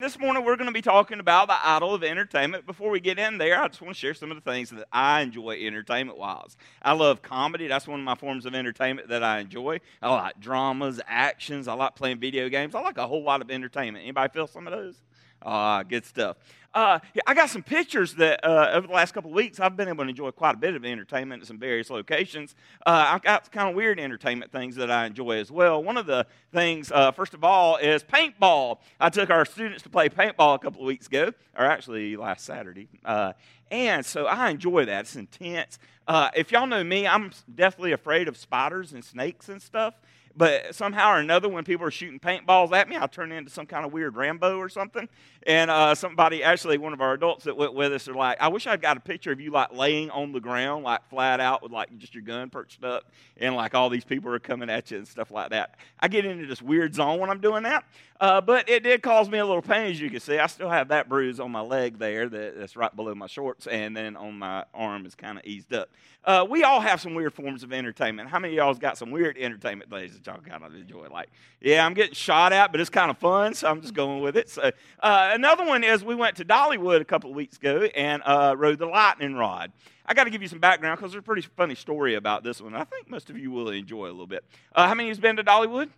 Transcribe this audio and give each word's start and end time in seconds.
This 0.00 0.16
morning, 0.16 0.44
we're 0.44 0.54
going 0.54 0.68
to 0.68 0.72
be 0.72 0.80
talking 0.80 1.18
about 1.18 1.48
the 1.48 1.56
idol 1.60 1.92
of 1.92 2.04
entertainment. 2.04 2.66
Before 2.66 2.88
we 2.88 3.00
get 3.00 3.18
in 3.18 3.36
there, 3.36 3.60
I 3.60 3.66
just 3.66 3.82
want 3.82 3.96
to 3.96 3.98
share 3.98 4.14
some 4.14 4.30
of 4.30 4.36
the 4.36 4.48
things 4.48 4.70
that 4.70 4.86
I 4.92 5.22
enjoy 5.22 5.58
entertainment 5.66 6.16
wise. 6.16 6.56
I 6.80 6.92
love 6.92 7.20
comedy, 7.20 7.66
that's 7.66 7.88
one 7.88 7.98
of 7.98 8.04
my 8.04 8.14
forms 8.14 8.46
of 8.46 8.54
entertainment 8.54 9.08
that 9.08 9.24
I 9.24 9.40
enjoy. 9.40 9.80
I 10.00 10.08
like 10.14 10.38
dramas, 10.38 11.00
actions, 11.08 11.66
I 11.66 11.74
like 11.74 11.96
playing 11.96 12.20
video 12.20 12.48
games. 12.48 12.76
I 12.76 12.80
like 12.80 12.96
a 12.96 13.08
whole 13.08 13.24
lot 13.24 13.42
of 13.42 13.50
entertainment. 13.50 14.04
Anybody 14.04 14.32
feel 14.32 14.46
some 14.46 14.68
of 14.68 14.72
those? 14.72 14.94
Ah, 15.42 15.82
good 15.82 16.04
stuff. 16.04 16.36
Uh, 16.74 16.98
I 17.26 17.34
got 17.34 17.48
some 17.48 17.62
pictures 17.62 18.14
that 18.16 18.44
uh, 18.44 18.70
over 18.72 18.86
the 18.86 18.92
last 18.92 19.12
couple 19.12 19.30
of 19.30 19.34
weeks 19.34 19.58
I've 19.58 19.76
been 19.76 19.88
able 19.88 20.04
to 20.04 20.10
enjoy 20.10 20.30
quite 20.32 20.54
a 20.54 20.58
bit 20.58 20.74
of 20.74 20.84
entertainment 20.84 21.42
at 21.42 21.48
some 21.48 21.58
various 21.58 21.88
locations. 21.90 22.54
Uh, 22.86 23.06
I've 23.08 23.22
got 23.22 23.50
kind 23.50 23.70
of 23.70 23.74
weird 23.74 23.98
entertainment 23.98 24.52
things 24.52 24.76
that 24.76 24.90
I 24.90 25.06
enjoy 25.06 25.38
as 25.38 25.50
well. 25.50 25.82
One 25.82 25.96
of 25.96 26.06
the 26.06 26.26
things, 26.52 26.92
uh, 26.92 27.10
first 27.12 27.32
of 27.32 27.42
all, 27.42 27.78
is 27.78 28.04
paintball. 28.04 28.78
I 29.00 29.08
took 29.08 29.30
our 29.30 29.44
students 29.44 29.82
to 29.84 29.88
play 29.88 30.08
paintball 30.08 30.56
a 30.56 30.58
couple 30.58 30.82
of 30.82 30.86
weeks 30.86 31.06
ago, 31.06 31.32
or 31.56 31.64
actually 31.64 32.16
last 32.16 32.44
Saturday. 32.44 32.88
Uh, 33.04 33.32
and 33.70 34.04
so 34.04 34.26
I 34.26 34.50
enjoy 34.50 34.84
that. 34.84 35.00
It's 35.00 35.16
intense. 35.16 35.78
Uh, 36.06 36.30
if 36.36 36.52
y'all 36.52 36.66
know 36.66 36.84
me, 36.84 37.06
I'm 37.06 37.32
definitely 37.54 37.92
afraid 37.92 38.28
of 38.28 38.36
spiders 38.36 38.92
and 38.92 39.04
snakes 39.04 39.48
and 39.48 39.60
stuff. 39.60 39.94
But 40.38 40.72
somehow 40.72 41.10
or 41.10 41.18
another, 41.18 41.48
when 41.48 41.64
people 41.64 41.84
are 41.84 41.90
shooting 41.90 42.20
paintballs 42.20 42.70
at 42.70 42.88
me, 42.88 42.94
I'll 42.94 43.08
turn 43.08 43.32
into 43.32 43.50
some 43.50 43.66
kind 43.66 43.84
of 43.84 43.92
weird 43.92 44.14
Rambo 44.14 44.56
or 44.56 44.68
something. 44.68 45.08
And 45.42 45.68
uh, 45.68 45.96
somebody, 45.96 46.44
actually, 46.44 46.78
one 46.78 46.92
of 46.92 47.00
our 47.00 47.14
adults 47.14 47.42
that 47.44 47.56
went 47.56 47.74
with 47.74 47.92
us, 47.92 48.06
are 48.06 48.14
like, 48.14 48.40
"I 48.40 48.46
wish 48.46 48.68
I'd 48.68 48.80
got 48.80 48.96
a 48.96 49.00
picture 49.00 49.32
of 49.32 49.40
you 49.40 49.50
like 49.50 49.72
laying 49.72 50.10
on 50.10 50.30
the 50.30 50.38
ground, 50.38 50.84
like 50.84 51.08
flat 51.10 51.40
out, 51.40 51.60
with 51.60 51.72
like 51.72 51.96
just 51.98 52.14
your 52.14 52.22
gun 52.22 52.50
perched 52.50 52.84
up, 52.84 53.10
and 53.36 53.56
like 53.56 53.74
all 53.74 53.90
these 53.90 54.04
people 54.04 54.32
are 54.32 54.38
coming 54.38 54.70
at 54.70 54.92
you 54.92 54.98
and 54.98 55.08
stuff 55.08 55.32
like 55.32 55.50
that." 55.50 55.74
I 55.98 56.06
get 56.06 56.24
into 56.24 56.46
this 56.46 56.62
weird 56.62 56.94
zone 56.94 57.18
when 57.18 57.30
I'm 57.30 57.40
doing 57.40 57.64
that. 57.64 57.84
Uh, 58.20 58.40
but 58.40 58.68
it 58.68 58.82
did 58.82 59.00
cause 59.00 59.30
me 59.30 59.38
a 59.38 59.46
little 59.46 59.62
pain, 59.62 59.90
as 59.90 60.00
you 60.00 60.10
can 60.10 60.18
see. 60.18 60.38
I 60.38 60.48
still 60.48 60.68
have 60.68 60.88
that 60.88 61.08
bruise 61.08 61.38
on 61.38 61.52
my 61.52 61.60
leg 61.60 61.98
there 61.98 62.28
that, 62.28 62.58
that's 62.58 62.76
right 62.76 62.94
below 62.94 63.14
my 63.14 63.28
shorts, 63.28 63.68
and 63.68 63.96
then 63.96 64.16
on 64.16 64.38
my 64.38 64.64
arm 64.74 65.06
is 65.06 65.14
kind 65.14 65.38
of 65.38 65.44
eased 65.44 65.72
up. 65.72 65.88
Uh, 66.24 66.44
we 66.48 66.64
all 66.64 66.80
have 66.80 67.00
some 67.00 67.14
weird 67.14 67.32
forms 67.32 67.62
of 67.62 67.72
entertainment. 67.72 68.28
How 68.28 68.40
many 68.40 68.54
of 68.54 68.56
y'all's 68.56 68.78
got 68.78 68.98
some 68.98 69.12
weird 69.12 69.38
entertainment 69.38 69.88
things 69.88 70.14
that 70.14 70.26
y'all 70.26 70.40
kind 70.40 70.64
of 70.64 70.74
enjoy? 70.74 71.06
Like, 71.08 71.28
yeah, 71.60 71.86
I'm 71.86 71.94
getting 71.94 72.14
shot 72.14 72.52
at, 72.52 72.72
but 72.72 72.80
it's 72.80 72.90
kind 72.90 73.10
of 73.10 73.18
fun, 73.18 73.54
so 73.54 73.68
I'm 73.68 73.80
just 73.80 73.94
going 73.94 74.20
with 74.20 74.36
it. 74.36 74.50
So, 74.50 74.72
uh, 75.00 75.30
another 75.32 75.64
one 75.64 75.84
is 75.84 76.02
we 76.04 76.16
went 76.16 76.36
to 76.36 76.44
Dollywood 76.44 77.00
a 77.00 77.04
couple 77.04 77.30
of 77.30 77.36
weeks 77.36 77.56
ago 77.56 77.82
and 77.94 78.20
uh, 78.26 78.56
rode 78.58 78.78
the 78.78 78.86
lightning 78.86 79.36
rod. 79.36 79.72
I 80.04 80.14
got 80.14 80.24
to 80.24 80.30
give 80.30 80.42
you 80.42 80.48
some 80.48 80.58
background 80.58 80.98
because 80.98 81.12
there's 81.12 81.22
a 81.22 81.24
pretty 81.24 81.42
funny 81.56 81.74
story 81.74 82.14
about 82.14 82.42
this 82.42 82.60
one. 82.60 82.74
I 82.74 82.84
think 82.84 83.08
most 83.08 83.30
of 83.30 83.38
you 83.38 83.50
will 83.50 83.68
enjoy 83.68 84.06
a 84.06 84.10
little 84.10 84.26
bit. 84.26 84.44
Uh, 84.74 84.88
how 84.88 84.94
many 84.94 85.08
of 85.08 85.08
you's 85.10 85.20
been 85.20 85.36
to 85.36 85.44
Dollywood? 85.44 85.90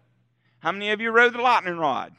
How 0.61 0.72
many 0.72 0.91
of 0.91 1.00
you 1.00 1.11
rode 1.11 1.33
the 1.33 1.41
lightning 1.41 1.78
rod? 1.78 2.12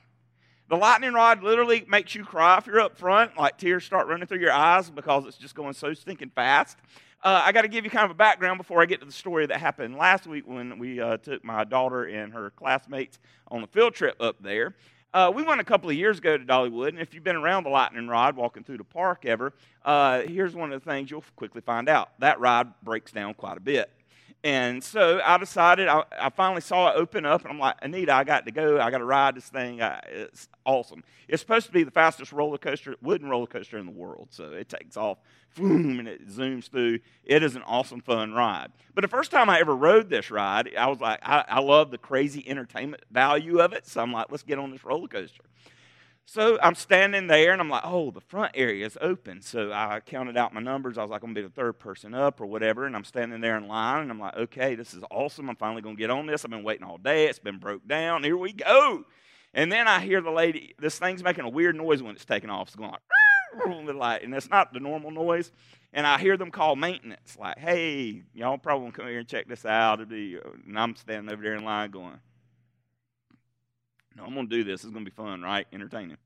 The 0.68 0.76
lightning 0.76 1.14
rod 1.14 1.44
literally 1.44 1.86
makes 1.88 2.16
you 2.16 2.26
cry 2.26 2.58
if 2.58 2.66
you're 2.66 2.80
up 2.80 2.98
front, 2.98 3.38
like 3.38 3.60
tears 3.60 3.84
start 3.84 4.08
running 4.08 4.26
through 4.26 4.40
your 4.40 4.52
eyes 4.52 4.90
because 4.90 5.28
it's 5.28 5.38
just 5.38 5.54
going 5.54 5.74
so 5.74 5.94
stinking 5.94 6.32
fast. 6.34 6.80
Uh, 7.24 7.44
I 7.46 7.52
got 7.52 7.62
to 7.62 7.68
give 7.68 7.86
you 7.86 7.92
kind 7.92 8.06
of 8.06 8.10
a 8.10 8.16
background 8.16 8.58
before 8.58 8.82
I 8.82 8.88
get 8.88 9.00
to 9.02 9.06
the 9.06 9.12
story 9.12 9.46
that 9.46 9.60
happened 9.60 9.96
last 9.96 10.26
week 10.26 10.48
when 10.48 10.80
we 10.80 11.00
uh, 11.00 11.18
took 11.18 11.44
my 11.44 11.64
daughter 11.64 12.06
and 12.06 12.34
her 12.34 12.50
classmates 12.50 13.20
on 13.50 13.62
a 13.62 13.68
field 13.68 13.94
trip 13.94 14.16
up 14.20 14.42
there. 14.42 14.74
Uh, 15.14 15.32
we 15.36 15.44
went 15.44 15.62
a 15.62 15.64
couple 15.64 15.92
of 15.92 15.96
years 15.96 16.18
ago 16.18 16.36
to 16.36 16.44
Dollywood, 16.44 16.88
and 16.88 17.00
if 17.00 17.14
you've 17.14 17.24
been 17.24 17.36
around 17.36 17.66
the 17.66 17.70
lightning 17.70 18.08
rod 18.08 18.36
walking 18.36 18.64
through 18.64 18.78
the 18.78 18.84
park 18.84 19.24
ever, 19.24 19.54
uh, 19.86 20.22
here's 20.22 20.56
one 20.56 20.74
of 20.74 20.84
the 20.84 20.90
things 20.90 21.12
you'll 21.12 21.24
quickly 21.36 21.62
find 21.62 21.88
out 21.88 22.10
that 22.18 22.40
ride 22.40 22.74
breaks 22.82 23.12
down 23.12 23.36
quite 23.36 23.58
a 23.58 23.62
bit. 23.62 23.92
And 24.44 24.84
so 24.84 25.22
I 25.24 25.38
decided, 25.38 25.88
I, 25.88 26.04
I, 26.20 26.30
finally 26.30 26.62
saw 26.62 26.90
it 26.90 26.96
open 26.96 27.28
up, 27.28 27.44
and 27.44 27.52
I'm 27.52 27.60
like, 27.60 27.76
Anita, 27.84 28.12
I 28.12 28.24
got 28.24 28.46
to 28.46 28.52
go. 28.52 28.80
I 28.80 28.90
got 28.90 28.98
to 28.98 29.06
ride 29.06 29.36
this 29.36 29.48
thing. 29.48 29.84
I, 29.84 30.00
it's 30.10 30.50
awesome. 30.66 31.04
It's 31.28 31.42
supposed 31.42 31.68
to 31.68 31.72
be 31.72 31.84
the 31.84 31.92
fastest 31.92 32.32
roller 32.32 32.58
coaster, 32.58 32.96
wooden 33.04 33.30
roller 33.30 33.46
coaster 33.46 33.78
in 33.78 33.86
the 33.86 33.92
world. 33.92 34.30
So 34.32 34.46
it 34.46 34.68
takes 34.68 34.98
off, 34.98 35.20
boom, 35.56 36.00
and 36.00 36.08
it 36.08 36.28
zooms 36.28 36.72
through. 36.72 37.00
It 37.24 37.44
is 37.44 37.56
an 37.56 37.62
awesome, 37.68 38.02
fun 38.02 38.34
ride. 38.34 38.72
But 38.96 39.04
the 39.04 39.08
first 39.08 39.30
time 39.30 39.48
I 39.48 39.60
ever 39.60 39.76
rode 39.76 40.10
this 40.10 40.32
ride, 40.32 40.74
I 40.76 40.88
was 40.88 41.00
like, 41.00 41.20
I, 41.22 41.46
I 41.48 41.60
love 41.60 41.92
the 41.92 42.00
crazy 42.00 42.44
entertainment 42.50 43.04
value 43.12 43.60
of 43.60 43.74
it. 43.74 43.86
So 43.86 44.02
I'm 44.02 44.12
like, 44.12 44.32
let's 44.32 44.44
get 44.44 44.58
on 44.58 44.72
this 44.72 44.84
roller 44.84 45.08
coaster. 45.08 45.44
So 46.26 46.58
I'm 46.62 46.76
standing 46.76 47.28
there 47.28 47.52
and 47.52 47.60
I'm 47.60 47.70
like, 47.70 47.84
oh, 47.84 48.12
the 48.12 48.22
front 48.22 48.54
area 48.56 48.86
is 48.86 48.98
open. 49.02 49.42
So 49.42 49.72
I 49.74 50.00
counted 50.06 50.38
out 50.38 50.54
my 50.54 50.62
numbers. 50.62 50.98
I 50.98 51.02
was 51.02 51.12
like, 51.12 51.24
I'm 51.24 51.34
going 51.34 51.36
to 51.36 51.42
be 51.42 51.48
the 51.48 51.54
third 51.54 51.74
person 51.74 52.14
up 52.14 52.40
or 52.40 52.46
whatever. 52.46 52.86
And 52.86 52.96
I'm 52.96 53.04
standing 53.04 53.42
there 53.42 53.58
in 53.58 53.68
line 53.68 54.04
and 54.04 54.12
I'm 54.12 54.20
like, 54.20 54.38
okay, 54.38 54.76
this 54.76 54.94
is 54.94 55.04
awesome. 55.12 55.50
I'm 55.50 55.58
finally 55.58 55.82
going 55.82 55.98
to 55.98 56.00
get 56.00 56.10
on 56.10 56.28
this. 56.28 56.46
I've 56.46 56.52
been 56.52 56.64
waiting 56.64 56.86
all 56.86 56.98
day. 56.98 57.26
It's 57.26 57.40
been 57.40 57.58
broke 57.58 57.86
down. 57.88 58.24
Here 58.24 58.38
we 58.38 58.54
go. 58.54 59.04
And 59.54 59.72
then 59.72 59.88
I 59.88 60.00
hear 60.00 60.22
the 60.22 60.32
lady, 60.32 60.74
this 60.80 60.98
thing's 60.98 61.24
making 61.24 61.44
a 61.44 61.50
weird 61.50 61.76
noise 61.76 62.02
when 62.02 62.16
it's 62.16 62.24
taking 62.24 62.50
off. 62.50 62.70
It's 62.70 62.76
going 62.78 62.92
like, 62.92 64.24
and 64.24 64.34
it's 64.34 64.50
not 64.50 64.74
the 64.74 64.80
normal 64.80 65.12
noise. 65.12 65.52
And 65.94 66.08
I 66.08 66.18
hear 66.18 66.38
them 66.38 66.52
call 66.52 66.78
maintenance, 66.78 67.38
like, 67.38 67.60
hey, 67.60 68.24
y'all 68.34 68.58
probably 68.58 68.84
want 68.84 68.96
to 68.96 69.02
come 69.02 69.10
here 69.10 69.20
and 69.20 69.28
check 69.28 69.50
this 69.50 69.66
out. 69.66 70.00
And 70.00 70.80
I'm 70.80 70.96
standing 70.96 71.34
over 71.34 71.44
there 71.44 71.56
in 71.56 71.66
line 71.66 71.92
going, 71.92 72.18
no, 74.16 74.24
I'm 74.24 74.34
going 74.34 74.50
to 74.50 74.56
do 74.56 74.64
this. 74.64 74.84
It's 74.84 74.92
going 74.92 75.06
to 75.06 75.12
be 75.12 75.16
fun, 75.16 75.42
right? 75.42 75.68
Entertaining. 75.72 76.18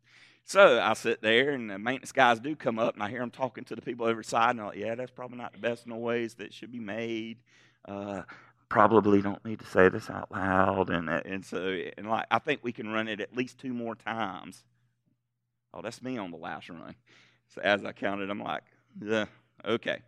So 0.44 0.80
I 0.80 0.94
sit 0.94 1.22
there, 1.22 1.52
and 1.52 1.70
the 1.70 1.80
maintenance 1.80 2.12
guys 2.12 2.40
do 2.40 2.56
come 2.56 2.78
up, 2.78 2.94
and 2.94 3.02
I 3.04 3.10
hear 3.10 3.20
them 3.20 3.32
talking 3.32 3.64
to 3.66 3.76
the 3.76 3.82
people 3.82 4.06
over 4.06 4.22
side, 4.22 4.52
and 4.52 4.62
I'm 4.62 4.68
like, 4.68 4.78
yeah, 4.78 4.94
that's 4.96 5.12
probably 5.12 5.38
not 5.38 5.54
the 5.54 5.60
best 5.60 5.88
noise 5.88 6.36
that 6.36 6.54
should 6.54 6.72
be 6.72 6.80
made. 6.80 7.40
Uh, 7.88 8.22
probably 8.70 9.22
don't 9.22 9.44
need 9.46 9.60
to 9.60 9.66
say 9.66 9.90
this 9.90 10.10
out 10.10 10.32
loud, 10.32 10.90
and 10.90 11.10
uh, 11.10 11.22
and 11.26 11.46
so 11.46 11.78
and 11.98 12.08
like 12.08 12.26
I 12.30 12.40
think 12.40 12.60
we 12.64 12.72
can 12.72 12.90
run 12.90 13.08
it 13.08 13.20
at 13.20 13.36
least 13.36 13.58
two 13.58 13.74
more 13.74 13.96
times. 13.96 14.64
Oh, 15.74 15.82
that's 15.82 16.02
me 16.02 16.18
on 16.18 16.32
the 16.32 16.38
last 16.38 16.70
run. 16.70 16.96
So 17.50 17.62
as 17.62 17.84
I 17.84 17.92
counted, 17.92 18.30
I'm 18.30 18.42
like, 18.42 18.64
yeah, 19.02 19.26
okay. 19.64 20.00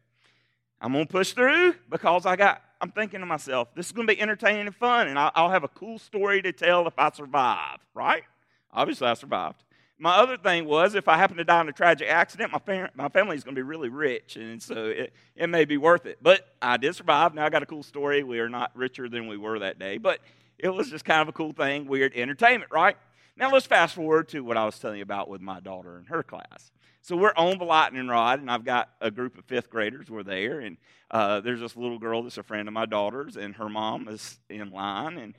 I'm 0.80 0.94
gonna 0.94 1.06
push 1.06 1.34
through 1.34 1.76
because 1.90 2.26
I 2.26 2.36
got. 2.36 2.62
I'm 2.80 2.92
thinking 2.92 3.20
to 3.22 3.26
myself, 3.26 3.74
this 3.76 3.88
is 3.88 3.92
gonna 3.92 4.08
be 4.08 4.20
entertaining 4.20 4.68
and 4.68 4.76
fun, 4.76 5.08
and 5.08 5.18
I'll 5.18 5.50
have 5.50 5.64
a 5.64 5.70
cool 5.70 6.00
story 6.00 6.42
to 6.42 6.52
tell 6.52 6.88
if 6.88 6.94
I 6.98 7.12
survive. 7.12 7.80
Right? 7.94 8.24
Obviously, 8.72 9.08
I 9.08 9.14
survived. 9.14 9.64
My 10.00 10.18
other 10.18 10.38
thing 10.38 10.66
was, 10.66 10.94
if 10.94 11.08
I 11.08 11.18
happen 11.18 11.38
to 11.38 11.44
die 11.44 11.62
in 11.62 11.70
a 11.70 11.74
tragic 11.74 12.08
accident, 12.08 12.52
my, 12.52 12.90
my 12.94 13.10
family 13.10 13.36
is 13.36 13.44
going 13.44 13.56
to 13.56 13.60
be 13.60 13.64
really 13.64 13.90
rich, 13.90 14.36
and 14.36 14.62
so 14.62 14.86
it, 14.86 15.12
it 15.36 15.48
may 15.48 15.66
be 15.66 15.78
worth 15.78 16.06
it. 16.06 16.20
But 16.22 16.54
I 16.62 16.78
did 16.78 16.96
survive. 16.96 17.34
Now 17.34 17.46
I 17.46 17.50
got 17.50 17.64
a 17.64 17.66
cool 17.66 17.82
story. 17.82 18.22
We 18.24 18.40
are 18.40 18.50
not 18.50 18.70
richer 18.76 19.09
than 19.09 19.28
we 19.28 19.38
were 19.38 19.58
that 19.59 19.80
day, 19.80 19.98
but 19.98 20.20
it 20.59 20.70
was 20.70 20.92
just 20.92 21.04
kind 21.04 21.22
of 21.22 21.30
a 21.30 21.32
cool 21.32 21.52
thing, 21.52 21.88
weird 21.88 22.14
entertainment, 22.16 22.72
right? 22.72 22.96
Now 23.38 23.52
let's 23.52 23.68
fast 23.68 23.94
forward 23.94 24.30
to 24.30 24.42
what 24.42 24.58
I 24.58 24.66
was 24.66 24.80
telling 24.80 24.98
you 24.98 25.03
about 25.03 25.30
with 25.30 25.42
my 25.42 25.59
daughter 25.59 25.98
and 25.98 26.08
her 26.08 26.24
class. 26.24 26.72
So 27.03 27.16
we're 27.16 27.34
on 27.38 27.59
the 27.59 27.66
lightning 27.66 28.08
rod, 28.08 28.40
and 28.40 28.50
I've 28.50 28.66
got 28.66 28.90
a 29.00 29.12
group 29.12 29.38
of 29.38 29.46
fifth 29.46 29.70
graders. 29.70 30.09
We're 30.09 30.24
there, 30.24 30.59
and 30.59 30.78
uh, 31.12 31.40
there's 31.42 31.59
this 31.59 31.76
little 31.76 32.00
girl 32.00 32.24
that's 32.24 32.40
a 32.40 32.44
friend 32.44 32.68
of 32.68 32.74
my 32.74 32.88
daughter's, 32.88 33.38
and 33.38 33.56
her 33.56 33.70
mom 33.70 34.08
is 34.08 34.40
in 34.50 34.72
line. 34.72 35.18
And 35.20 35.36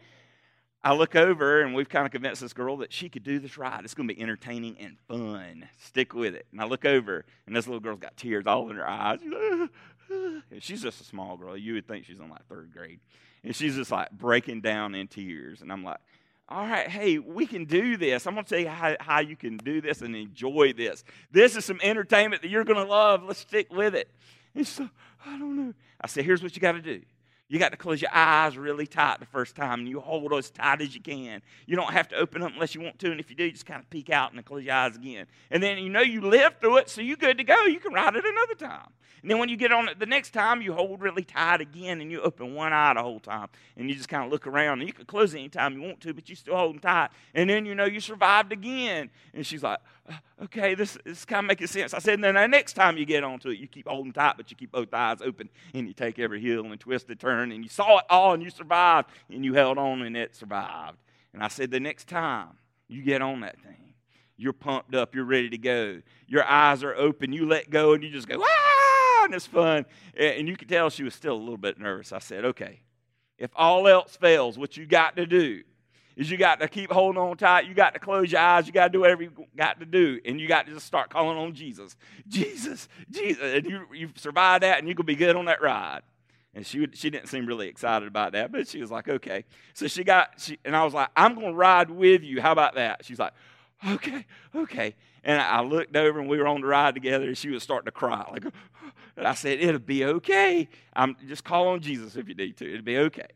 I 0.83 0.95
look 0.95 1.17
over, 1.17 1.61
and 1.61 1.75
we've 1.75 1.89
kind 1.89 2.07
of 2.07 2.13
convinced 2.13 2.41
this 2.41 2.53
girl 2.53 2.77
that 2.79 2.93
she 2.93 3.09
could 3.09 3.25
do 3.25 3.41
this 3.41 3.59
ride. 3.59 3.81
It's 3.83 3.95
going 3.95 4.09
to 4.09 4.15
be 4.15 4.23
entertaining 4.23 4.77
and 4.79 4.97
fun. 5.09 5.69
Stick 5.79 6.15
with 6.15 6.37
it. 6.37 6.47
And 6.53 6.61
I 6.61 6.67
look 6.67 6.85
over, 6.85 7.25
and 7.47 7.57
this 7.57 7.67
little 7.67 7.81
girl's 7.81 7.99
got 7.99 8.17
tears 8.17 8.47
all 8.47 8.71
in 8.71 8.77
her 8.77 8.89
eyes. 8.89 9.19
She's 10.61 10.83
just 10.83 11.01
a 11.01 11.05
small 11.05 11.37
girl. 11.37 11.57
You 11.57 11.75
would 11.75 11.89
think 11.89 12.07
she's 12.07 12.21
in 12.21 12.31
like 12.31 12.47
third 12.47 12.73
grade. 12.73 13.01
And 13.45 13.55
she's 13.55 13.77
just 13.77 13.91
like 13.91 14.11
breaking 14.11 14.63
down 14.63 14.95
in 14.95 15.07
tears. 15.07 15.61
And 15.61 15.71
I'm 15.71 15.85
like, 15.85 15.99
all 16.51 16.67
right, 16.67 16.89
hey, 16.89 17.19
we 17.19 17.47
can 17.47 17.67
do 17.67 17.99
this. 17.99 18.27
I'm 18.27 18.33
going 18.33 18.45
to 18.45 18.49
tell 18.49 18.59
you 18.59 18.69
how, 18.69 18.97
how 19.01 19.21
you 19.21 19.37
can 19.37 19.59
do 19.59 19.83
this 19.83 20.01
and 20.01 20.17
enjoy 20.17 20.73
this. 20.73 21.05
This 21.31 21.57
is 21.57 21.65
some 21.67 21.79
entertainment 21.83 22.41
that 22.41 22.49
you're 22.49 22.65
going 22.65 22.83
to 22.83 22.91
love. 22.91 23.23
Let's 23.23 23.41
stick 23.41 23.71
with 23.71 23.95
it. 23.95 24.09
And 24.55 24.67
so, 24.67 24.89
I 25.27 25.39
don't 25.39 25.57
know. 25.57 25.75
I 26.01 26.07
said, 26.07 26.25
here's 26.25 26.43
what 26.43 26.57
you 26.57 26.63
got 26.63 26.73
to 26.73 26.81
do. 26.81 27.03
You 27.49 27.59
got 27.59 27.71
to 27.71 27.79
close 27.79 28.03
your 28.03 28.11
eyes 28.13 28.59
really 28.59 28.87
tight 28.87 29.21
the 29.21 29.27
first 29.27 29.57
time, 29.57 29.81
and 29.81 29.89
you 29.89 30.01
hold 30.01 30.33
as 30.35 30.51
tight 30.51 30.83
as 30.83 30.95
you 30.95 31.01
can. 31.01 31.41
You 31.67 31.77
don't 31.77 31.93
have 31.93 32.09
to 32.09 32.17
open 32.17 32.43
up 32.43 32.53
unless 32.53 32.75
you 32.75 32.83
want 32.83 32.99
to, 32.99 33.11
and 33.11 33.19
if 33.19 33.31
you 33.31 33.37
do, 33.37 33.51
just 33.51 33.65
kind 33.65 33.81
of 33.81 33.89
peek 33.89 34.11
out 34.11 34.31
and 34.31 34.39
then 34.39 34.45
close 34.45 34.65
your 34.65 34.75
eyes 34.75 34.97
again. 34.97 35.27
And 35.51 35.63
then 35.63 35.79
you 35.79 35.89
know 35.89 36.03
you 36.03 36.21
lived 36.21 36.61
through 36.61 36.77
it, 36.79 36.91
so 36.91 37.01
you're 37.01 37.17
good 37.17 37.39
to 37.39 37.45
go. 37.45 37.65
You 37.65 37.81
can 37.81 37.95
ride 37.95 38.17
it 38.17 38.25
another 38.25 38.55
time. 38.55 38.91
And 39.23 39.31
then 39.31 39.39
when 39.39 39.49
you 39.49 39.57
get 39.57 39.73
on 39.73 39.89
it 39.89 39.99
the 39.99 40.07
next 40.07 40.31
time, 40.31 40.63
you 40.63 40.73
hold 40.75 41.01
really 41.01 41.25
tight 41.25 41.61
again, 41.63 42.01
and 42.03 42.11
you 42.11 42.21
open 42.21 42.55
one 42.55 42.73
eye 42.73 42.93
the 42.95 43.03
whole 43.03 43.19
time, 43.19 43.49
and 43.77 43.89
you 43.89 43.97
just 43.97 44.11
kind 44.11 44.25
of 44.25 44.31
look 44.31 44.47
around. 44.47 44.81
And 44.81 44.89
you 44.89 44.93
can 44.93 45.07
close 45.07 45.33
it 45.33 45.39
anytime 45.39 45.75
you 45.75 45.83
want 45.83 46.01
to, 46.03 46.13
but 46.13 46.29
you're 46.29 46.37
still 46.37 46.57
holding 46.57 46.81
tight. 46.81 47.11
And 47.35 47.49
then 47.49 47.65
you 47.65 47.75
know 47.75 47.87
you 47.87 48.01
survived 48.01 48.53
again. 48.53 49.11
And 49.33 49.47
she's 49.47 49.63
like, 49.63 49.79
okay, 50.43 50.75
this 50.75 50.97
is 51.05 51.25
kind 51.25 51.45
of 51.45 51.49
making 51.49 51.67
sense. 51.67 51.95
I 51.95 51.99
said, 51.99 52.23
then 52.23 52.35
the 52.35 52.47
next 52.47 52.75
time 52.75 52.97
you 52.97 53.05
get 53.05 53.25
onto 53.25 53.51
it, 53.51 53.59
you 53.59 53.67
keep 53.67 53.89
holding 53.89 54.13
tight, 54.13 54.37
but 54.37 54.51
you 54.51 54.57
keep 54.57 54.73
both 54.73 54.93
eyes 54.93 55.19
open, 55.23 55.49
and 55.75 55.87
you 55.87 55.95
take 55.95 56.19
every 56.19 56.41
hill 56.41 56.67
and 56.67 56.81
twist 56.81 57.09
and 57.09 57.19
turn, 57.19 57.53
and 57.53 57.63
you 57.63 57.69
saw 57.69 57.99
it 57.99 58.05
all, 58.09 58.35
and 58.35 58.43
you 58.43 58.51
survived, 58.51 59.09
and 59.31 59.45
you 59.45 59.55
held 59.55 59.79
on, 59.79 60.03
and 60.03 60.17
it 60.17 60.35
survived. 60.35 60.99
And 61.33 61.43
I 61.43 61.49
said, 61.49 61.71
the 61.71 61.81
next 61.81 62.09
time 62.09 62.57
you 62.89 63.03
get 63.03 63.23
on 63.23 63.41
that 63.41 63.61
thing, 63.61 63.95
you're 64.37 64.53
pumped 64.53 64.95
up, 64.95 65.15
you're 65.15 65.25
ready 65.25 65.51
to 65.51 65.59
go. 65.59 66.01
Your 66.27 66.45
eyes 66.45 66.85
are 66.85 66.95
open, 66.95 67.33
you 67.33 67.47
let 67.47 67.71
go, 67.71 67.93
and 67.93 68.03
you 68.03 68.11
just 68.11 68.29
go, 68.29 68.43
ah, 68.43 69.25
and 69.25 69.35
it's 69.35 69.47
fun. 69.47 69.85
And 70.17 70.49
you 70.49 70.57
could 70.57 70.69
tell 70.69 70.91
she 70.91 71.03
was 71.03 71.15
still 71.15 71.35
a 71.35 71.37
little 71.37 71.57
bit 71.57 71.79
nervous. 71.79 72.13
I 72.13 72.21
said, 72.21 72.45
okay, 72.45 72.81
if 73.37 73.51
all 73.55 73.87
else 73.87 74.17
fails, 74.17 74.57
what 74.57 74.77
you 74.77 74.87
got 74.87 75.17
to 75.17 75.27
do 75.27 75.63
is 76.19 76.29
you 76.29 76.37
got 76.37 76.59
to 76.61 76.69
keep 76.69 76.91
holding 76.91 77.23
on 77.23 77.37
tight. 77.37 77.67
You 77.67 77.75
got 77.75 77.95
to 77.95 78.01
close 78.01 78.33
your 78.33 78.41
eyes. 78.41 78.67
You 78.67 78.73
got 78.73 78.89
to 78.89 78.91
do 78.91 79.01
whatever 79.01 79.23
you 79.23 79.31
got 79.57 79.79
to 79.79 79.87
do. 79.87 80.21
And 80.25 80.41
you 80.41 80.49
got 80.49 80.67
to 80.67 80.75
just 80.75 80.85
start 80.85 81.11
calling 81.11 81.39
on 81.39 81.55
Jesus. 81.55 81.97
Jesus, 82.27 82.89
Jesus. 83.09 83.41
And 83.43 83.65
you, 83.65 83.87
you 83.95 84.11
survive 84.17 84.63
that 84.63 84.81
and 84.81 84.89
you 84.89 84.97
can 84.97 85.07
be 85.07 85.15
good 85.15 85.37
on 85.37 85.45
that 85.45 85.63
ride. 85.63 86.03
And 86.55 86.67
she, 86.67 86.89
she 86.93 87.09
didn't 87.09 87.29
seem 87.29 87.47
really 87.47 87.69
excited 87.69 88.09
about 88.09 88.33
that, 88.33 88.51
but 88.51 88.67
she 88.67 88.81
was 88.81 88.91
like, 88.91 89.09
okay. 89.09 89.45
So 89.75 89.87
she 89.87 90.03
got, 90.03 90.41
she, 90.41 90.59
and 90.65 90.75
I 90.75 90.83
was 90.83 90.93
like, 90.93 91.09
I'm 91.17 91.37
going 91.37 91.53
to 91.53 91.55
ride 91.55 91.89
with 91.89 92.25
you. 92.25 92.43
How 92.43 92.51
about 92.51 92.75
that? 92.75 93.05
She's 93.05 93.21
like, 93.21 93.33
okay, 93.89 94.27
okay. 94.57 94.97
And 95.23 95.41
I 95.41 95.61
looked 95.61 95.95
over 95.95 96.19
and 96.19 96.29
we 96.29 96.39
were 96.39 96.49
on 96.49 96.63
the 96.63 96.67
ride 96.67 96.95
together 96.95 97.29
and 97.29 97.39
she 97.39 97.51
was 97.51 97.63
starting 97.63 97.87
to 97.87 97.93
cry. 97.93 98.29
Like, 98.33 98.45
and 99.17 99.27
I 99.27 99.35
said, 99.35 99.61
it'll 99.61 99.79
be 99.79 100.05
okay. 100.05 100.69
I'm 100.97 101.17
just 101.29 101.45
call 101.45 101.69
on 101.69 101.81
Jesus 101.81 102.17
if 102.17 102.29
you 102.29 102.35
need 102.35 102.57
to. 102.57 102.69
It'll 102.69 102.85
be 102.85 102.99
okay. 102.99 103.29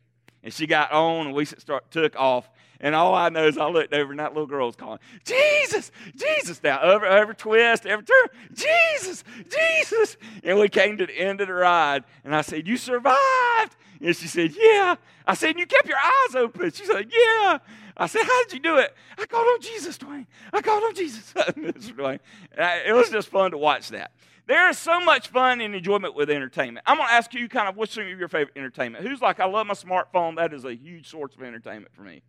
And 0.43 0.53
she 0.53 0.67
got 0.67 0.91
on 0.91 1.27
and 1.27 1.35
we 1.35 1.45
start, 1.45 1.91
took 1.93 2.17
off. 2.17 2.51
And 2.83 2.97
all 2.97 3.15
I 3.15 3.29
know 3.29 3.47
is 3.47 3.57
I 3.57 3.69
looked 3.69 3.95
over 3.95 4.11
and 4.11 4.19
that 4.19 4.35
little 4.35 4.47
girl 4.47 4.67
was 4.67 4.75
calling, 4.75 4.99
Jesus, 5.25 5.93
Jesus. 6.17 6.61
Now, 6.65 6.81
every, 6.81 7.09
every 7.09 7.37
twist, 7.37 7.87
every 7.87 8.05
turn, 8.05 8.27
Jesus, 8.53 9.23
Jesus. 9.49 10.17
And 10.43 10.59
we 10.59 10.69
came 10.69 10.99
to 10.99 11.07
the 11.07 11.17
end 11.17 11.41
of 11.41 11.47
the 11.47 11.55
ride. 11.55 12.03
And 12.25 12.35
I 12.35 12.41
said, 12.41 12.67
You 12.67 12.77
survived. 12.77 13.77
And 14.01 14.17
she 14.17 14.27
said, 14.27 14.53
Yeah. 14.59 14.97
I 15.27 15.35
said, 15.35 15.57
You 15.57 15.67
kept 15.67 15.87
your 15.87 15.97
eyes 15.97 16.35
open. 16.35 16.73
She 16.73 16.85
said, 16.85 17.11
Yeah. 17.13 17.59
I 17.97 18.07
said, 18.09 18.25
How 18.25 18.45
did 18.45 18.55
you 18.55 18.61
do 18.61 18.79
it? 18.79 18.93
I 19.17 19.27
called 19.27 19.47
on 19.47 19.61
Jesus, 19.61 19.97
Dwayne. 19.97 20.27
I 20.53 20.61
called 20.61 20.83
on 20.83 20.95
Jesus. 20.97 21.33
Dwayne. 21.37 22.19
It 22.59 22.95
was 22.95 23.11
just 23.11 23.29
fun 23.29 23.53
to 23.53 23.59
watch 23.59 23.91
that. 23.91 24.11
There 24.49 24.69
is 24.69 24.77
so 24.77 25.01
much 25.01 25.29
fun 25.29 25.61
and 25.61 25.73
enjoyment 25.73 26.17
with 26.17 26.29
entertainment. 26.29 26.85
I'm 26.85 26.97
going 26.97 27.09
to 27.09 27.15
ask 27.15 27.33
you 27.33 27.49
kind 27.49 27.69
of 27.69 27.77
what's 27.77 27.95
some 27.95 28.11
of 28.11 28.19
your 28.19 28.27
favorite 28.27 28.57
entertainment? 28.57 29.07
Who's 29.07 29.21
like, 29.21 29.39
I 29.39 29.45
love 29.47 29.69
my 29.69 29.75
smartphone. 29.75 30.35
That 30.35 30.53
is 30.53 30.65
a 30.65 30.75
huge 30.75 31.09
source 31.09 31.37
of 31.37 31.45
entertainment 31.45 31.95
for 31.95 32.03
me. 32.03 32.23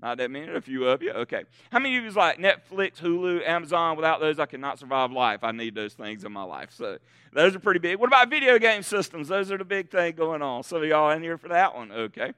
Not 0.00 0.18
that 0.18 0.30
many, 0.30 0.46
a 0.52 0.60
few 0.60 0.86
of 0.86 1.02
you. 1.02 1.10
Okay. 1.10 1.44
How 1.70 1.78
many 1.78 1.96
of 1.96 2.02
you 2.02 2.08
is 2.08 2.16
like 2.16 2.38
Netflix, 2.38 2.96
Hulu, 3.00 3.46
Amazon? 3.48 3.96
Without 3.96 4.20
those, 4.20 4.38
I 4.38 4.44
cannot 4.44 4.78
survive 4.78 5.10
life. 5.10 5.42
I 5.42 5.52
need 5.52 5.74
those 5.74 5.94
things 5.94 6.24
in 6.24 6.32
my 6.32 6.42
life. 6.42 6.70
So 6.70 6.98
those 7.32 7.56
are 7.56 7.58
pretty 7.58 7.80
big. 7.80 7.98
What 7.98 8.08
about 8.08 8.28
video 8.28 8.58
game 8.58 8.82
systems? 8.82 9.28
Those 9.28 9.50
are 9.50 9.56
the 9.56 9.64
big 9.64 9.90
thing 9.90 10.14
going 10.14 10.42
on. 10.42 10.62
Some 10.64 10.82
of 10.82 10.88
y'all 10.88 11.10
in 11.10 11.22
here 11.22 11.38
for 11.38 11.48
that 11.48 11.74
one. 11.74 11.90
Okay. 11.92 12.32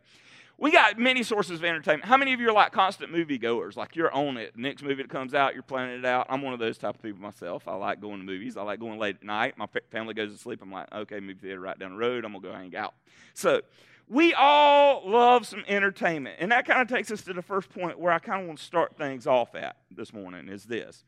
We 0.60 0.72
got 0.72 0.98
many 0.98 1.22
sources 1.22 1.60
of 1.60 1.64
entertainment. 1.64 2.04
How 2.04 2.16
many 2.16 2.32
of 2.32 2.40
you 2.40 2.48
are 2.48 2.52
like 2.52 2.72
constant 2.72 3.12
movie 3.12 3.38
goers? 3.38 3.76
Like 3.76 3.94
you're 3.94 4.12
on 4.12 4.36
it. 4.36 4.56
Next 4.56 4.82
movie 4.82 5.02
that 5.02 5.08
comes 5.08 5.32
out, 5.32 5.54
you're 5.54 5.62
planning 5.62 6.00
it 6.00 6.04
out. 6.04 6.26
I'm 6.28 6.42
one 6.42 6.52
of 6.52 6.58
those 6.58 6.78
type 6.78 6.96
of 6.96 7.02
people 7.02 7.20
myself. 7.20 7.68
I 7.68 7.74
like 7.74 8.00
going 8.00 8.18
to 8.18 8.24
movies. 8.24 8.56
I 8.56 8.62
like 8.62 8.80
going 8.80 8.98
late 8.98 9.16
at 9.20 9.24
night. 9.24 9.56
My 9.56 9.66
family 9.90 10.14
goes 10.14 10.32
to 10.32 10.38
sleep. 10.38 10.60
I'm 10.60 10.72
like, 10.72 10.92
okay, 10.92 11.20
movie 11.20 11.38
theater 11.40 11.60
right 11.60 11.78
down 11.78 11.92
the 11.92 11.96
road. 11.96 12.24
I'm 12.24 12.32
gonna 12.32 12.42
go 12.42 12.52
hang 12.52 12.74
out. 12.74 12.94
So 13.34 13.62
we 14.08 14.34
all 14.34 15.08
love 15.08 15.46
some 15.46 15.64
entertainment. 15.68 16.36
And 16.38 16.52
that 16.52 16.66
kind 16.66 16.80
of 16.80 16.88
takes 16.88 17.10
us 17.10 17.22
to 17.22 17.32
the 17.32 17.42
first 17.42 17.70
point 17.70 17.98
where 17.98 18.12
I 18.12 18.18
kind 18.18 18.42
of 18.42 18.46
want 18.46 18.58
to 18.58 18.64
start 18.64 18.96
things 18.96 19.26
off 19.26 19.54
at 19.54 19.76
this 19.90 20.12
morning 20.12 20.48
is 20.48 20.64
this. 20.64 21.04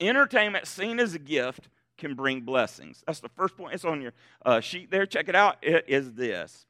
Entertainment 0.00 0.66
seen 0.66 1.00
as 1.00 1.14
a 1.14 1.18
gift 1.18 1.68
can 1.96 2.14
bring 2.14 2.42
blessings. 2.42 3.02
That's 3.06 3.20
the 3.20 3.30
first 3.30 3.56
point. 3.56 3.74
It's 3.74 3.84
on 3.84 4.02
your 4.02 4.12
uh, 4.44 4.60
sheet 4.60 4.90
there. 4.90 5.06
Check 5.06 5.28
it 5.28 5.34
out. 5.34 5.56
It 5.62 5.84
is 5.88 6.14
this 6.14 6.66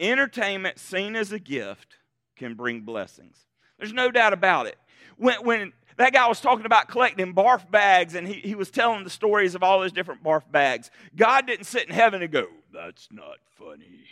entertainment 0.00 0.78
seen 0.78 1.14
as 1.14 1.30
a 1.30 1.38
gift 1.38 1.98
can 2.36 2.54
bring 2.54 2.80
blessings. 2.80 3.38
There's 3.78 3.92
no 3.92 4.10
doubt 4.10 4.32
about 4.32 4.66
it. 4.66 4.76
When, 5.16 5.36
when 5.44 5.72
that 5.96 6.12
guy 6.12 6.26
was 6.26 6.40
talking 6.40 6.66
about 6.66 6.88
collecting 6.88 7.32
barf 7.32 7.70
bags 7.70 8.14
and 8.14 8.26
he, 8.26 8.34
he 8.34 8.54
was 8.54 8.70
telling 8.70 9.04
the 9.04 9.10
stories 9.10 9.54
of 9.54 9.62
all 9.62 9.80
those 9.80 9.92
different 9.92 10.24
barf 10.24 10.50
bags, 10.50 10.90
God 11.14 11.46
didn't 11.46 11.66
sit 11.66 11.88
in 11.88 11.94
heaven 11.94 12.22
and 12.22 12.32
go, 12.32 12.46
That's 12.72 13.08
not 13.12 13.38
funny. 13.56 14.04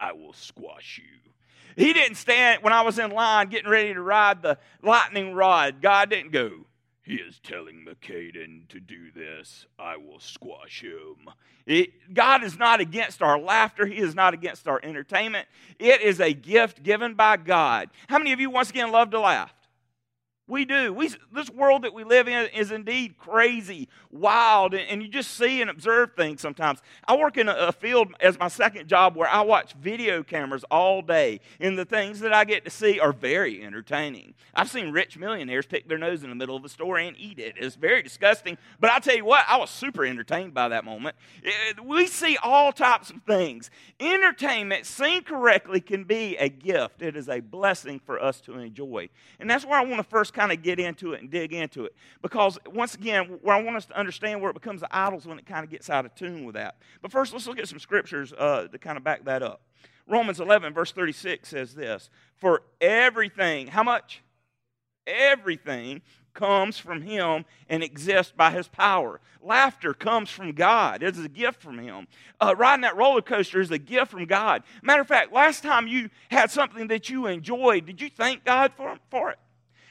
I 0.00 0.12
will 0.12 0.32
squash 0.32 1.00
you. 1.02 1.32
He 1.76 1.92
didn't 1.92 2.16
stand 2.16 2.62
when 2.62 2.72
I 2.72 2.82
was 2.82 2.98
in 2.98 3.10
line 3.10 3.48
getting 3.48 3.70
ready 3.70 3.94
to 3.94 4.00
ride 4.00 4.42
the 4.42 4.58
lightning 4.82 5.34
rod. 5.34 5.80
God 5.80 6.10
didn't 6.10 6.32
go, 6.32 6.66
he 7.08 7.14
is 7.14 7.40
telling 7.42 7.86
McCaden 7.86 8.68
to 8.68 8.80
do 8.80 9.10
this. 9.10 9.64
I 9.78 9.96
will 9.96 10.20
squash 10.20 10.82
him. 10.82 11.30
It, 11.64 12.12
God 12.12 12.44
is 12.44 12.58
not 12.58 12.80
against 12.80 13.22
our 13.22 13.38
laughter. 13.38 13.86
He 13.86 13.96
is 13.96 14.14
not 14.14 14.34
against 14.34 14.68
our 14.68 14.78
entertainment. 14.82 15.48
It 15.78 16.02
is 16.02 16.20
a 16.20 16.34
gift 16.34 16.82
given 16.82 17.14
by 17.14 17.38
God. 17.38 17.88
How 18.08 18.18
many 18.18 18.32
of 18.32 18.40
you, 18.40 18.50
once 18.50 18.68
again, 18.68 18.92
love 18.92 19.08
to 19.12 19.20
laugh? 19.20 19.54
We 20.48 20.64
do. 20.64 20.94
We, 20.94 21.10
this 21.30 21.50
world 21.50 21.82
that 21.82 21.92
we 21.92 22.04
live 22.04 22.26
in 22.26 22.48
is 22.54 22.70
indeed 22.70 23.18
crazy, 23.18 23.86
wild, 24.10 24.72
and, 24.72 24.88
and 24.88 25.02
you 25.02 25.08
just 25.08 25.32
see 25.32 25.60
and 25.60 25.68
observe 25.68 26.14
things 26.16 26.40
sometimes. 26.40 26.80
I 27.06 27.18
work 27.18 27.36
in 27.36 27.50
a, 27.50 27.52
a, 27.52 27.72
field 27.72 28.14
as 28.18 28.38
my 28.38 28.48
second 28.48 28.88
job 28.88 29.14
where 29.14 29.28
I 29.28 29.42
watch 29.42 29.74
video 29.74 30.22
cameras 30.22 30.64
all 30.70 31.02
day, 31.02 31.40
and 31.60 31.78
the 31.78 31.84
things 31.84 32.20
that 32.20 32.32
I 32.32 32.46
get 32.46 32.64
to 32.64 32.70
see 32.70 32.98
are 32.98 33.12
very 33.12 33.62
entertaining. 33.62 34.32
I've 34.54 34.70
seen 34.70 34.90
rich 34.90 35.18
millionaires 35.18 35.66
pick 35.66 35.86
their 35.86 35.98
nose 35.98 36.22
in 36.22 36.30
the 36.30 36.34
middle 36.34 36.56
of 36.56 36.64
a 36.64 36.70
store 36.70 36.96
and 36.96 37.14
eat 37.18 37.38
it. 37.38 37.56
It's 37.58 37.76
very 37.76 38.02
disgusting, 38.02 38.56
but 38.80 38.90
I 38.90 39.00
tell 39.00 39.16
you 39.16 39.26
what, 39.26 39.44
I 39.46 39.58
was 39.58 39.68
super 39.68 40.06
entertained 40.06 40.54
by 40.54 40.68
that 40.70 40.86
moment. 40.86 41.14
It, 41.42 41.84
we 41.84 42.06
see 42.06 42.38
all 42.42 42.72
types 42.72 43.10
of 43.10 43.20
things. 43.26 43.70
Entertainment, 44.00 44.86
seen 44.86 45.24
correctly, 45.24 45.82
can 45.82 46.04
be 46.04 46.38
a 46.38 46.48
gift, 46.48 47.02
it 47.02 47.16
is 47.16 47.28
a 47.28 47.40
blessing 47.40 48.00
for 48.06 48.18
us 48.18 48.40
to 48.42 48.58
enjoy. 48.58 49.10
And 49.38 49.50
that's 49.50 49.66
where 49.66 49.78
I 49.78 49.84
want 49.84 49.98
to 49.98 50.08
first 50.08 50.32
kind 50.38 50.52
of 50.52 50.62
get 50.62 50.78
into 50.78 51.14
it 51.14 51.20
and 51.20 51.30
dig 51.30 51.52
into 51.52 51.84
it. 51.84 51.94
Because, 52.22 52.58
once 52.66 52.94
again, 52.94 53.38
where 53.42 53.56
I 53.56 53.62
want 53.62 53.76
us 53.76 53.86
to 53.86 53.98
understand 53.98 54.40
where 54.40 54.50
it 54.50 54.54
becomes 54.54 54.80
the 54.80 54.96
idols 54.96 55.26
when 55.26 55.38
it 55.38 55.46
kind 55.46 55.64
of 55.64 55.70
gets 55.70 55.90
out 55.90 56.06
of 56.06 56.14
tune 56.14 56.44
with 56.44 56.54
that. 56.54 56.76
But 57.02 57.10
first, 57.10 57.32
let's 57.32 57.48
look 57.48 57.58
at 57.58 57.68
some 57.68 57.80
scriptures 57.80 58.32
uh, 58.32 58.68
to 58.68 58.78
kind 58.78 58.96
of 58.96 59.02
back 59.02 59.24
that 59.24 59.42
up. 59.42 59.62
Romans 60.06 60.38
11, 60.38 60.72
verse 60.72 60.92
36 60.92 61.48
says 61.48 61.74
this 61.74 62.08
For 62.36 62.62
everything, 62.80 63.66
how 63.66 63.82
much? 63.82 64.22
Everything 65.08 66.02
comes 66.34 66.78
from 66.78 67.02
Him 67.02 67.44
and 67.68 67.82
exists 67.82 68.32
by 68.36 68.52
His 68.52 68.68
power. 68.68 69.20
Laughter 69.42 69.92
comes 69.92 70.30
from 70.30 70.52
God. 70.52 71.02
It's 71.02 71.18
a 71.18 71.28
gift 71.28 71.62
from 71.62 71.78
Him. 71.78 72.06
Uh, 72.40 72.54
riding 72.56 72.82
that 72.82 72.96
roller 72.96 73.22
coaster 73.22 73.60
is 73.60 73.72
a 73.72 73.78
gift 73.78 74.12
from 74.12 74.26
God. 74.26 74.62
Matter 74.82 75.00
of 75.00 75.08
fact, 75.08 75.32
last 75.32 75.64
time 75.64 75.88
you 75.88 76.10
had 76.30 76.52
something 76.52 76.86
that 76.88 77.10
you 77.10 77.26
enjoyed, 77.26 77.86
did 77.86 78.00
you 78.00 78.08
thank 78.08 78.44
God 78.44 78.72
for, 78.76 78.98
for 79.10 79.30
it? 79.30 79.38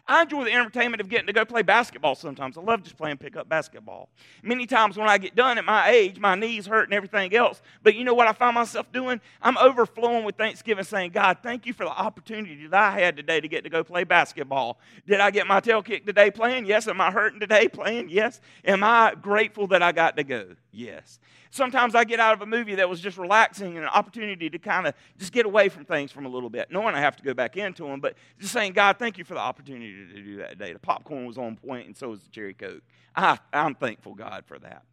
I 0.07 0.21
enjoy 0.21 0.45
the 0.45 0.54
entertainment 0.54 1.01
of 1.01 1.09
getting 1.09 1.27
to 1.27 1.33
go 1.33 1.44
play 1.44 1.63
basketball 1.63 2.15
sometimes. 2.15 2.57
I 2.57 2.62
love 2.62 2.83
just 2.83 2.95
playing 2.98 3.18
pickup 3.18 3.50
basketball. 3.50 4.09
Many 4.42 4.65
times 4.65 4.98
when 4.98 5.09
I 5.09 5.18
get 5.18 5.36
done 5.36 5.57
at 5.57 5.65
my 5.65 5.89
age, 5.89 6.18
my 6.18 6.36
knees 6.36 6.65
hurt 6.65 6.86
and 6.86 6.94
everything 6.94 7.36
else. 7.36 7.62
But 7.83 7.95
you 7.95 8.06
know 8.06 8.13
what 8.13 8.27
I 8.27 8.33
find 8.33 8.56
myself 8.56 8.89
doing? 8.94 9.19
I'm 9.42 9.57
overflowing 9.57 10.24
with 10.24 10.36
thanksgiving, 10.36 10.86
saying, 10.86 11.12
God, 11.12 11.39
thank 11.44 11.65
you 11.65 11.74
for 11.74 11.83
the 11.83 11.92
opportunity 11.92 12.68
that 12.68 12.94
I 12.94 13.00
had 13.00 13.18
today 13.18 13.42
to 13.42 13.48
get 13.48 13.65
to 13.65 13.69
go 13.69 13.83
play 13.83 14.06
basketball. 14.06 14.80
Did 15.06 15.19
I 15.19 15.30
get 15.30 15.45
my 15.45 15.59
tail 15.59 15.81
kicked 15.81 16.07
today 16.07 16.31
playing? 16.31 16.65
Yes. 16.65 16.88
Am 16.88 17.01
I 17.01 17.12
hurting 17.12 17.42
today 17.42 17.68
playing? 17.68 18.10
Yes. 18.10 18.39
Am 18.63 18.83
I 18.83 19.13
grateful 19.21 19.67
that 19.67 19.84
I 19.84 19.91
got 19.91 20.15
to 20.15 20.24
go? 20.24 20.55
Yes. 20.72 21.20
Sometimes 21.51 21.96
I 21.96 22.04
get 22.04 22.20
out 22.20 22.34
of 22.34 22.42
a 22.42 22.46
movie 22.46 22.75
that 22.75 22.89
was 22.89 23.00
just 23.00 23.18
relaxing 23.18 23.77
and 23.77 23.86
an 23.86 23.89
opportunity 23.89 24.50
to 24.50 24.60
kind 24.60 24.88
of 24.88 24.94
just 25.18 25.32
get 25.32 25.46
away 25.46 25.70
from 25.70 25.86
things 25.86 26.12
from 26.12 26.25
a 26.25 26.30
little 26.30 26.50
bit, 26.50 26.72
knowing 26.72 26.96
I 26.96 27.00
have 27.00 27.16
to 27.18 27.24
go 27.24 27.34
back 27.34 27.58
into 27.58 27.88
them, 27.88 28.00
but 28.00 28.16
just 28.39 28.54
saying, 28.54 28.74
God, 28.74 28.98
thank 29.00 29.18
you 29.18 29.24
for 29.24 29.34
the 29.34 29.39
opportunity 29.39 30.06
to 30.13 30.22
do 30.22 30.38
that 30.38 30.51
today. 30.51 30.74
The 30.74 30.80
popcorn 30.80 31.25
was 31.25 31.38
on 31.38 31.56
point, 31.56 31.88
and 31.88 31.96
so 31.96 32.10
was 32.10 32.22
the 32.22 32.30
cherry 32.30 32.54
coke. 32.54 32.84
I, 33.16 33.39
I'm 33.54 33.75
thankful, 33.75 34.13
God, 34.13 34.44
for 34.46 34.60
that. 34.60 34.84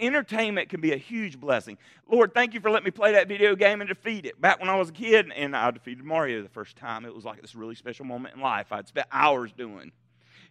Entertainment 0.00 0.68
can 0.68 0.80
be 0.80 0.92
a 0.92 0.96
huge 0.96 1.38
blessing. 1.38 1.78
Lord, 2.10 2.34
thank 2.34 2.52
you 2.52 2.60
for 2.60 2.70
letting 2.70 2.84
me 2.84 2.90
play 2.90 3.12
that 3.12 3.28
video 3.28 3.54
game 3.54 3.80
and 3.80 3.88
defeat 3.88 4.26
it. 4.26 4.40
Back 4.40 4.58
when 4.58 4.68
I 4.68 4.76
was 4.76 4.88
a 4.88 4.92
kid 4.92 5.30
and 5.34 5.56
I 5.56 5.70
defeated 5.70 6.04
Mario 6.04 6.42
the 6.42 6.48
first 6.48 6.76
time, 6.76 7.04
it 7.04 7.14
was 7.14 7.24
like 7.24 7.40
this 7.40 7.54
really 7.54 7.76
special 7.76 8.04
moment 8.04 8.34
in 8.34 8.40
life 8.40 8.72
I'd 8.72 8.88
spent 8.88 9.06
hours 9.12 9.52
doing. 9.52 9.92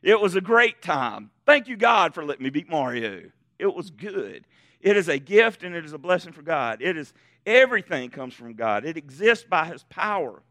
It 0.01 0.19
was 0.19 0.35
a 0.35 0.41
great 0.41 0.81
time. 0.81 1.31
Thank 1.45 1.67
you, 1.67 1.77
God, 1.77 2.13
for 2.13 2.23
letting 2.25 2.43
me 2.43 2.49
beat 2.49 2.69
Mario. 2.69 3.31
It 3.59 3.73
was 3.73 3.89
good. 3.89 4.45
It 4.83 4.97
is 4.97 5.07
a 5.07 5.17
gift 5.17 5.63
and 5.63 5.73
it 5.73 5.85
is 5.85 5.93
a 5.93 5.97
blessing 5.97 6.33
for 6.33 6.41
God. 6.41 6.81
It 6.81 6.97
is 6.97 7.13
everything 7.45 8.09
comes 8.09 8.33
from 8.33 8.53
God. 8.53 8.85
It 8.85 8.97
exists 8.97 9.45
by 9.49 9.65
his 9.65 9.83
power. 9.83 10.43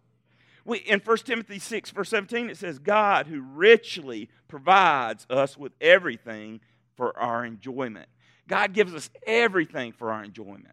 We, 0.64 0.78
in 0.78 1.00
1 1.00 1.16
Timothy 1.18 1.58
6, 1.58 1.90
verse 1.90 2.08
17, 2.08 2.48
it 2.48 2.56
says, 2.56 2.78
God 2.78 3.26
who 3.26 3.42
richly 3.42 4.30
provides 4.48 5.26
us 5.28 5.58
with 5.58 5.72
everything 5.80 6.60
for 6.96 7.16
our 7.18 7.44
enjoyment. 7.44 8.08
God 8.48 8.72
gives 8.72 8.94
us 8.94 9.10
everything 9.26 9.92
for 9.92 10.12
our 10.12 10.24
enjoyment. 10.24 10.68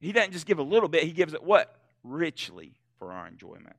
He 0.00 0.12
doesn't 0.12 0.32
just 0.32 0.46
give 0.46 0.58
a 0.58 0.62
little 0.62 0.88
bit, 0.88 1.04
He 1.04 1.12
gives 1.12 1.34
it 1.34 1.42
what? 1.42 1.78
Richly 2.02 2.74
for 2.98 3.12
our 3.12 3.28
enjoyment. 3.28 3.76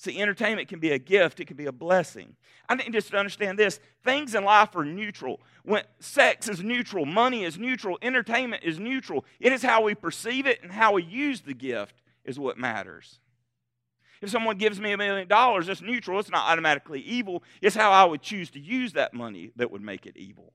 See, 0.00 0.22
entertainment 0.22 0.68
can 0.68 0.78
be 0.78 0.92
a 0.92 0.98
gift, 0.98 1.40
it 1.40 1.46
can 1.46 1.56
be 1.56 1.66
a 1.66 1.72
blessing. 1.72 2.36
I 2.68 2.76
think 2.76 2.92
just 2.92 3.10
to 3.10 3.18
understand 3.18 3.58
this 3.58 3.80
things 4.04 4.36
in 4.36 4.44
life 4.44 4.76
are 4.76 4.84
neutral. 4.84 5.40
When 5.64 5.82
sex 5.98 6.48
is 6.48 6.62
neutral, 6.62 7.04
money 7.04 7.42
is 7.42 7.58
neutral, 7.58 7.98
entertainment 8.00 8.62
is 8.62 8.78
neutral. 8.78 9.24
It 9.40 9.52
is 9.52 9.60
how 9.60 9.82
we 9.82 9.96
perceive 9.96 10.46
it 10.46 10.62
and 10.62 10.70
how 10.70 10.92
we 10.92 11.02
use 11.02 11.40
the 11.40 11.52
gift 11.52 12.00
is 12.24 12.38
what 12.38 12.56
matters. 12.56 13.18
If 14.22 14.30
someone 14.30 14.56
gives 14.56 14.80
me 14.80 14.92
a 14.92 14.96
million 14.96 15.26
dollars, 15.26 15.68
it's 15.68 15.82
neutral, 15.82 16.20
it's 16.20 16.30
not 16.30 16.48
automatically 16.48 17.00
evil. 17.00 17.42
It's 17.60 17.76
how 17.76 17.90
I 17.90 18.04
would 18.04 18.22
choose 18.22 18.50
to 18.50 18.60
use 18.60 18.92
that 18.92 19.14
money 19.14 19.50
that 19.56 19.72
would 19.72 19.82
make 19.82 20.06
it 20.06 20.16
evil. 20.16 20.52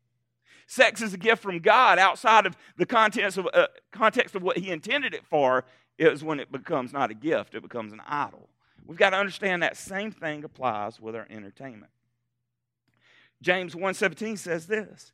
Sex 0.68 1.02
is 1.02 1.14
a 1.14 1.18
gift 1.18 1.44
from 1.44 1.60
God 1.60 2.00
outside 2.00 2.46
of 2.46 2.56
the 2.78 2.86
context 2.86 3.38
of, 3.38 3.50
uh, 3.54 3.68
context 3.92 4.36
of 4.36 4.42
what 4.42 4.58
He 4.58 4.72
intended 4.72 5.14
it 5.14 5.26
for, 5.26 5.66
is 5.98 6.24
when 6.24 6.40
it 6.40 6.50
becomes 6.50 6.94
not 6.94 7.12
a 7.12 7.14
gift, 7.14 7.56
it 7.56 7.62
becomes 7.62 7.92
an 7.92 8.02
idol 8.08 8.50
We've 8.86 8.98
got 8.98 9.12
to 9.12 9.18
understand 9.18 9.64
that 9.64 9.78
same 9.78 10.12
thing 10.12 10.44
applies 10.44 11.00
with 11.00 11.16
our 11.16 11.28
entertainment. 11.30 11.92
James 13.42 13.76
1:17 13.76 14.38
says 14.38 14.68
this, 14.68 15.12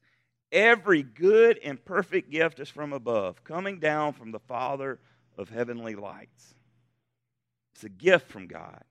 every 0.51 1.03
good 1.03 1.59
and 1.63 1.83
perfect 1.83 2.29
gift 2.29 2.59
is 2.59 2.69
from 2.69 2.93
above, 2.93 3.43
coming 3.43 3.79
down 3.79 4.13
from 4.13 4.31
the 4.31 4.39
Father 4.39 4.99
of 5.37 5.49
heavenly 5.49 5.95
lights. 5.95 6.53
It's 7.73 7.83
a 7.83 7.89
gift 7.89 8.29
from 8.29 8.47
God. 8.47 8.83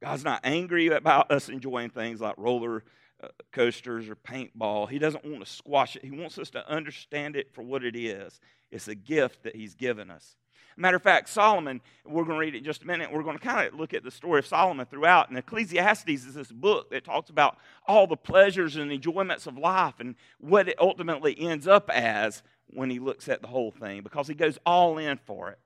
God's 0.00 0.24
not 0.24 0.40
angry 0.44 0.88
about 0.88 1.30
us 1.30 1.48
enjoying 1.48 1.90
things 1.90 2.20
like 2.20 2.34
roller 2.36 2.84
uh, 3.22 3.28
coasters 3.52 4.08
or 4.08 4.16
paintball. 4.16 4.88
He 4.88 4.98
doesn't 4.98 5.24
want 5.24 5.44
to 5.44 5.50
squash 5.50 5.96
it. 5.96 6.04
He 6.04 6.10
wants 6.10 6.38
us 6.38 6.50
to 6.50 6.68
understand 6.68 7.36
it 7.36 7.52
for 7.52 7.62
what 7.62 7.84
it 7.84 7.96
is. 7.96 8.40
It's 8.70 8.88
a 8.88 8.94
gift 8.94 9.44
that 9.44 9.54
He's 9.54 9.74
given 9.74 10.10
us. 10.10 10.36
Matter 10.76 10.96
of 10.96 11.02
fact, 11.02 11.28
Solomon, 11.28 11.80
we're 12.04 12.24
going 12.24 12.36
to 12.36 12.40
read 12.40 12.54
it 12.54 12.58
in 12.58 12.64
just 12.64 12.82
a 12.82 12.86
minute. 12.86 13.12
We're 13.12 13.22
going 13.22 13.38
to 13.38 13.44
kind 13.44 13.66
of 13.66 13.78
look 13.78 13.94
at 13.94 14.02
the 14.02 14.10
story 14.10 14.38
of 14.38 14.46
Solomon 14.46 14.86
throughout. 14.86 15.28
And 15.28 15.38
Ecclesiastes 15.38 16.08
is 16.08 16.34
this 16.34 16.52
book 16.52 16.90
that 16.90 17.04
talks 17.04 17.30
about 17.30 17.58
all 17.86 18.06
the 18.06 18.16
pleasures 18.16 18.76
and 18.76 18.90
enjoyments 18.90 19.46
of 19.46 19.58
life 19.58 19.94
and 19.98 20.14
what 20.38 20.68
it 20.68 20.76
ultimately 20.80 21.38
ends 21.38 21.66
up 21.66 21.90
as 21.90 22.42
when 22.68 22.90
he 22.90 22.98
looks 22.98 23.28
at 23.28 23.42
the 23.42 23.48
whole 23.48 23.70
thing 23.70 24.02
because 24.02 24.28
he 24.28 24.34
goes 24.34 24.58
all 24.64 24.98
in 24.98 25.18
for 25.18 25.50
it. 25.50 25.58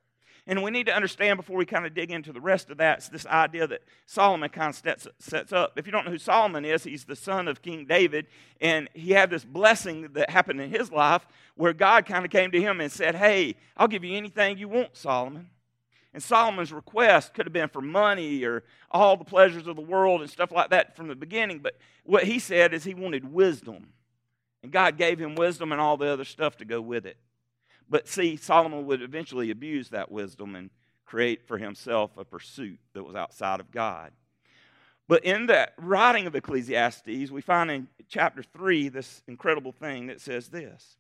And 0.49 0.63
we 0.63 0.71
need 0.71 0.87
to 0.87 0.95
understand 0.95 1.39
before 1.39 1.57
we 1.57 1.67
kind 1.67 1.87
of 1.87 1.95
dig 1.95 2.13
into 2.13 2.33
the 2.33 2.41
rest 2.41 2.71
of 2.71 2.79
that, 2.79 3.09
this 3.11 3.27
idea 3.27 3.67
that 3.67 3.83
Solomon 4.07 4.49
kind 4.49 4.71
of 4.71 4.77
sets, 4.77 5.09
sets 5.19 5.53
up. 5.53 5.73
If 5.77 5.87
you 5.87 5.93
don't 5.93 6.05
know 6.05 6.13
who 6.13 6.19
Solomon 6.19 6.65
is, 6.65 6.85
he's 6.85 7.05
the 7.05 7.17
son 7.17 7.49
of 7.49 7.63
King 7.63 7.85
David, 7.85 8.27
and 8.61 8.89
he 8.95 9.11
had 9.11 9.29
this 9.29 9.45
blessing 9.45 10.13
that 10.13 10.31
happened 10.31 10.61
in 10.61 10.71
his 10.71 10.93
life 10.93 11.27
where 11.57 11.73
God 11.73 12.07
kind 12.07 12.25
of 12.25 12.31
came 12.31 12.53
to 12.53 12.61
him 12.61 12.81
and 12.81 12.93
said, 12.93 13.17
Hey, 13.17 13.57
I'll 13.77 13.89
give 13.89 14.05
you 14.05 14.17
anything 14.17 14.59
you 14.59 14.69
want, 14.69 14.97
Solomon. 14.97 15.51
And 16.15 16.23
Solomon's 16.23 16.73
request 16.73 17.35
could 17.35 17.45
have 17.45 17.53
been 17.53 17.69
for 17.69 17.83
money 17.83 18.45
or 18.45 18.63
all 18.91 19.17
the 19.17 19.25
pleasures 19.25 19.67
of 19.67 19.77
the 19.77 19.83
world 19.83 20.21
and 20.21 20.31
stuff 20.31 20.53
like 20.53 20.71
that 20.71 20.97
from 20.97 21.09
the 21.09 21.17
beginning, 21.17 21.59
but 21.59 21.77
what 22.05 22.25
he 22.25 22.39
said 22.39 22.73
is 22.73 22.85
he 22.85 22.95
wanted 22.95 23.31
wisdom. 23.31 23.89
And 24.63 24.73
God 24.73 24.97
gave 24.97 25.19
him 25.19 25.35
wisdom 25.35 25.73
and 25.73 25.81
all 25.81 25.97
the 25.97 26.07
other 26.07 26.25
stuff 26.25 26.57
to 26.59 26.65
go 26.65 26.81
with 26.81 27.05
it. 27.05 27.19
But 27.89 28.09
see, 28.09 28.37
Solomon 28.37 28.87
would 28.87 29.03
eventually 29.03 29.51
abuse 29.51 29.91
that 29.91 30.11
wisdom 30.11 30.57
and 30.57 30.71
create 31.05 31.47
for 31.47 31.59
himself 31.59 32.17
a 32.17 32.25
pursuit 32.25 32.81
that 32.93 33.05
was 33.05 33.15
outside 33.15 33.61
of 33.61 33.71
God. 33.71 34.13
But 35.09 35.25
in 35.25 35.47
that 35.47 35.73
writing 35.79 36.27
of 36.27 36.35
Ecclesiastes, 36.35 37.31
we 37.31 37.41
find 37.41 37.71
in 37.71 37.89
chapter 38.09 38.43
3 38.43 38.89
this 38.89 39.23
incredible 39.29 39.73
thing 39.73 40.09
that 40.09 40.21
says 40.21 40.49
this 40.49 40.97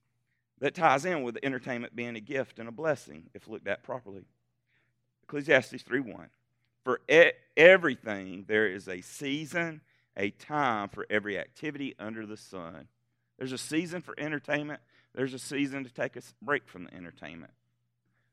that 0.59 0.75
ties 0.75 1.05
in 1.05 1.23
with 1.23 1.39
entertainment 1.43 1.95
being 1.95 2.17
a 2.17 2.21
gift 2.21 2.59
and 2.59 2.69
a 2.69 2.73
blessing 2.73 3.25
if 3.35 3.47
looked 3.47 3.69
at 3.69 3.83
properly. 3.83 4.25
Ecclesiastes 5.25 5.83
3:1 5.83 6.31
For 6.83 7.01
e- 7.11 7.33
everything 7.57 8.45
there 8.47 8.67
is 8.67 8.89
a 8.89 9.03
season, 9.03 9.83
a 10.17 10.31
time 10.31 10.89
for 10.89 11.07
every 11.11 11.39
activity 11.39 11.95
under 11.99 12.25
the 12.25 12.37
sun. 12.39 12.89
There's 13.37 13.53
a 13.53 13.59
season 13.59 14.01
for 14.01 14.15
entertainment, 14.19 14.81
there's 15.17 15.35
a 15.35 15.39
season 15.39 15.83
to 15.83 15.91
take 15.91 16.15
a 16.15 16.21
break 16.43 16.69
from 16.69 16.85
the 16.85 16.95
entertainment. 16.95 17.53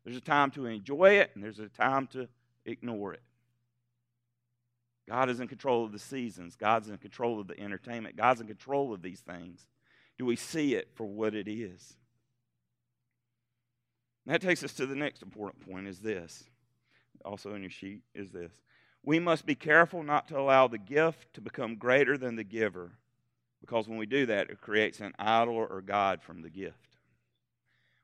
There's 0.03 0.17
a 0.17 0.21
time 0.21 0.51
to 0.51 0.65
enjoy 0.65 1.11
it, 1.11 1.31
and 1.33 1.41
there's 1.43 1.59
a 1.59 1.69
time 1.69 2.07
to 2.07 2.27
ignore 2.65 3.13
it. 3.13 3.23
God 5.07 5.29
is 5.29 5.39
in 5.39 5.47
control 5.47 5.85
of 5.85 5.93
the 5.93 5.99
seasons. 5.99 6.57
God's 6.57 6.89
in 6.89 6.97
control 6.97 7.39
of 7.39 7.47
the 7.47 7.59
entertainment. 7.59 8.17
God's 8.17 8.41
in 8.41 8.47
control 8.47 8.93
of 8.93 9.01
these 9.01 9.21
things. 9.21 9.65
Do 10.17 10.25
we 10.25 10.35
see 10.35 10.75
it 10.75 10.89
for 10.93 11.05
what 11.05 11.33
it 11.33 11.47
is? 11.47 11.95
And 14.25 14.33
that 14.33 14.41
takes 14.41 14.63
us 14.63 14.73
to 14.73 14.85
the 14.85 14.95
next 14.95 15.21
important 15.21 15.65
point 15.65 15.87
is 15.87 15.99
this. 15.99 16.43
Also 17.23 17.53
in 17.55 17.61
your 17.61 17.71
sheet 17.71 18.01
is 18.13 18.31
this. 18.31 18.51
We 19.03 19.19
must 19.19 19.45
be 19.45 19.55
careful 19.55 20.03
not 20.03 20.27
to 20.29 20.39
allow 20.39 20.67
the 20.67 20.77
gift 20.77 21.33
to 21.33 21.41
become 21.41 21.75
greater 21.75 22.17
than 22.17 22.35
the 22.35 22.43
giver 22.43 22.91
because 23.63 23.87
when 23.87 23.97
we 23.97 24.05
do 24.05 24.25
that, 24.25 24.49
it 24.49 24.59
creates 24.59 24.99
an 24.99 25.13
idol 25.17 25.55
or 25.55 25.79
God 25.79 26.21
from 26.21 26.41
the 26.41 26.49
gift. 26.49 26.97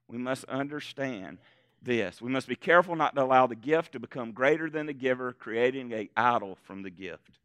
We 0.07 0.17
must 0.17 0.45
understand 0.45 1.37
this. 1.81 2.21
We 2.21 2.31
must 2.31 2.47
be 2.47 2.55
careful 2.55 2.95
not 2.95 3.13
to 3.15 3.23
allow 3.23 3.45
the 3.45 3.57
gift 3.57 3.91
to 3.91 3.99
become 3.99 4.31
greater 4.31 4.69
than 4.69 4.85
the 4.85 4.93
giver, 4.93 5.33
creating 5.33 5.91
an 5.91 6.07
idol 6.15 6.57
from 6.63 6.81
the 6.81 6.89
gift. 6.89 7.39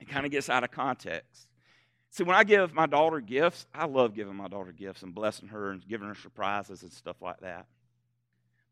It 0.00 0.08
kind 0.08 0.24
of 0.24 0.32
gets 0.32 0.48
out 0.48 0.64
of 0.64 0.70
context. 0.70 1.48
See, 2.08 2.24
when 2.24 2.34
I 2.34 2.44
give 2.44 2.72
my 2.72 2.86
daughter 2.86 3.20
gifts, 3.20 3.66
I 3.74 3.84
love 3.84 4.14
giving 4.14 4.34
my 4.34 4.48
daughter 4.48 4.72
gifts 4.72 5.02
and 5.02 5.14
blessing 5.14 5.48
her 5.48 5.70
and 5.70 5.86
giving 5.86 6.08
her 6.08 6.14
surprises 6.14 6.82
and 6.82 6.94
stuff 6.94 7.20
like 7.20 7.40
that. 7.40 7.66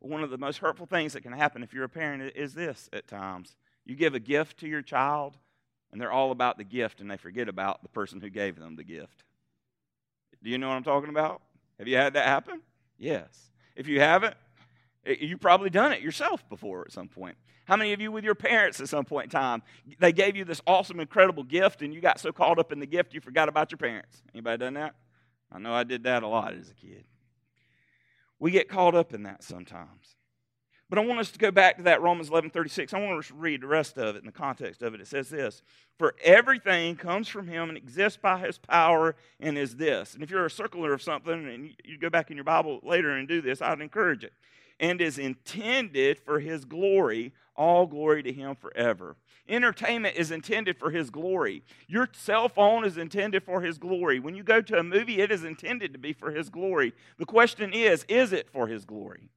But 0.01 0.09
one 0.09 0.23
of 0.23 0.31
the 0.31 0.39
most 0.39 0.61
hurtful 0.61 0.87
things 0.87 1.13
that 1.13 1.23
can 1.23 1.33
happen 1.33 1.63
if 1.63 1.75
you're 1.75 1.85
a 1.85 1.91
parent 1.91 2.33
is 2.35 2.55
this 2.55 2.89
at 2.91 3.07
times. 3.07 3.55
You 3.85 3.97
give 3.97 4.15
a 4.15 4.19
gift 4.19 4.61
to 4.61 4.67
your 4.67 4.81
child, 4.81 5.37
and 5.93 6.01
they're 6.01 6.13
all 6.13 6.31
about 6.31 6.59
the 6.59 6.65
gift 6.65 7.01
and 7.01 7.11
they 7.11 7.17
forget 7.17 7.49
about 7.49 7.83
the 7.83 7.89
person 7.89 8.21
who 8.21 8.31
gave 8.31 8.59
them 8.59 8.77
the 8.77 8.85
gift. 8.85 9.25
Do 10.43 10.51
you 10.51 10.59
know 10.59 10.69
what 10.69 10.75
I'm 10.75 10.85
talking 10.85 11.11
about? 11.11 11.43
Have 11.79 11.89
you 11.89 11.97
had 11.97 12.15
that 12.15 12.27
happen? 12.27 12.61
Yes. 12.99 13.51
If 13.77 13.89
you 13.89 14.01
haven't, 14.01 14.35
eh, 15.07 15.17
you've 15.21 15.41
probably 15.41 15.71
done 15.71 15.93
it 15.93 16.01
yourself 16.01 16.49
before 16.49 16.83
at 16.83 16.93
some 16.93 17.09
point. 17.09 17.37
How 17.65 17.77
many 17.77 17.93
of 17.93 18.01
you 18.01 18.11
with 18.11 18.25
your 18.25 18.35
parents 18.35 18.81
at 18.81 18.89
some 18.89 19.05
point 19.05 19.27
in 19.27 19.31
time, 19.31 19.63
they 19.99 20.13
gave 20.13 20.37
you 20.37 20.45
this 20.45 20.61
awesome, 20.67 20.99
incredible 20.99 21.45
gift 21.45 21.83
and 21.83 21.95
you 21.95 22.01
got 22.01 22.19
so 22.19 22.33
caught 22.33 22.59
up 22.59 22.73
in 22.73 22.81
the 22.81 22.87
gift 22.87 23.15
you 23.15 23.21
forgot 23.21 23.49
about 23.49 23.71
your 23.71 23.79
parents? 23.79 24.23
Anybody 24.35 24.59
done 24.59 24.75
that? 24.75 24.95
I 25.53 25.59
know 25.59 25.73
I 25.73 25.85
did 25.85 26.05
that 26.05 26.23
a 26.23 26.29
lot 26.29 26.55
as 26.55 26.71
a 26.71 26.75
kid. 26.75 27.05
We 28.39 28.51
get 28.51 28.69
caught 28.69 28.95
up 28.95 29.13
in 29.13 29.25
that 29.25 29.45
sometimes. 29.45 30.17
But 30.91 30.99
I 30.99 31.03
want 31.07 31.21
us 31.21 31.31
to 31.31 31.39
go 31.39 31.53
back 31.53 31.77
to 31.77 31.85
that 31.85 32.03
Romans 32.03 32.31
11:36. 32.31 32.93
I 32.93 32.99
want 32.99 33.21
us 33.21 33.29
to 33.29 33.35
read 33.35 33.61
the 33.61 33.69
rest 33.69 33.97
of 33.97 34.17
it 34.17 34.19
in 34.19 34.27
the 34.27 34.33
context 34.33 34.83
of 34.83 34.93
it. 34.93 35.01
It 35.01 35.07
says 35.07 35.31
this 35.31 35.63
For 35.99 36.17
everything 36.23 36.97
comes 36.97 37.29
from 37.29 37.47
him 37.47 37.69
and 37.69 37.79
exists 37.79 38.19
by 38.21 38.41
his 38.41 38.59
power 38.59 39.15
and 39.39 39.57
is 39.57 39.77
this. 39.77 40.15
And 40.15 40.23
if 40.25 40.31
you're 40.31 40.45
a 40.45 40.51
circler 40.51 40.93
of 40.93 41.01
something 41.01 41.49
and 41.49 41.77
you 41.85 41.97
go 41.97 42.11
back 42.11 42.33
in 42.33 42.37
your 42.37 42.45
Bible 42.45 42.81
later 42.83 43.11
and 43.13 43.29
do 43.29 43.41
this, 43.41 43.63
I'd 43.63 43.81
encourage 43.81 44.25
it. 44.25 44.33
And 44.81 45.01
is 45.01 45.17
intended 45.17 46.19
for 46.19 46.41
his 46.41 46.65
glory, 46.65 47.35
all 47.55 47.87
glory 47.87 48.25
to 48.25 48.33
him 48.33 48.57
forever. 48.57 49.17
Entertainment 49.49 50.17
is 50.17 50.33
intended 50.33 50.77
for 50.77 50.91
his 50.91 51.11
glory. 51.11 51.63
Your 51.87 52.09
cell 52.13 52.49
phone 52.49 52.85
is 52.85 52.99
intended 52.99 53.45
for 53.45 53.61
his 53.61 53.79
glory. 53.79 54.19
When 54.19 54.35
you 54.35 54.43
go 54.43 54.61
to 54.61 54.79
a 54.79 54.83
movie, 54.83 55.21
it 55.21 55.31
is 55.31 55.45
intended 55.45 55.93
to 55.93 56.01
be 56.01 56.13
for 56.13 56.33
his 56.33 56.49
glory. 56.49 56.95
The 57.19 57.27
question 57.27 57.73
is, 57.73 58.05
is 58.09 58.33
it 58.33 58.51
for 58.51 58.67
his 58.67 58.85
glory? 58.85 59.29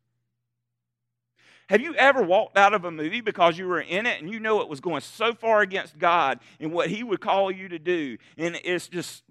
Have 1.74 1.82
you 1.82 1.96
ever 1.96 2.22
walked 2.22 2.56
out 2.56 2.76
of 2.76 2.86
a 2.86 2.92
movie 2.92 3.20
because 3.20 3.58
you 3.58 3.68
were 3.68 3.82
in 3.82 4.06
it 4.06 4.22
and 4.22 4.32
you 4.32 4.40
know 4.40 4.62
it 4.62 4.70
was 4.70 4.80
going 4.80 5.02
so 5.02 5.34
far 5.34 5.62
against 5.62 5.98
God 5.98 6.40
and 6.60 6.72
what 6.72 6.88
He 6.88 7.02
would 7.02 7.20
call 7.20 7.50
you 7.50 7.68
to 7.70 7.80
do, 7.80 8.20
and 8.38 8.60
it's 8.64 8.88
just 8.88 9.24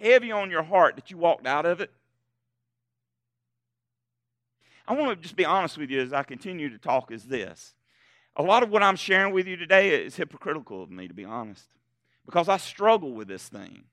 heavy 0.00 0.32
on 0.32 0.50
your 0.50 0.64
heart 0.64 0.96
that 0.96 1.12
you 1.12 1.18
walked 1.18 1.46
out 1.46 1.66
of 1.66 1.80
it? 1.80 1.92
I 4.88 4.94
want 4.94 5.16
to 5.16 5.22
just 5.22 5.36
be 5.36 5.44
honest 5.44 5.78
with 5.78 5.88
you 5.88 6.00
as 6.00 6.12
I 6.12 6.24
continue 6.24 6.68
to 6.68 6.78
talk 6.78 7.12
is 7.12 7.26
this. 7.26 7.74
A 8.34 8.42
lot 8.42 8.64
of 8.64 8.70
what 8.70 8.82
I'm 8.82 8.96
sharing 8.96 9.32
with 9.32 9.46
you 9.46 9.54
today 9.54 9.90
is 9.90 10.16
hypocritical 10.16 10.82
of 10.82 10.90
me, 10.90 11.06
to 11.06 11.14
be 11.14 11.24
honest, 11.24 11.68
because 12.26 12.48
I 12.48 12.56
struggle 12.56 13.12
with 13.12 13.28
this 13.28 13.48
thing. 13.48 13.84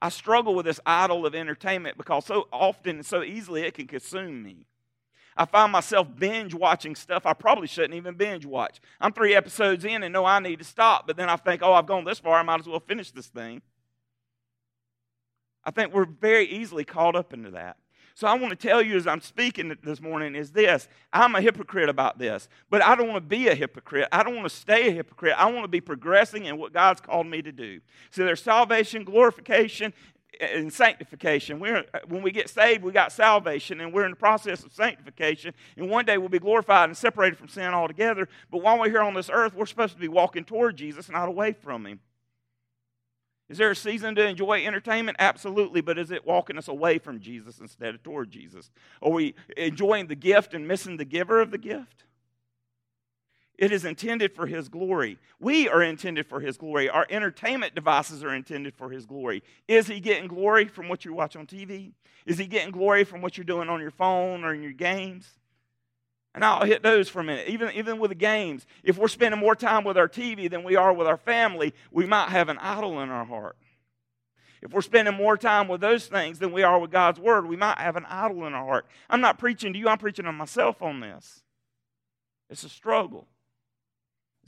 I 0.00 0.10
struggle 0.10 0.54
with 0.54 0.66
this 0.66 0.78
idol 0.86 1.26
of 1.26 1.34
entertainment 1.34 1.96
because 1.98 2.24
so 2.24 2.46
often 2.52 2.98
and 2.98 3.06
so 3.06 3.24
easily 3.24 3.62
it 3.62 3.74
can 3.74 3.88
consume 3.88 4.44
me. 4.44 4.66
I 5.38 5.44
find 5.44 5.70
myself 5.70 6.08
binge 6.18 6.52
watching 6.52 6.96
stuff 6.96 7.24
I 7.24 7.32
probably 7.32 7.68
shouldn't 7.68 7.94
even 7.94 8.14
binge 8.14 8.44
watch. 8.44 8.80
I'm 9.00 9.12
three 9.12 9.36
episodes 9.36 9.84
in 9.84 10.02
and 10.02 10.12
know 10.12 10.24
I 10.24 10.40
need 10.40 10.58
to 10.58 10.64
stop, 10.64 11.06
but 11.06 11.16
then 11.16 11.30
I 11.30 11.36
think, 11.36 11.62
oh, 11.62 11.72
I've 11.72 11.86
gone 11.86 12.04
this 12.04 12.18
far, 12.18 12.38
I 12.38 12.42
might 12.42 12.60
as 12.60 12.66
well 12.66 12.80
finish 12.80 13.12
this 13.12 13.28
thing. 13.28 13.62
I 15.64 15.70
think 15.70 15.94
we're 15.94 16.06
very 16.06 16.46
easily 16.46 16.84
caught 16.84 17.14
up 17.14 17.32
into 17.32 17.52
that. 17.52 17.76
So 18.14 18.26
I 18.26 18.34
want 18.34 18.50
to 18.50 18.56
tell 18.56 18.82
you 18.82 18.96
as 18.96 19.06
I'm 19.06 19.20
speaking 19.20 19.76
this 19.84 20.00
morning 20.00 20.34
is 20.34 20.50
this 20.50 20.88
I'm 21.12 21.36
a 21.36 21.40
hypocrite 21.40 21.88
about 21.88 22.18
this, 22.18 22.48
but 22.68 22.82
I 22.82 22.96
don't 22.96 23.06
want 23.06 23.22
to 23.22 23.28
be 23.28 23.46
a 23.46 23.54
hypocrite. 23.54 24.08
I 24.10 24.24
don't 24.24 24.34
want 24.34 24.48
to 24.48 24.56
stay 24.56 24.88
a 24.88 24.90
hypocrite. 24.90 25.34
I 25.38 25.48
want 25.52 25.62
to 25.62 25.68
be 25.68 25.80
progressing 25.80 26.46
in 26.46 26.58
what 26.58 26.72
God's 26.72 27.00
called 27.00 27.28
me 27.28 27.42
to 27.42 27.52
do. 27.52 27.80
So 28.10 28.24
there's 28.24 28.42
salvation, 28.42 29.04
glorification, 29.04 29.94
in 30.40 30.70
sanctification. 30.70 31.58
We're, 31.58 31.84
uh, 31.92 32.00
when 32.06 32.22
we 32.22 32.30
get 32.30 32.48
saved, 32.48 32.82
we 32.82 32.92
got 32.92 33.12
salvation, 33.12 33.80
and 33.80 33.92
we're 33.92 34.04
in 34.04 34.12
the 34.12 34.16
process 34.16 34.64
of 34.64 34.72
sanctification. 34.72 35.54
And 35.76 35.90
one 35.90 36.04
day 36.04 36.18
we'll 36.18 36.28
be 36.28 36.38
glorified 36.38 36.88
and 36.88 36.96
separated 36.96 37.36
from 37.36 37.48
sin 37.48 37.74
altogether. 37.74 38.28
But 38.50 38.62
while 38.62 38.78
we're 38.78 38.90
here 38.90 39.02
on 39.02 39.14
this 39.14 39.30
earth, 39.32 39.54
we're 39.54 39.66
supposed 39.66 39.94
to 39.94 40.00
be 40.00 40.08
walking 40.08 40.44
toward 40.44 40.76
Jesus, 40.76 41.08
not 41.08 41.28
away 41.28 41.52
from 41.52 41.86
Him. 41.86 42.00
Is 43.48 43.56
there 43.56 43.70
a 43.70 43.76
season 43.76 44.14
to 44.16 44.26
enjoy 44.26 44.64
entertainment? 44.66 45.16
Absolutely, 45.18 45.80
but 45.80 45.98
is 45.98 46.10
it 46.10 46.26
walking 46.26 46.58
us 46.58 46.68
away 46.68 46.98
from 46.98 47.18
Jesus 47.18 47.60
instead 47.60 47.94
of 47.94 48.02
toward 48.02 48.30
Jesus? 48.30 48.70
Are 49.00 49.10
we 49.10 49.34
enjoying 49.56 50.06
the 50.06 50.14
gift 50.14 50.52
and 50.52 50.68
missing 50.68 50.98
the 50.98 51.06
giver 51.06 51.40
of 51.40 51.50
the 51.50 51.58
gift? 51.58 52.04
It 53.58 53.72
is 53.72 53.84
intended 53.84 54.34
for 54.34 54.46
His 54.46 54.68
glory. 54.68 55.18
We 55.40 55.68
are 55.68 55.82
intended 55.82 56.26
for 56.26 56.40
His 56.40 56.56
glory. 56.56 56.88
Our 56.88 57.06
entertainment 57.10 57.74
devices 57.74 58.22
are 58.22 58.32
intended 58.32 58.74
for 58.74 58.90
His 58.90 59.04
glory. 59.04 59.42
Is 59.66 59.88
He 59.88 59.98
getting 59.98 60.28
glory 60.28 60.66
from 60.68 60.88
what 60.88 61.04
you 61.04 61.12
watch 61.12 61.34
on 61.34 61.46
TV? 61.46 61.92
Is 62.24 62.38
He 62.38 62.46
getting 62.46 62.70
glory 62.70 63.02
from 63.02 63.20
what 63.20 63.36
you're 63.36 63.44
doing 63.44 63.68
on 63.68 63.80
your 63.80 63.90
phone 63.90 64.44
or 64.44 64.54
in 64.54 64.62
your 64.62 64.72
games? 64.72 65.28
And 66.34 66.44
I'll 66.44 66.64
hit 66.64 66.84
those 66.84 67.08
for 67.08 67.18
a 67.18 67.24
minute. 67.24 67.48
Even, 67.48 67.72
even 67.72 67.98
with 67.98 68.10
the 68.10 68.14
games, 68.14 68.64
if 68.84 68.96
we're 68.96 69.08
spending 69.08 69.40
more 69.40 69.56
time 69.56 69.82
with 69.82 69.98
our 69.98 70.08
TV 70.08 70.48
than 70.48 70.62
we 70.62 70.76
are 70.76 70.92
with 70.92 71.08
our 71.08 71.16
family, 71.16 71.74
we 71.90 72.06
might 72.06 72.28
have 72.28 72.48
an 72.48 72.58
idol 72.58 73.00
in 73.00 73.08
our 73.08 73.24
heart. 73.24 73.56
If 74.62 74.72
we're 74.72 74.82
spending 74.82 75.14
more 75.14 75.36
time 75.36 75.66
with 75.66 75.80
those 75.80 76.06
things 76.06 76.38
than 76.38 76.52
we 76.52 76.62
are 76.62 76.78
with 76.78 76.92
God's 76.92 77.18
Word, 77.18 77.46
we 77.46 77.56
might 77.56 77.78
have 77.78 77.96
an 77.96 78.06
idol 78.06 78.46
in 78.46 78.54
our 78.54 78.64
heart. 78.64 78.86
I'm 79.10 79.20
not 79.20 79.38
preaching 79.38 79.72
to 79.72 79.78
you, 79.78 79.88
I'm 79.88 79.98
preaching 79.98 80.26
to 80.26 80.32
myself 80.32 80.80
on 80.80 81.00
this. 81.00 81.42
It's 82.50 82.64
a 82.64 82.68
struggle, 82.68 83.26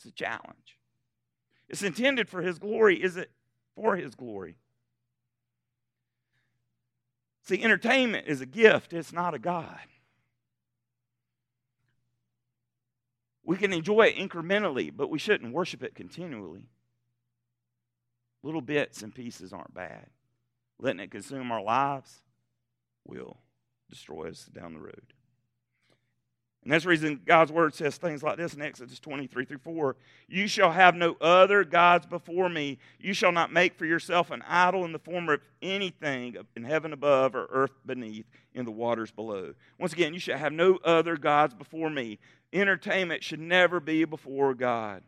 it's 0.01 0.07
a 0.07 0.13
challenge. 0.13 0.79
It's 1.69 1.83
intended 1.83 2.31
for 2.31 2.41
His 2.41 2.59
glory. 2.59 3.03
Is 3.03 3.19
it 3.19 3.31
for 3.75 3.97
His 3.97 4.15
glory? 4.15 4.57
See, 7.43 7.63
entertainment 7.63 8.27
is 8.27 8.41
a 8.41 8.47
gift, 8.47 8.95
it's 8.95 9.13
not 9.13 9.35
a 9.35 9.39
God. 9.39 9.79
We 13.45 13.57
can 13.57 13.73
enjoy 13.73 14.07
it 14.07 14.17
incrementally, 14.17 14.91
but 14.95 15.11
we 15.11 15.19
shouldn't 15.19 15.53
worship 15.53 15.83
it 15.83 15.95
continually. 15.95 16.69
Little 18.43 18.63
bits 18.63 19.03
and 19.03 19.15
pieces 19.15 19.53
aren't 19.53 19.75
bad. 19.75 20.07
Letting 20.79 21.01
it 21.01 21.11
consume 21.11 21.53
our 21.53 21.63
lives 21.63 22.21
will 23.05 23.37
destroy 23.91 24.31
us 24.31 24.45
down 24.47 24.73
the 24.73 24.81
road. 24.81 25.13
And 26.71 26.75
that's 26.77 26.85
the 26.85 26.91
reason 26.91 27.21
God's 27.27 27.51
word 27.51 27.75
says 27.75 27.97
things 27.97 28.23
like 28.23 28.37
this 28.37 28.55
in 28.55 28.63
Exodus 28.63 29.01
23 29.01 29.45
through 29.45 29.59
4. 29.59 29.97
You 30.29 30.47
shall 30.47 30.71
have 30.71 30.95
no 30.95 31.17
other 31.21 31.65
gods 31.65 32.07
before 32.07 32.49
me. 32.49 32.79
You 33.01 33.13
shall 33.13 33.33
not 33.33 33.53
make 33.53 33.77
for 33.77 33.87
yourself 33.87 34.31
an 34.31 34.41
idol 34.47 34.85
in 34.85 34.93
the 34.93 35.01
form 35.01 35.29
of 35.31 35.41
anything 35.61 36.37
in 36.55 36.63
heaven 36.63 36.93
above 36.93 37.35
or 37.35 37.49
earth 37.51 37.73
beneath, 37.85 38.25
in 38.55 38.67
the 38.67 38.71
waters 38.71 39.11
below. 39.11 39.53
Once 39.81 39.93
again, 39.93 40.15
you 40.15 40.21
shall 40.21 40.39
have 40.39 40.53
no 40.53 40.79
other 40.85 41.17
gods 41.17 41.55
before 41.55 41.91
me. 41.91 42.21
Entertainment 42.53 43.25
should 43.25 43.41
never 43.41 43.81
be 43.81 44.05
before 44.05 44.55
God. 44.55 45.03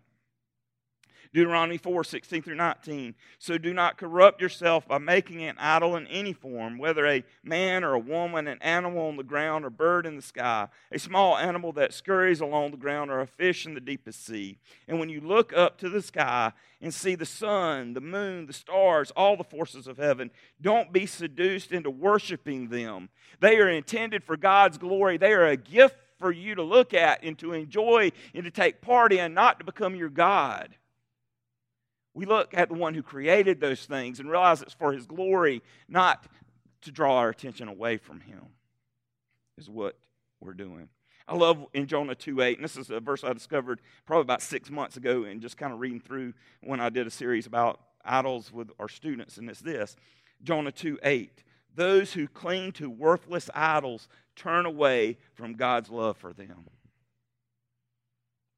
Deuteronomy 1.35 1.79
4 1.79 2.05
16 2.05 2.43
through 2.43 2.55
19. 2.57 3.15
So 3.39 3.57
do 3.57 3.73
not 3.73 3.97
corrupt 3.97 4.41
yourself 4.41 4.87
by 4.87 4.99
making 4.99 5.43
an 5.43 5.57
idol 5.59 5.97
in 5.97 6.07
any 6.09 6.35
form, 6.35 6.77
whether 6.77 7.07
a 7.07 7.25
man 7.43 7.85
or 7.85 7.95
a 7.95 7.99
woman, 7.99 8.47
an 8.47 8.59
animal 8.61 9.07
on 9.09 9.17
the 9.17 9.23
ground, 9.23 9.65
or 9.65 9.71
bird 9.71 10.05
in 10.05 10.17
the 10.17 10.23
sky, 10.23 10.69
a 10.91 10.99
small 10.99 11.39
animal 11.39 11.73
that 11.73 11.95
scurries 11.95 12.41
along 12.41 12.71
the 12.71 12.77
ground, 12.77 13.11
or 13.11 13.21
a 13.21 13.27
fish 13.27 13.65
in 13.65 13.73
the 13.73 13.81
deepest 13.81 14.27
sea. 14.27 14.59
And 14.87 15.01
when 15.01 15.09
you 15.09 15.21
look 15.21 15.55
up 15.55 15.79
to 15.79 15.89
the 15.89 16.03
sky 16.03 16.53
and 16.83 16.93
see 16.93 17.15
the 17.15 17.25
sun, 17.25 17.95
the 17.95 18.01
moon, 18.03 18.45
the 18.45 18.53
stars, 18.53 19.11
all 19.13 19.37
the 19.37 19.45
forces 19.45 19.87
of 19.87 19.97
heaven, 19.97 20.31
don't 20.61 20.93
be 20.93 21.07
seduced 21.07 21.73
into 21.73 21.91
worshiping 21.91 22.69
them. 22.69 23.09
They 23.41 23.57
are 23.57 23.71
intended 23.71 24.23
for 24.23 24.37
God's 24.37 24.77
glory, 24.77 25.17
they 25.17 25.33
are 25.33 25.47
a 25.47 25.57
gift 25.57 25.97
for 26.19 26.31
you 26.31 26.55
to 26.55 26.63
look 26.63 26.93
at 26.95 27.25
and 27.25 27.39
to 27.39 27.53
enjoy 27.55 28.13
and 28.35 28.45
to 28.45 28.51
take 28.51 28.83
part 28.83 29.13
in, 29.13 29.33
not 29.33 29.59
to 29.59 29.65
become 29.65 29.97
your 29.97 30.11
God. 30.11 30.77
We 32.15 32.27
look 32.27 32.53
at 32.55 32.69
the 32.69 32.75
one 32.75 32.95
who 32.95 33.03
created 33.03 33.61
those 33.61 33.85
things 33.87 34.21
and 34.21 34.31
realize 34.31 34.63
it's 34.63 34.75
for 34.75 34.93
his 34.93 35.07
glory, 35.07 35.63
not 35.89 36.27
to 36.83 36.91
draw 36.91 37.17
our 37.19 37.31
attention 37.31 37.69
away 37.69 37.97
from 37.97 38.21
him, 38.21 38.43
is 39.57 39.71
what 39.71 39.97
we're 40.41 40.53
doing. 40.53 40.89
I 41.27 41.37
love 41.37 41.65
in 41.73 41.87
Jonah 41.87 42.15
2 42.15 42.41
8, 42.41 42.59
and 42.59 42.65
this 42.65 42.77
is 42.77 42.91
a 42.91 43.01
verse 43.01 43.25
I 43.25 43.33
discovered 43.33 43.81
probably 44.07 44.23
about 44.23 44.43
six 44.43 44.71
months 44.71 44.97
ago 44.97 45.25
and 45.25 45.41
just 45.41 45.57
kind 45.57 45.73
of 45.73 45.81
reading 45.81 46.01
through 46.01 46.35
when 46.63 46.81
I 46.81 46.91
did 46.91 47.07
a 47.07 47.11
series 47.11 47.47
about 47.47 47.81
idols 48.05 48.53
with 48.53 48.71
our 48.79 48.89
students, 48.89 49.39
and 49.39 49.49
it's 49.49 49.61
this 49.61 49.97
Jonah 50.43 50.73
2 50.73 50.99
8. 51.03 51.45
Those 51.75 52.13
who 52.13 52.29
cling 52.29 52.73
to 52.73 52.91
worthless 52.91 53.49
idols 53.55 54.09
turn 54.37 54.67
away 54.67 55.17
from 55.33 55.55
God's 55.55 55.89
love 55.89 56.19
for 56.19 56.33
them. 56.33 56.67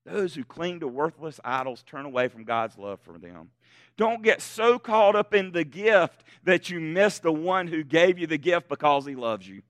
Those 0.05 0.35
who 0.35 0.45
cling 0.45 0.81
to 0.81 0.89
worthless 0.89 1.41
idols 1.45 1.83
turn 1.83 2.05
away 2.05 2.29
from 2.29 2.45
God's 2.45 2.77
love 2.77 3.01
for 3.01 3.19
them. 3.19 3.51
Don't 3.97 4.23
get 4.23 4.43
so 4.43 4.79
caught 4.79 5.17
up 5.17 5.35
in 5.35 5.53
the 5.53 5.65
gift 5.65 6.25
that 6.45 6.69
you 6.69 6.81
miss 6.81 7.19
the 7.19 7.33
one 7.33 7.69
who 7.69 7.83
gave 7.83 8.19
you 8.19 8.27
the 8.27 8.39
gift 8.39 8.69
because 8.69 9.07
he 9.07 9.15
loves 9.15 9.49
you. 9.49 9.63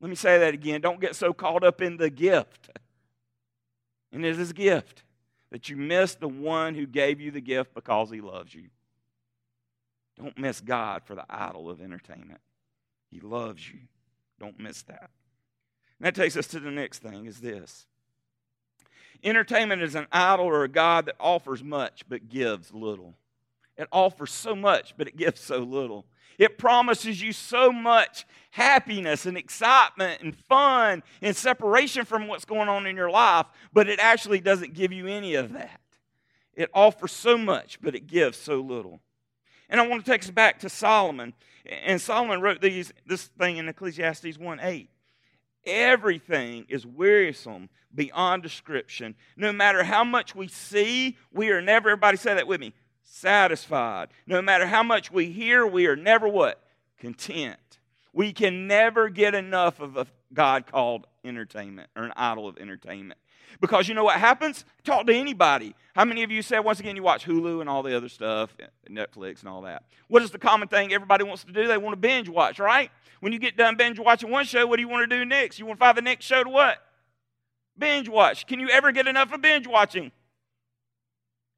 Let 0.00 0.08
me 0.08 0.16
say 0.16 0.38
that 0.38 0.54
again. 0.54 0.80
Don't 0.80 1.00
get 1.00 1.16
so 1.16 1.32
caught 1.32 1.64
up 1.64 1.82
in 1.82 1.96
the 1.96 2.10
gift. 2.10 2.70
And 4.12 4.24
it 4.24 4.38
is 4.38 4.50
a 4.50 4.54
gift 4.54 5.02
that 5.50 5.68
you 5.68 5.76
miss 5.76 6.14
the 6.14 6.28
one 6.28 6.74
who 6.74 6.86
gave 6.86 7.20
you 7.20 7.30
the 7.30 7.40
gift 7.40 7.74
because 7.74 8.10
he 8.10 8.20
loves 8.20 8.54
you. 8.54 8.68
Don't 10.16 10.38
miss 10.38 10.60
God 10.60 11.02
for 11.04 11.14
the 11.14 11.24
idol 11.28 11.70
of 11.70 11.80
entertainment. 11.80 12.40
He 13.10 13.20
loves 13.20 13.68
you. 13.68 13.78
Don't 14.38 14.58
miss 14.58 14.82
that. 14.82 15.10
And 15.98 16.06
that 16.06 16.14
takes 16.14 16.36
us 16.36 16.46
to 16.48 16.60
the 16.60 16.70
next 16.70 17.00
thing 17.00 17.26
is 17.26 17.40
this. 17.40 17.86
Entertainment 19.22 19.82
is 19.82 19.94
an 19.94 20.06
idol 20.12 20.46
or 20.46 20.64
a 20.64 20.68
God 20.68 21.06
that 21.06 21.16
offers 21.20 21.62
much 21.62 22.04
but 22.08 22.28
gives 22.28 22.72
little. 22.72 23.14
It 23.76 23.88
offers 23.92 24.30
so 24.30 24.54
much, 24.54 24.94
but 24.96 25.08
it 25.08 25.16
gives 25.16 25.40
so 25.40 25.58
little. 25.58 26.06
It 26.38 26.58
promises 26.58 27.20
you 27.20 27.32
so 27.32 27.70
much 27.70 28.26
happiness 28.50 29.26
and 29.26 29.36
excitement 29.36 30.22
and 30.22 30.34
fun 30.34 31.02
and 31.20 31.36
separation 31.36 32.04
from 32.04 32.28
what's 32.28 32.44
going 32.44 32.68
on 32.68 32.86
in 32.86 32.96
your 32.96 33.10
life, 33.10 33.46
but 33.72 33.88
it 33.88 33.98
actually 33.98 34.40
doesn't 34.40 34.74
give 34.74 34.92
you 34.92 35.06
any 35.06 35.34
of 35.34 35.52
that. 35.52 35.80
It 36.54 36.70
offers 36.74 37.12
so 37.12 37.38
much, 37.38 37.80
but 37.80 37.94
it 37.94 38.06
gives 38.06 38.38
so 38.38 38.60
little. 38.60 39.00
And 39.68 39.80
I 39.80 39.86
want 39.86 40.04
to 40.04 40.10
take 40.10 40.22
us 40.22 40.30
back 40.30 40.58
to 40.60 40.68
Solomon. 40.68 41.32
And 41.64 42.00
Solomon 42.00 42.40
wrote 42.40 42.60
these, 42.60 42.92
this 43.06 43.24
thing 43.26 43.58
in 43.58 43.68
Ecclesiastes 43.68 44.36
1 44.36 44.60
8. 44.60 44.90
Everything 45.66 46.66
is 46.68 46.86
wearisome 46.86 47.68
beyond 47.94 48.42
description. 48.42 49.14
No 49.36 49.52
matter 49.52 49.84
how 49.84 50.04
much 50.04 50.34
we 50.34 50.48
see, 50.48 51.16
we 51.32 51.50
are 51.50 51.60
never, 51.60 51.90
everybody 51.90 52.16
say 52.16 52.34
that 52.34 52.46
with 52.46 52.60
me, 52.60 52.72
satisfied. 53.02 54.08
No 54.26 54.40
matter 54.40 54.66
how 54.66 54.82
much 54.82 55.10
we 55.10 55.30
hear, 55.30 55.66
we 55.66 55.86
are 55.86 55.96
never 55.96 56.28
what? 56.28 56.62
Content. 56.98 57.58
We 58.12 58.32
can 58.32 58.66
never 58.66 59.08
get 59.08 59.34
enough 59.34 59.80
of 59.80 59.96
a 59.96 60.06
God 60.32 60.66
called 60.66 61.06
entertainment 61.24 61.90
or 61.96 62.04
an 62.04 62.12
idol 62.16 62.48
of 62.48 62.58
entertainment. 62.58 63.18
Because 63.60 63.88
you 63.88 63.94
know 63.94 64.04
what 64.04 64.18
happens? 64.18 64.64
Talk 64.84 65.06
to 65.06 65.14
anybody. 65.14 65.74
How 65.94 66.04
many 66.04 66.22
of 66.22 66.30
you 66.30 66.42
said, 66.42 66.60
once 66.60 66.80
again, 66.80 66.96
you 66.96 67.02
watch 67.02 67.24
Hulu 67.24 67.60
and 67.60 67.68
all 67.68 67.82
the 67.82 67.96
other 67.96 68.08
stuff, 68.08 68.56
Netflix 68.88 69.40
and 69.40 69.48
all 69.48 69.62
that? 69.62 69.84
What 70.08 70.22
is 70.22 70.30
the 70.30 70.38
common 70.38 70.68
thing 70.68 70.92
everybody 70.92 71.24
wants 71.24 71.44
to 71.44 71.52
do? 71.52 71.66
They 71.66 71.78
want 71.78 71.92
to 71.94 72.00
binge 72.00 72.28
watch, 72.28 72.58
right? 72.58 72.90
When 73.20 73.32
you 73.32 73.38
get 73.38 73.56
done 73.56 73.76
binge 73.76 73.98
watching 73.98 74.30
one 74.30 74.44
show, 74.44 74.66
what 74.66 74.76
do 74.76 74.82
you 74.82 74.88
want 74.88 75.08
to 75.08 75.18
do 75.18 75.24
next? 75.24 75.58
You 75.58 75.66
want 75.66 75.78
to 75.78 75.84
find 75.84 75.96
the 75.96 76.02
next 76.02 76.24
show 76.24 76.42
to 76.42 76.50
what? 76.50 76.78
Binge 77.76 78.08
watch. 78.08 78.46
Can 78.46 78.60
you 78.60 78.68
ever 78.70 78.92
get 78.92 79.06
enough 79.06 79.32
of 79.32 79.42
binge 79.42 79.66
watching? 79.66 80.12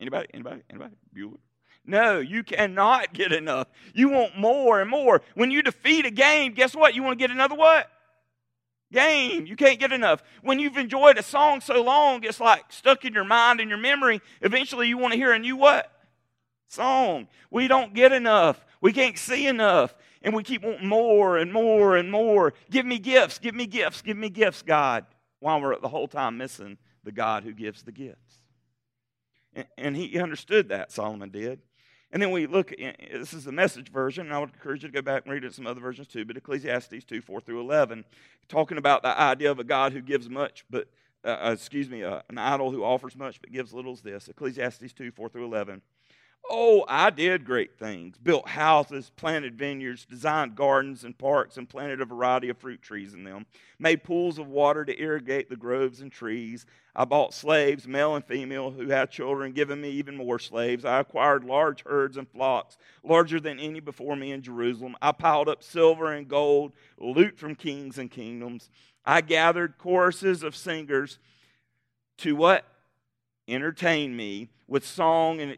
Anybody? 0.00 0.28
Anybody? 0.34 0.62
Anybody? 0.70 0.94
Bueller? 1.14 1.38
No, 1.84 2.20
you 2.20 2.42
cannot 2.44 3.12
get 3.12 3.32
enough. 3.32 3.66
You 3.92 4.08
want 4.08 4.38
more 4.38 4.80
and 4.80 4.88
more. 4.88 5.22
When 5.34 5.50
you 5.50 5.62
defeat 5.62 6.06
a 6.06 6.10
game, 6.10 6.52
guess 6.52 6.74
what? 6.74 6.94
You 6.94 7.02
want 7.02 7.18
to 7.18 7.22
get 7.22 7.30
another 7.30 7.56
what? 7.56 7.88
Game. 8.92 9.46
You 9.46 9.56
can't 9.56 9.80
get 9.80 9.92
enough. 9.92 10.22
When 10.42 10.58
you've 10.58 10.76
enjoyed 10.76 11.18
a 11.18 11.22
song 11.22 11.60
so 11.60 11.82
long, 11.82 12.22
it's 12.22 12.40
like 12.40 12.64
stuck 12.70 13.04
in 13.04 13.12
your 13.12 13.24
mind 13.24 13.60
and 13.60 13.68
your 13.68 13.78
memory. 13.78 14.20
Eventually, 14.40 14.88
you 14.88 14.98
want 14.98 15.12
to 15.12 15.18
hear 15.18 15.32
a 15.32 15.38
new 15.38 15.56
what? 15.56 15.90
Song. 16.68 17.28
We 17.50 17.68
don't 17.68 17.94
get 17.94 18.12
enough. 18.12 18.64
We 18.80 18.92
can't 18.92 19.18
see 19.18 19.46
enough. 19.46 19.94
And 20.22 20.34
we 20.34 20.42
keep 20.44 20.62
wanting 20.62 20.86
more 20.86 21.36
and 21.36 21.52
more 21.52 21.96
and 21.96 22.10
more. 22.10 22.54
Give 22.70 22.86
me 22.86 22.98
gifts. 22.98 23.38
Give 23.38 23.54
me 23.54 23.66
gifts. 23.66 24.02
Give 24.02 24.16
me 24.16 24.30
gifts, 24.30 24.62
God. 24.62 25.04
While 25.40 25.60
we're 25.60 25.78
the 25.80 25.88
whole 25.88 26.06
time 26.06 26.36
missing 26.36 26.78
the 27.02 27.12
God 27.12 27.42
who 27.42 27.52
gives 27.52 27.82
the 27.82 27.92
gifts. 27.92 28.42
And 29.76 29.96
he 29.96 30.18
understood 30.18 30.68
that, 30.68 30.92
Solomon 30.92 31.30
did. 31.30 31.60
And 32.12 32.20
then 32.20 32.30
we 32.30 32.46
look, 32.46 32.74
this 33.10 33.32
is 33.32 33.44
the 33.44 33.52
message 33.52 33.90
version, 33.90 34.26
and 34.26 34.34
I 34.34 34.38
would 34.38 34.50
encourage 34.50 34.82
you 34.82 34.90
to 34.90 34.92
go 34.92 35.00
back 35.00 35.24
and 35.24 35.32
read 35.32 35.44
it 35.44 35.46
in 35.46 35.52
some 35.52 35.66
other 35.66 35.80
versions 35.80 36.08
too, 36.08 36.26
but 36.26 36.36
Ecclesiastes 36.36 37.04
2 37.04 37.22
4 37.22 37.40
through 37.40 37.60
11, 37.60 38.04
talking 38.48 38.76
about 38.76 39.02
the 39.02 39.18
idea 39.18 39.50
of 39.50 39.58
a 39.58 39.64
God 39.64 39.94
who 39.94 40.02
gives 40.02 40.28
much, 40.28 40.66
but, 40.68 40.88
uh, 41.24 41.28
uh 41.28 41.50
excuse 41.52 41.88
me, 41.88 42.04
uh, 42.04 42.20
an 42.28 42.36
idol 42.36 42.70
who 42.70 42.84
offers 42.84 43.16
much 43.16 43.40
but 43.40 43.50
gives 43.50 43.72
little 43.72 43.94
is 43.94 44.02
this. 44.02 44.28
Ecclesiastes 44.28 44.92
2 44.92 45.10
4 45.10 45.30
through 45.30 45.46
11. 45.46 45.80
Oh, 46.50 46.84
I 46.88 47.10
did 47.10 47.44
great 47.44 47.78
things. 47.78 48.18
Built 48.18 48.48
houses, 48.48 49.10
planted 49.16 49.56
vineyards, 49.56 50.04
designed 50.04 50.54
gardens 50.54 51.04
and 51.04 51.16
parks, 51.16 51.56
and 51.56 51.68
planted 51.68 52.00
a 52.00 52.04
variety 52.04 52.48
of 52.48 52.58
fruit 52.58 52.82
trees 52.82 53.14
in 53.14 53.24
them. 53.24 53.46
Made 53.78 54.04
pools 54.04 54.38
of 54.38 54.48
water 54.48 54.84
to 54.84 55.00
irrigate 55.00 55.48
the 55.48 55.56
groves 55.56 56.00
and 56.00 56.12
trees. 56.12 56.66
I 56.94 57.06
bought 57.06 57.32
slaves, 57.32 57.88
male 57.88 58.16
and 58.16 58.24
female, 58.24 58.70
who 58.70 58.88
had 58.88 59.10
children, 59.10 59.52
giving 59.52 59.80
me 59.80 59.90
even 59.90 60.16
more 60.16 60.38
slaves. 60.38 60.84
I 60.84 61.00
acquired 61.00 61.44
large 61.44 61.84
herds 61.84 62.16
and 62.16 62.28
flocks, 62.28 62.76
larger 63.02 63.40
than 63.40 63.58
any 63.58 63.80
before 63.80 64.16
me 64.16 64.32
in 64.32 64.42
Jerusalem. 64.42 64.96
I 65.00 65.12
piled 65.12 65.48
up 65.48 65.62
silver 65.62 66.12
and 66.12 66.28
gold, 66.28 66.72
loot 66.98 67.38
from 67.38 67.54
kings 67.54 67.96
and 67.98 68.10
kingdoms. 68.10 68.68
I 69.06 69.20
gathered 69.20 69.78
choruses 69.78 70.42
of 70.42 70.54
singers 70.54 71.18
to 72.18 72.36
what? 72.36 72.66
Entertain 73.48 74.14
me 74.16 74.50
with 74.68 74.86
song 74.86 75.40
and 75.40 75.50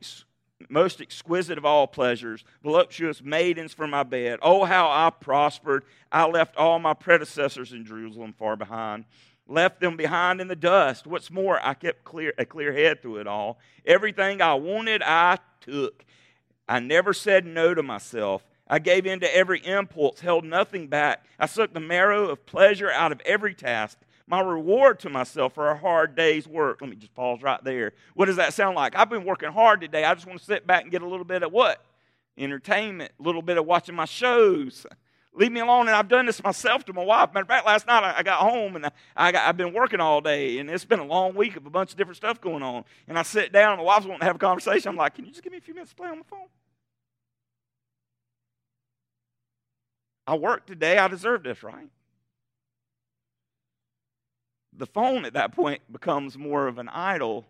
most 0.68 1.00
exquisite 1.00 1.58
of 1.58 1.64
all 1.64 1.86
pleasures, 1.86 2.44
voluptuous 2.62 3.22
maidens 3.22 3.72
for 3.72 3.86
my 3.86 4.02
bed. 4.02 4.38
Oh, 4.42 4.64
how 4.64 4.88
I 4.88 5.10
prospered. 5.10 5.84
I 6.10 6.26
left 6.26 6.56
all 6.56 6.78
my 6.78 6.94
predecessors 6.94 7.72
in 7.72 7.84
Jerusalem 7.84 8.34
far 8.36 8.56
behind. 8.56 9.04
left 9.46 9.80
them 9.80 9.96
behind 9.96 10.40
in 10.40 10.48
the 10.48 10.56
dust. 10.56 11.06
What's 11.06 11.30
more, 11.30 11.60
I 11.62 11.74
kept 11.74 12.04
clear, 12.04 12.32
a 12.38 12.44
clear 12.44 12.72
head 12.72 13.02
through 13.02 13.18
it 13.18 13.26
all. 13.26 13.58
Everything 13.84 14.40
I 14.40 14.54
wanted, 14.54 15.02
I 15.02 15.38
took. 15.60 16.04
I 16.68 16.80
never 16.80 17.12
said 17.12 17.44
no 17.44 17.74
to 17.74 17.82
myself. 17.82 18.44
I 18.66 18.78
gave 18.78 19.04
in 19.04 19.20
to 19.20 19.36
every 19.36 19.64
impulse, 19.64 20.20
held 20.20 20.44
nothing 20.44 20.86
back. 20.86 21.26
I 21.38 21.46
sucked 21.46 21.74
the 21.74 21.80
marrow 21.80 22.28
of 22.30 22.46
pleasure 22.46 22.90
out 22.90 23.12
of 23.12 23.20
every 23.26 23.54
task. 23.54 23.98
My 24.26 24.40
reward 24.40 25.00
to 25.00 25.10
myself 25.10 25.54
for 25.54 25.68
a 25.68 25.76
hard 25.76 26.14
day's 26.14 26.48
work. 26.48 26.80
Let 26.80 26.88
me 26.88 26.96
just 26.96 27.14
pause 27.14 27.42
right 27.42 27.62
there. 27.62 27.92
What 28.14 28.26
does 28.26 28.36
that 28.36 28.54
sound 28.54 28.74
like? 28.74 28.96
I've 28.96 29.10
been 29.10 29.24
working 29.24 29.50
hard 29.50 29.82
today. 29.82 30.04
I 30.04 30.14
just 30.14 30.26
want 30.26 30.38
to 30.38 30.44
sit 30.44 30.66
back 30.66 30.82
and 30.82 30.90
get 30.90 31.02
a 31.02 31.06
little 31.06 31.26
bit 31.26 31.42
of 31.42 31.52
what? 31.52 31.84
Entertainment, 32.38 33.12
a 33.20 33.22
little 33.22 33.42
bit 33.42 33.58
of 33.58 33.66
watching 33.66 33.94
my 33.94 34.06
shows. 34.06 34.86
Leave 35.34 35.52
me 35.52 35.60
alone. 35.60 35.88
And 35.88 35.96
I've 35.96 36.08
done 36.08 36.24
this 36.24 36.42
myself 36.42 36.84
to 36.86 36.94
my 36.94 37.04
wife. 37.04 37.34
Matter 37.34 37.42
of 37.42 37.48
fact, 37.48 37.66
last 37.66 37.86
night 37.86 38.14
I 38.16 38.22
got 38.22 38.40
home 38.40 38.76
and 38.76 38.90
I 39.14 39.30
got, 39.30 39.46
I've 39.46 39.58
been 39.58 39.74
working 39.74 40.00
all 40.00 40.22
day, 40.22 40.58
and 40.58 40.70
it's 40.70 40.84
been 40.86 41.00
a 41.00 41.04
long 41.04 41.34
week 41.34 41.56
of 41.56 41.66
a 41.66 41.70
bunch 41.70 41.90
of 41.90 41.98
different 41.98 42.16
stuff 42.16 42.40
going 42.40 42.62
on. 42.62 42.84
And 43.06 43.18
I 43.18 43.22
sit 43.22 43.52
down, 43.52 43.76
my 43.76 43.84
wife's 43.84 44.06
wanting 44.06 44.20
to 44.20 44.26
have 44.26 44.36
a 44.36 44.38
conversation. 44.38 44.88
I'm 44.88 44.96
like, 44.96 45.16
can 45.16 45.26
you 45.26 45.32
just 45.32 45.42
give 45.42 45.52
me 45.52 45.58
a 45.58 45.60
few 45.60 45.74
minutes 45.74 45.90
to 45.90 45.96
play 45.96 46.08
on 46.08 46.18
the 46.18 46.24
phone? 46.24 46.46
I 50.26 50.36
worked 50.36 50.66
today. 50.66 50.96
I 50.96 51.08
deserve 51.08 51.42
this, 51.42 51.62
right? 51.62 51.88
The 54.76 54.86
phone 54.86 55.24
at 55.24 55.34
that 55.34 55.52
point 55.52 55.80
becomes 55.92 56.36
more 56.36 56.66
of 56.66 56.78
an 56.78 56.88
idol 56.88 57.46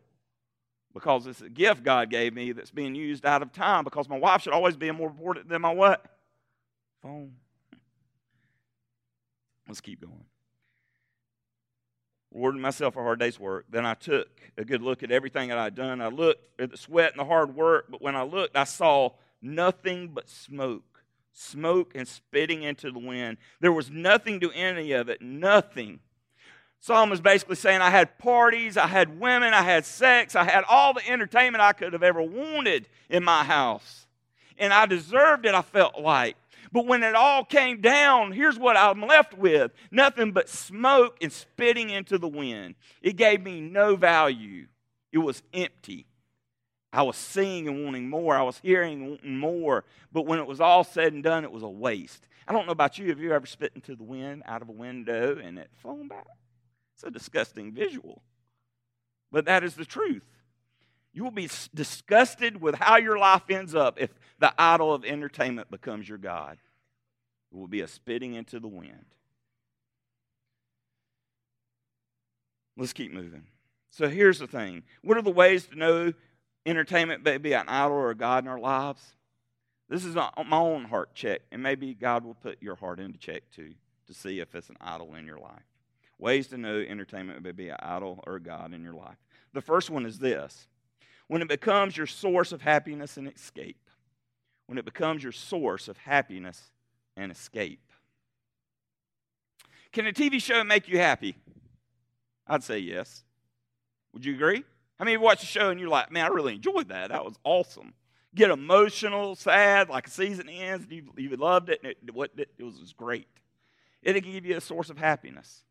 because 0.92 1.26
it's 1.26 1.40
a 1.40 1.48
gift 1.48 1.82
God 1.82 2.10
gave 2.10 2.34
me 2.34 2.52
that's 2.52 2.70
being 2.70 2.94
used 2.94 3.24
out 3.26 3.42
of 3.42 3.52
time 3.52 3.84
because 3.84 4.08
my 4.08 4.18
wife 4.18 4.42
should 4.42 4.52
always 4.52 4.76
be 4.76 4.90
more 4.90 5.08
important 5.08 5.48
than 5.48 5.62
my 5.62 5.72
what? 5.72 6.04
Phone. 7.02 7.32
Let's 9.66 9.80
keep 9.80 10.00
going. 10.00 10.24
Rewarding 12.32 12.60
myself 12.60 12.94
for 12.94 13.00
a 13.00 13.04
hard 13.04 13.20
day's 13.20 13.40
work. 13.40 13.66
Then 13.70 13.86
I 13.86 13.94
took 13.94 14.28
a 14.56 14.64
good 14.64 14.82
look 14.82 15.02
at 15.02 15.10
everything 15.10 15.48
that 15.48 15.58
I'd 15.58 15.74
done. 15.74 16.00
I 16.00 16.08
looked 16.08 16.60
at 16.60 16.70
the 16.70 16.76
sweat 16.76 17.12
and 17.12 17.20
the 17.20 17.24
hard 17.24 17.54
work, 17.54 17.86
but 17.88 18.02
when 18.02 18.16
I 18.16 18.22
looked, 18.22 18.56
I 18.56 18.64
saw 18.64 19.10
nothing 19.40 20.08
but 20.08 20.28
smoke 20.28 20.94
smoke 21.34 21.92
and 21.94 22.06
spitting 22.06 22.62
into 22.62 22.90
the 22.90 22.98
wind. 22.98 23.36
There 23.60 23.72
was 23.72 23.90
nothing 23.90 24.40
to 24.40 24.50
any 24.52 24.92
of 24.92 25.08
it, 25.08 25.20
nothing. 25.20 26.00
Solomon 26.84 27.12
was 27.12 27.22
basically 27.22 27.56
saying, 27.56 27.80
I 27.80 27.88
had 27.88 28.18
parties, 28.18 28.76
I 28.76 28.86
had 28.86 29.18
women, 29.18 29.54
I 29.54 29.62
had 29.62 29.86
sex, 29.86 30.36
I 30.36 30.44
had 30.44 30.64
all 30.68 30.92
the 30.92 31.08
entertainment 31.08 31.62
I 31.62 31.72
could 31.72 31.94
have 31.94 32.02
ever 32.02 32.20
wanted 32.20 32.90
in 33.08 33.24
my 33.24 33.42
house. 33.42 34.06
And 34.58 34.70
I 34.70 34.84
deserved 34.84 35.46
it, 35.46 35.54
I 35.54 35.62
felt 35.62 35.98
like. 35.98 36.36
But 36.72 36.84
when 36.84 37.02
it 37.02 37.14
all 37.14 37.42
came 37.42 37.80
down, 37.80 38.32
here's 38.32 38.58
what 38.58 38.76
I'm 38.76 39.00
left 39.00 39.32
with 39.32 39.72
nothing 39.90 40.32
but 40.32 40.50
smoke 40.50 41.16
and 41.22 41.32
spitting 41.32 41.88
into 41.88 42.18
the 42.18 42.28
wind. 42.28 42.74
It 43.00 43.16
gave 43.16 43.42
me 43.42 43.62
no 43.62 43.96
value, 43.96 44.66
it 45.10 45.18
was 45.18 45.42
empty. 45.54 46.04
I 46.92 47.00
was 47.00 47.16
seeing 47.16 47.66
and 47.66 47.82
wanting 47.82 48.10
more. 48.10 48.36
I 48.36 48.42
was 48.42 48.58
hearing 48.58 49.00
and 49.00 49.10
wanting 49.12 49.38
more. 49.38 49.84
But 50.12 50.26
when 50.26 50.38
it 50.38 50.46
was 50.46 50.60
all 50.60 50.84
said 50.84 51.14
and 51.14 51.24
done, 51.24 51.44
it 51.44 51.50
was 51.50 51.62
a 51.62 51.66
waste. 51.66 52.28
I 52.46 52.52
don't 52.52 52.66
know 52.66 52.72
about 52.72 52.98
you. 52.98 53.08
Have 53.08 53.20
you 53.20 53.32
ever 53.32 53.46
spit 53.46 53.72
into 53.74 53.96
the 53.96 54.04
wind 54.04 54.42
out 54.44 54.60
of 54.60 54.68
a 54.68 54.72
window 54.72 55.38
and 55.42 55.58
it 55.58 55.70
flown 55.80 56.08
back? 56.08 56.26
It's 57.04 57.08
a 57.08 57.18
disgusting 57.18 57.72
visual. 57.72 58.22
But 59.30 59.44
that 59.44 59.62
is 59.62 59.74
the 59.74 59.84
truth. 59.84 60.24
You 61.12 61.24
will 61.24 61.30
be 61.30 61.48
disgusted 61.74 62.60
with 62.60 62.76
how 62.76 62.96
your 62.96 63.18
life 63.18 63.42
ends 63.50 63.74
up 63.74 64.00
if 64.00 64.10
the 64.38 64.52
idol 64.58 64.92
of 64.92 65.04
entertainment 65.04 65.70
becomes 65.70 66.08
your 66.08 66.18
God. 66.18 66.58
It 67.52 67.56
will 67.56 67.68
be 67.68 67.82
a 67.82 67.88
spitting 67.88 68.34
into 68.34 68.58
the 68.58 68.68
wind. 68.68 69.04
Let's 72.76 72.92
keep 72.92 73.12
moving. 73.12 73.44
So 73.90 74.08
here's 74.08 74.40
the 74.40 74.48
thing. 74.48 74.82
What 75.02 75.16
are 75.16 75.22
the 75.22 75.30
ways 75.30 75.66
to 75.66 75.76
know 75.76 76.12
entertainment 76.66 77.24
may 77.24 77.38
be 77.38 77.52
an 77.52 77.68
idol 77.68 77.96
or 77.96 78.10
a 78.10 78.14
God 78.14 78.44
in 78.44 78.48
our 78.48 78.58
lives. 78.58 79.02
This 79.88 80.04
is 80.04 80.14
my 80.14 80.30
own 80.36 80.84
heart 80.84 81.14
check, 81.14 81.42
and 81.52 81.62
maybe 81.62 81.94
God 81.94 82.24
will 82.24 82.34
put 82.34 82.62
your 82.62 82.74
heart 82.74 82.98
into 83.00 83.18
check 83.18 83.42
too 83.54 83.74
to 84.06 84.14
see 84.14 84.40
if 84.40 84.54
it's 84.54 84.70
an 84.70 84.76
idol 84.80 85.14
in 85.14 85.26
your 85.26 85.38
life. 85.38 85.62
Ways 86.18 86.46
to 86.48 86.58
know 86.58 86.78
entertainment 86.78 87.42
may 87.42 87.52
be 87.52 87.68
an 87.68 87.76
idol 87.80 88.22
or 88.26 88.36
a 88.36 88.40
God 88.40 88.72
in 88.72 88.82
your 88.82 88.94
life. 88.94 89.16
The 89.52 89.60
first 89.60 89.90
one 89.90 90.06
is 90.06 90.18
this 90.18 90.66
when 91.26 91.42
it 91.42 91.48
becomes 91.48 91.96
your 91.96 92.06
source 92.06 92.52
of 92.52 92.60
happiness 92.60 93.16
and 93.16 93.28
escape. 93.28 93.88
When 94.66 94.78
it 94.78 94.84
becomes 94.84 95.22
your 95.22 95.32
source 95.32 95.88
of 95.88 95.96
happiness 95.98 96.70
and 97.16 97.30
escape. 97.30 97.80
Can 99.92 100.06
a 100.06 100.12
TV 100.12 100.40
show 100.40 100.64
make 100.64 100.88
you 100.88 100.98
happy? 100.98 101.36
I'd 102.46 102.62
say 102.62 102.78
yes. 102.78 103.24
Would 104.12 104.24
you 104.24 104.34
agree? 104.34 104.64
How 104.98 105.04
many 105.04 105.14
of 105.14 105.20
you 105.20 105.24
watch 105.24 105.42
a 105.42 105.46
show 105.46 105.70
and 105.70 105.80
you're 105.80 105.88
like, 105.88 106.10
man, 106.10 106.24
I 106.24 106.28
really 106.28 106.54
enjoyed 106.54 106.88
that. 106.88 107.10
That 107.10 107.24
was 107.24 107.34
awesome. 107.44 107.94
Get 108.34 108.50
emotional, 108.50 109.34
sad, 109.34 109.88
like 109.88 110.06
a 110.06 110.10
season 110.10 110.48
ends, 110.48 110.86
you, 110.90 111.04
you 111.16 111.36
loved 111.36 111.68
it, 111.68 111.80
and 111.82 111.92
it, 111.92 111.98
it, 112.02 112.48
it 112.58 112.64
was, 112.64 112.76
it 112.76 112.80
was 112.80 112.92
great. 112.92 113.28
It'll 114.02 114.20
give 114.20 114.44
you 114.44 114.56
a 114.56 114.60
source 114.60 114.90
of 114.90 114.98
happiness 114.98 115.62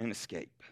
and 0.00 0.10
escape. 0.10 0.62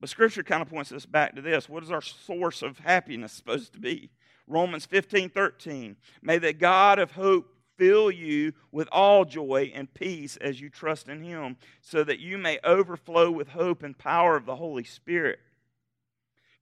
But 0.00 0.10
Scripture 0.10 0.42
kind 0.42 0.60
of 0.60 0.68
points 0.68 0.92
us 0.92 1.06
back 1.06 1.34
to 1.36 1.42
this. 1.42 1.68
What 1.68 1.82
is 1.82 1.90
our 1.90 2.02
source 2.02 2.60
of 2.62 2.78
happiness 2.80 3.32
supposed 3.32 3.72
to 3.72 3.80
be? 3.80 4.10
Romans 4.46 4.84
15 4.84 5.30
13. 5.30 5.96
May 6.22 6.38
the 6.38 6.52
God 6.52 6.98
of 6.98 7.12
hope 7.12 7.54
fill 7.78 8.10
you 8.10 8.52
with 8.72 8.88
all 8.92 9.24
joy 9.24 9.70
and 9.74 9.92
peace 9.92 10.36
as 10.38 10.60
you 10.60 10.68
trust 10.68 11.08
in 11.08 11.22
Him, 11.22 11.56
so 11.80 12.04
that 12.04 12.20
you 12.20 12.36
may 12.38 12.58
overflow 12.64 13.30
with 13.30 13.48
hope 13.48 13.82
and 13.82 13.96
power 13.96 14.36
of 14.36 14.46
the 14.46 14.56
Holy 14.56 14.84
Spirit. 14.84 15.38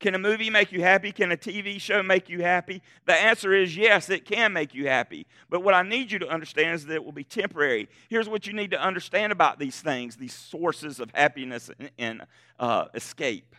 Can 0.01 0.15
a 0.15 0.19
movie 0.19 0.51
make 0.51 0.73
you 0.73 0.83
happy? 0.83 1.13
Can 1.13 1.33
a 1.33 1.37
TV 1.37 1.81
show 1.81 2.03
make 2.03 2.29
you 2.29 2.43
happy? 2.43 2.83
The 3.07 3.15
answer 3.15 3.55
is 3.55 3.77
yes, 3.77 4.11
it 4.11 4.25
can 4.25 4.53
make 4.53 4.75
you 4.75 4.89
happy. 4.89 5.27
But 5.49 5.63
what 5.63 5.73
I 5.75 5.83
need 5.83 6.11
you 6.11 6.19
to 6.19 6.29
understand 6.29 6.75
is 6.75 6.87
that 6.87 6.95
it 6.95 7.05
will 7.05 7.13
be 7.13 7.25
temporary. 7.25 7.89
Here's 8.09 8.29
what 8.29 8.47
you 8.47 8.53
need 8.53 8.73
to 8.73 8.81
understand 8.81 9.33
about 9.33 9.59
these 9.59 9.81
things, 9.81 10.17
these 10.17 10.35
sources 10.35 11.01
of 11.01 11.11
happiness 11.15 11.71
and, 11.79 11.91
and 11.99 12.23
uh, 12.59 12.87
escape. 12.95 13.55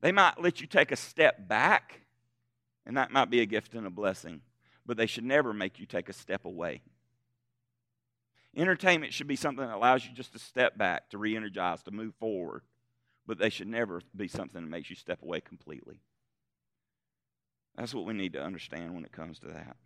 They 0.00 0.12
might 0.12 0.40
let 0.40 0.60
you 0.60 0.66
take 0.66 0.92
a 0.92 0.96
step 0.96 1.48
back, 1.48 2.00
and 2.84 2.96
that 2.96 3.10
might 3.10 3.30
be 3.30 3.40
a 3.40 3.46
gift 3.46 3.74
and 3.74 3.86
a 3.86 3.90
blessing 3.90 4.42
but 4.88 4.96
they 4.96 5.06
should 5.06 5.24
never 5.24 5.52
make 5.52 5.78
you 5.78 5.86
take 5.86 6.08
a 6.08 6.14
step 6.14 6.46
away. 6.46 6.80
Entertainment 8.56 9.12
should 9.12 9.28
be 9.28 9.36
something 9.36 9.64
that 9.64 9.76
allows 9.76 10.04
you 10.04 10.12
just 10.14 10.32
to 10.32 10.38
step 10.38 10.78
back, 10.78 11.10
to 11.10 11.18
re 11.18 11.36
energize, 11.36 11.82
to 11.82 11.90
move 11.90 12.14
forward, 12.18 12.62
but 13.28 13.38
they 13.38 13.50
should 13.50 13.68
never 13.68 14.00
be 14.16 14.26
something 14.26 14.62
that 14.62 14.70
makes 14.70 14.88
you 14.88 14.96
step 14.96 15.22
away 15.22 15.38
completely. 15.40 16.00
That's 17.76 17.94
what 17.94 18.06
we 18.06 18.14
need 18.14 18.32
to 18.32 18.42
understand 18.42 18.94
when 18.94 19.04
it 19.04 19.12
comes 19.12 19.38
to 19.40 19.48
that. 19.48 19.76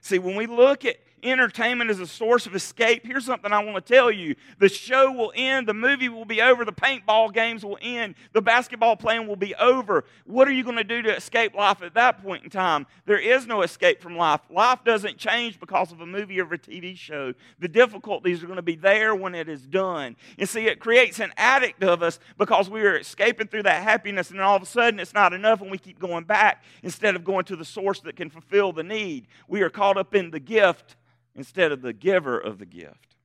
See, 0.00 0.18
when 0.18 0.36
we 0.36 0.46
look 0.46 0.84
at 0.84 0.96
entertainment 1.22 1.90
as 1.90 2.00
a 2.00 2.06
source 2.06 2.46
of 2.46 2.54
escape, 2.54 3.04
here's 3.04 3.24
something 3.24 3.52
I 3.52 3.62
want 3.62 3.84
to 3.84 3.94
tell 3.94 4.10
you. 4.10 4.34
The 4.58 4.68
show 4.68 5.12
will 5.12 5.32
end, 5.34 5.66
the 5.66 5.74
movie 5.74 6.08
will 6.08 6.24
be 6.24 6.40
over, 6.40 6.64
the 6.64 6.72
paintball 6.72 7.32
games 7.32 7.64
will 7.64 7.78
end, 7.80 8.14
the 8.32 8.42
basketball 8.42 8.96
playing 8.96 9.26
will 9.26 9.36
be 9.36 9.54
over. 9.56 10.04
What 10.24 10.48
are 10.48 10.52
you 10.52 10.64
going 10.64 10.76
to 10.76 10.84
do 10.84 11.02
to 11.02 11.14
escape 11.14 11.54
life 11.54 11.82
at 11.82 11.94
that 11.94 12.22
point 12.22 12.44
in 12.44 12.50
time? 12.50 12.86
There 13.06 13.18
is 13.18 13.46
no 13.46 13.62
escape 13.62 14.00
from 14.00 14.16
life. 14.16 14.40
Life 14.50 14.80
doesn't 14.84 15.18
change 15.18 15.60
because 15.60 15.92
of 15.92 16.00
a 16.00 16.06
movie 16.06 16.40
or 16.40 16.52
a 16.52 16.58
TV 16.58 16.96
show. 16.96 17.34
The 17.58 17.68
difficulties 17.68 18.42
are 18.42 18.46
going 18.46 18.56
to 18.56 18.62
be 18.62 18.76
there 18.76 19.14
when 19.14 19.34
it 19.34 19.48
is 19.48 19.62
done. 19.62 20.16
And 20.38 20.48
see, 20.48 20.66
it 20.66 20.80
creates 20.80 21.20
an 21.20 21.32
addict 21.36 21.82
of 21.82 22.02
us 22.02 22.18
because 22.38 22.70
we 22.70 22.80
are 22.82 22.96
escaping 22.96 23.48
through 23.48 23.64
that 23.64 23.82
happiness, 23.82 24.30
and 24.30 24.40
all 24.40 24.56
of 24.56 24.62
a 24.62 24.66
sudden 24.66 25.00
it's 25.00 25.14
not 25.14 25.32
enough, 25.32 25.60
and 25.60 25.70
we 25.70 25.78
keep 25.78 25.98
going 25.98 26.24
back 26.24 26.62
instead 26.82 27.14
of 27.14 27.24
going 27.24 27.44
to 27.44 27.56
the 27.56 27.64
source 27.64 28.00
that 28.00 28.16
can 28.16 28.30
fulfill 28.30 28.72
the 28.72 28.82
need. 28.82 29.26
We 29.48 29.62
are 29.62 29.70
caught 29.90 29.98
up 29.98 30.14
in 30.14 30.30
the 30.30 30.40
gift 30.40 30.94
instead 31.34 31.72
of 31.72 31.82
the 31.82 31.92
giver 31.92 32.38
of 32.38 32.58
the 32.58 32.66
gift. 32.66 33.16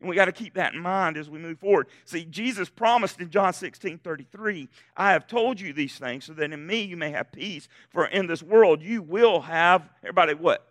And 0.00 0.08
we 0.08 0.16
got 0.16 0.24
to 0.24 0.32
keep 0.32 0.54
that 0.54 0.74
in 0.74 0.80
mind 0.80 1.16
as 1.16 1.30
we 1.30 1.38
move 1.38 1.58
forward. 1.58 1.86
See, 2.04 2.24
Jesus 2.24 2.68
promised 2.68 3.20
in 3.20 3.30
John 3.30 3.52
16 3.52 3.98
33, 3.98 4.68
I 4.96 5.12
have 5.12 5.26
told 5.28 5.60
you 5.60 5.72
these 5.72 5.96
things 5.96 6.24
so 6.24 6.32
that 6.32 6.52
in 6.52 6.66
me 6.66 6.82
you 6.82 6.96
may 6.96 7.10
have 7.10 7.30
peace. 7.30 7.68
For 7.90 8.06
in 8.06 8.26
this 8.26 8.42
world 8.42 8.82
you 8.82 9.00
will 9.00 9.40
have, 9.42 9.88
everybody, 10.02 10.34
what? 10.34 10.66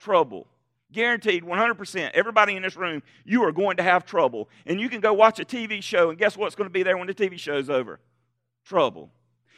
Trouble. 0.00 0.46
Guaranteed 0.92 1.44
100%. 1.44 2.10
Everybody 2.12 2.56
in 2.56 2.62
this 2.62 2.76
room, 2.76 3.02
you 3.24 3.42
are 3.44 3.52
going 3.52 3.78
to 3.78 3.82
have 3.82 4.04
trouble. 4.04 4.50
And 4.66 4.78
you 4.78 4.90
can 4.90 5.00
go 5.00 5.14
watch 5.14 5.40
a 5.40 5.44
TV 5.44 5.82
show, 5.82 6.10
and 6.10 6.18
guess 6.18 6.36
what's 6.36 6.54
going 6.54 6.68
to 6.68 6.72
be 6.72 6.82
there 6.82 6.96
when 6.96 7.06
the 7.06 7.14
TV 7.14 7.38
show's 7.38 7.70
over? 7.70 8.00
Trouble. 8.64 9.10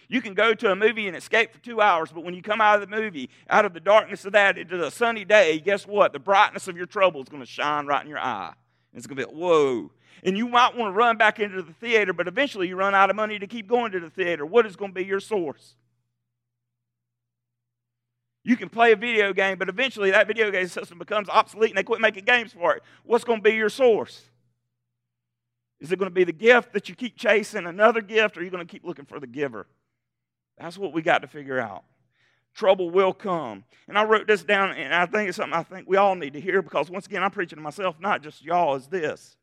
You 0.08 0.20
can 0.20 0.34
go 0.34 0.54
to 0.54 0.70
a 0.70 0.76
movie 0.76 1.08
and 1.08 1.16
escape 1.16 1.52
for 1.52 1.58
two 1.58 1.80
hours, 1.80 2.12
but 2.12 2.22
when 2.24 2.34
you 2.34 2.42
come 2.42 2.60
out 2.60 2.80
of 2.80 2.88
the 2.88 2.96
movie, 2.96 3.28
out 3.50 3.64
of 3.64 3.74
the 3.74 3.80
darkness 3.80 4.24
of 4.24 4.32
that 4.32 4.56
into 4.56 4.84
a 4.84 4.90
sunny 4.90 5.24
day, 5.24 5.58
guess 5.58 5.86
what? 5.86 6.12
The 6.12 6.18
brightness 6.18 6.68
of 6.68 6.76
your 6.76 6.86
trouble 6.86 7.22
is 7.22 7.28
going 7.28 7.42
to 7.42 7.48
shine 7.48 7.86
right 7.86 8.02
in 8.02 8.08
your 8.08 8.20
eye. 8.20 8.52
It's 8.94 9.06
going 9.06 9.18
to 9.18 9.26
be, 9.26 9.32
whoa. 9.32 9.90
And 10.22 10.36
you 10.36 10.48
might 10.48 10.76
want 10.76 10.92
to 10.92 10.96
run 10.96 11.16
back 11.16 11.40
into 11.40 11.60
the 11.60 11.72
theater, 11.72 12.12
but 12.12 12.28
eventually 12.28 12.68
you 12.68 12.76
run 12.76 12.94
out 12.94 13.10
of 13.10 13.16
money 13.16 13.38
to 13.38 13.46
keep 13.46 13.66
going 13.66 13.92
to 13.92 14.00
the 14.00 14.10
theater. 14.10 14.46
What 14.46 14.64
is 14.64 14.76
going 14.76 14.92
to 14.92 14.94
be 14.94 15.04
your 15.04 15.20
source? 15.20 15.74
You 18.44 18.56
can 18.56 18.68
play 18.68 18.92
a 18.92 18.96
video 18.96 19.32
game, 19.32 19.58
but 19.58 19.68
eventually 19.68 20.12
that 20.12 20.28
video 20.28 20.52
game 20.52 20.68
system 20.68 20.98
becomes 20.98 21.28
obsolete 21.28 21.70
and 21.70 21.78
they 21.78 21.82
quit 21.82 22.00
making 22.00 22.24
games 22.24 22.52
for 22.52 22.76
it. 22.76 22.82
What's 23.02 23.24
going 23.24 23.40
to 23.40 23.42
be 23.42 23.56
your 23.56 23.68
source? 23.68 24.22
Is 25.80 25.90
it 25.90 25.98
going 25.98 26.10
to 26.10 26.14
be 26.14 26.24
the 26.24 26.32
gift 26.32 26.72
that 26.72 26.88
you 26.88 26.94
keep 26.94 27.16
chasing, 27.16 27.66
another 27.66 28.00
gift, 28.00 28.36
or 28.36 28.40
are 28.40 28.44
you 28.44 28.50
going 28.50 28.64
to 28.64 28.70
keep 28.70 28.84
looking 28.84 29.04
for 29.04 29.18
the 29.18 29.26
giver? 29.26 29.66
That's 30.58 30.78
what 30.78 30.92
we 30.92 31.02
got 31.02 31.22
to 31.22 31.28
figure 31.28 31.58
out. 31.58 31.84
Trouble 32.54 32.90
will 32.90 33.12
come. 33.12 33.64
And 33.86 33.98
I 33.98 34.04
wrote 34.04 34.26
this 34.26 34.42
down, 34.42 34.72
and 34.72 34.94
I 34.94 35.06
think 35.06 35.28
it's 35.28 35.36
something 35.36 35.58
I 35.58 35.62
think 35.62 35.86
we 35.88 35.96
all 35.96 36.14
need 36.14 36.32
to 36.32 36.40
hear 36.40 36.62
because, 36.62 36.90
once 36.90 37.06
again, 37.06 37.22
I'm 37.22 37.30
preaching 37.30 37.56
to 37.56 37.62
myself, 37.62 37.96
not 38.00 38.22
just 38.22 38.44
y'all, 38.44 38.74
is 38.74 38.86
this. 38.86 39.36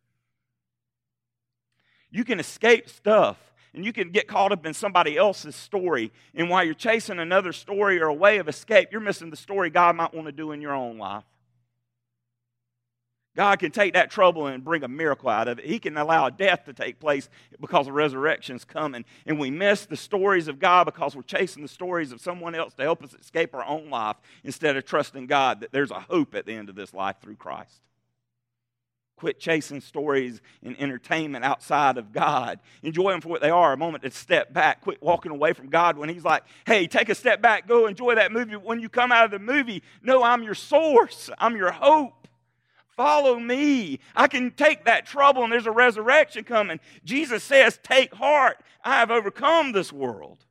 You 2.10 2.24
can 2.24 2.40
escape 2.40 2.90
stuff 2.90 3.38
and 3.74 3.84
you 3.84 3.92
can 3.92 4.12
get 4.12 4.28
caught 4.28 4.52
up 4.52 4.66
in 4.66 4.74
somebody 4.74 5.18
else's 5.18 5.56
story. 5.56 6.12
And 6.36 6.50
while 6.50 6.64
you're 6.64 6.76
chasing 6.76 7.20
another 7.20 7.52
story 7.52 8.00
or 8.00 8.08
a 8.08 8.14
way 8.14 8.38
of 8.38 8.48
escape, 8.48 8.90
you're 8.92 9.02
missing 9.02 9.32
the 9.32 9.36
story 9.36 9.70
God 9.72 9.96
might 9.96 10.14
want 10.14 10.28
to 10.28 10.32
do 10.32 10.52
in 10.52 10.62
your 10.62 10.74
own 10.74 10.98
life. 10.98 11.24
God 13.36 13.58
can 13.58 13.72
take 13.72 13.94
that 13.94 14.12
trouble 14.12 14.46
and 14.46 14.64
bring 14.64 14.84
a 14.84 14.88
miracle 14.88 15.30
out 15.30 15.48
of 15.48 15.58
it. 15.58 15.66
He 15.66 15.80
can 15.80 15.98
allow 15.98 16.30
death 16.30 16.66
to 16.66 16.74
take 16.74 17.00
place 17.00 17.30
because 17.60 17.88
the 17.88 17.92
resurrection's 17.92 18.64
coming. 18.64 19.06
And 19.26 19.40
we 19.40 19.50
miss 19.50 19.86
the 19.86 19.98
stories 19.98 20.48
of 20.48 20.60
God 20.60 20.84
because 20.86 21.16
we're 21.16 21.24
chasing 21.24 21.64
the 21.64 21.70
stories 21.70 22.12
of 22.12 22.22
someone 22.22 22.54
else 22.54 22.76
to 22.76 22.84
help 22.84 23.04
us 23.04 23.16
escape 23.20 23.56
our 23.56 23.66
own 23.66 23.90
life 23.90 24.18
instead 24.44 24.78
of 24.78 24.86
trusting 24.86 25.26
God 25.26 25.62
that 25.62 25.72
there's 25.72 25.90
a 25.90 26.00
hope 26.00 26.36
at 26.36 26.46
the 26.46 26.54
end 26.54 26.70
of 26.70 26.76
this 26.76 26.94
life 26.94 27.16
through 27.22 27.38
Christ. 27.38 27.82
Quit 29.16 29.40
chasing 29.40 29.82
stories 29.82 30.42
and 30.62 30.80
entertainment 30.80 31.46
outside 31.46 31.98
of 31.98 32.12
God. 32.12 32.60
Enjoy 32.84 33.12
them 33.12 33.22
for 33.22 33.30
what 33.30 33.42
they 33.42 33.50
are. 33.50 33.74
A 33.74 33.78
moment 33.78 34.04
to 34.04 34.12
step 34.12 34.54
back. 34.54 34.82
Quit 34.82 35.02
walking 35.02 35.32
away 35.32 35.54
from 35.54 35.70
God 35.70 35.98
when 35.98 36.10
He's 36.10 36.26
like, 36.26 36.44
hey, 36.68 36.88
take 36.88 37.10
a 37.10 37.16
step 37.16 37.42
back. 37.42 37.68
Go 37.68 37.88
enjoy 37.88 38.16
that 38.16 38.32
movie. 38.32 38.56
When 38.56 38.80
you 38.80 38.90
come 38.90 39.12
out 39.12 39.26
of 39.26 39.32
the 39.32 39.40
movie, 39.40 39.82
no, 40.04 40.24
I'm 40.24 40.44
your 40.44 40.56
source. 40.56 41.30
I'm 41.40 41.56
your 41.56 41.72
hope. 41.72 42.28
Follow 42.96 43.40
me. 43.40 44.00
I 44.16 44.28
can 44.28 44.52
take 44.52 44.86
that 44.86 45.06
trouble 45.06 45.44
and 45.44 45.52
there's 45.52 45.66
a 45.66 45.72
resurrection 45.72 46.44
coming. 46.44 46.80
Jesus 47.04 47.44
says, 47.44 47.80
Take 47.84 48.14
heart. 48.14 48.58
I 48.84 49.00
have 49.00 49.12
overcome 49.12 49.72
this 49.72 49.92
world. 49.92 50.46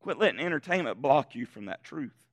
Quit 0.00 0.18
letting 0.18 0.40
entertainment 0.40 1.00
block 1.00 1.34
you 1.34 1.46
from 1.46 1.66
that 1.66 1.84
truth. 1.84 2.29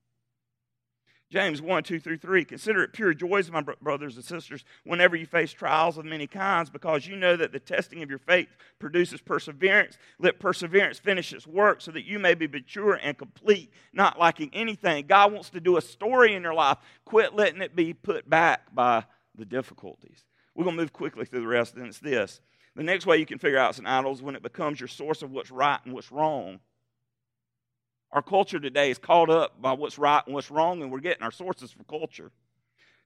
James 1.30 1.62
1, 1.62 1.84
2 1.84 2.00
through 2.00 2.18
3. 2.18 2.46
Consider 2.46 2.84
it 2.84 2.94
pure 2.94 3.14
joys, 3.14 3.52
my 3.52 3.62
brothers 3.62 4.16
and 4.16 4.24
sisters, 4.24 4.64
whenever 4.86 5.16
you 5.16 5.26
face 5.26 5.52
trials 5.52 5.98
of 5.98 6.06
many 6.06 6.26
kinds, 6.26 6.70
because 6.70 7.06
you 7.06 7.18
know 7.18 7.36
that 7.36 7.52
the 7.52 7.60
testing 7.60 8.02
of 8.02 8.10
your 8.10 8.20
faith 8.20 8.48
produces 8.80 9.20
perseverance. 9.20 9.98
Let 10.20 10.40
perseverance 10.40 11.00
finish 11.00 11.34
its 11.34 11.46
work 11.46 11.82
so 11.82 11.92
that 11.92 12.06
you 12.06 12.18
may 12.18 12.34
be 12.34 12.48
mature 12.48 12.94
and 12.94 13.18
complete, 13.18 13.74
not 13.92 14.18
lacking 14.18 14.52
anything. 14.54 15.06
God 15.08 15.34
wants 15.34 15.50
to 15.50 15.60
do 15.60 15.76
a 15.76 15.82
story 15.82 16.34
in 16.34 16.44
your 16.44 16.54
life. 16.54 16.78
Quit 17.04 17.36
letting 17.36 17.62
it 17.62 17.76
be 17.76 17.94
put 17.94 18.30
back 18.30 18.74
by 18.74 19.04
the 19.36 19.46
difficulties. 19.46 20.24
We're 20.56 20.64
going 20.64 20.78
to 20.78 20.82
move 20.82 20.94
quickly 20.94 21.26
through 21.26 21.42
the 21.42 21.48
rest, 21.48 21.76
and 21.76 21.88
it's 21.88 22.00
this. 22.00 22.40
The 22.76 22.84
next 22.84 23.06
way 23.06 23.18
you 23.18 23.26
can 23.26 23.40
figure 23.40 23.58
out 23.58 23.72
it's 23.72 23.80
an 23.80 23.86
idol 23.86 24.14
is 24.14 24.22
when 24.22 24.36
it 24.36 24.44
becomes 24.44 24.80
your 24.80 24.88
source 24.88 25.24
of 25.24 25.32
what's 25.32 25.52
right 25.52 25.80
and 25.84 25.94
what's 25.94 26.12
wrong. 26.12 26.60
Our 28.12 28.22
culture 28.22 28.60
today 28.60 28.90
is 28.90 28.98
caught 28.98 29.30
up 29.30 29.62
by 29.62 29.74
what's 29.74 29.98
right 29.98 30.24
and 30.26 30.34
what's 30.34 30.50
wrong, 30.50 30.82
and 30.82 30.92
we're 30.92 31.00
getting 31.00 31.24
our 31.24 31.32
sources 31.32 31.72
from 31.72 31.86
culture. 31.86 32.32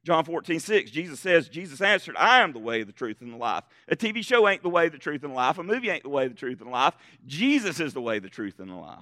John 0.04 0.26
14, 0.26 0.60
6, 0.60 0.90
Jesus 0.90 1.20
says, 1.20 1.48
Jesus 1.48 1.80
answered, 1.80 2.16
I 2.18 2.42
am 2.42 2.54
the 2.54 2.60
way, 2.60 2.84
the 2.84 2.92
truth, 2.92 3.22
and 3.22 3.32
the 3.32 3.38
life. 3.38 3.64
A 3.88 3.96
TV 3.96 4.26
show 4.26 4.48
ain't 4.48 4.64
the 4.64 4.70
way, 4.70 4.90
the 4.90 4.98
truth, 4.98 5.24
and 5.24 5.32
the 5.32 5.36
life. 5.36 5.60
A 5.60 5.64
movie 5.64 5.92
ain't 5.92 6.04
the 6.04 6.10
way, 6.10 6.28
the 6.28 6.34
truth, 6.34 6.60
and 6.60 6.70
the 6.70 6.74
life. 6.74 6.96
Jesus 7.28 7.80
is 7.80 7.94
the 7.94 8.02
way, 8.02 8.18
the 8.18 8.30
truth, 8.30 8.60
and 8.60 8.70
the 8.70 8.76
life. 8.76 8.98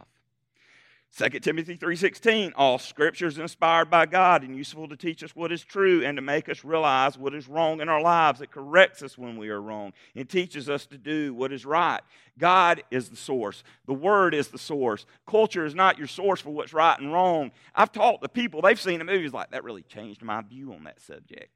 2 1.12 1.42
Timothy 1.42 1.76
3:16 1.76 2.54
all 2.56 2.78
scripture 2.78 3.26
is 3.26 3.40
inspired 3.40 3.90
by 3.90 4.06
God 4.06 4.44
and 4.44 4.56
useful 4.56 4.88
to 4.88 4.96
teach 4.96 5.24
us 5.24 5.36
what 5.36 5.52
is 5.52 5.64
true 5.64 6.06
and 6.06 6.16
to 6.18 6.22
make 6.22 6.48
us 6.48 6.64
realize 6.64 7.18
what 7.18 7.34
is 7.34 7.48
wrong 7.48 7.82
in 7.82 7.90
our 7.90 8.00
lives. 8.00 8.42
It 8.42 8.52
corrects 8.52 9.02
us 9.02 9.18
when 9.18 9.36
we 9.36 9.50
are 9.50 9.62
wrong 9.62 9.94
and 10.16 10.30
teaches 10.30 10.70
us 10.70 10.86
to 10.86 10.98
do 11.00 11.34
what 11.34 11.52
is 11.52 11.66
right. 11.66 12.02
God 12.38 12.84
is 12.92 13.10
the 13.10 13.16
source. 13.16 13.64
The 13.88 13.94
word 13.94 14.36
is 14.36 14.50
the 14.50 14.60
source. 14.60 15.06
Culture 15.28 15.66
is 15.66 15.74
not 15.74 15.98
your 15.98 16.08
source 16.08 16.42
for 16.42 16.52
what's 16.52 16.74
right 16.74 16.98
and 17.00 17.12
wrong. 17.12 17.52
I've 17.74 17.92
taught 17.92 18.22
the 18.22 18.30
people, 18.30 18.62
they've 18.62 18.80
seen 18.80 19.00
the 19.00 19.06
movies 19.06 19.34
like 19.34 19.50
that 19.50 19.64
really 19.64 19.84
changed 19.84 20.22
my 20.22 20.42
view 20.42 20.74
on 20.74 20.84
that 20.84 21.02
subject. 21.02 21.50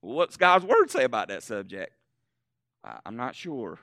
what's 0.00 0.36
God's 0.36 0.64
word 0.64 0.90
say 0.90 1.04
about 1.04 1.28
that 1.28 1.42
subject? 1.42 1.92
I'm 3.04 3.16
not 3.16 3.34
sure. 3.34 3.78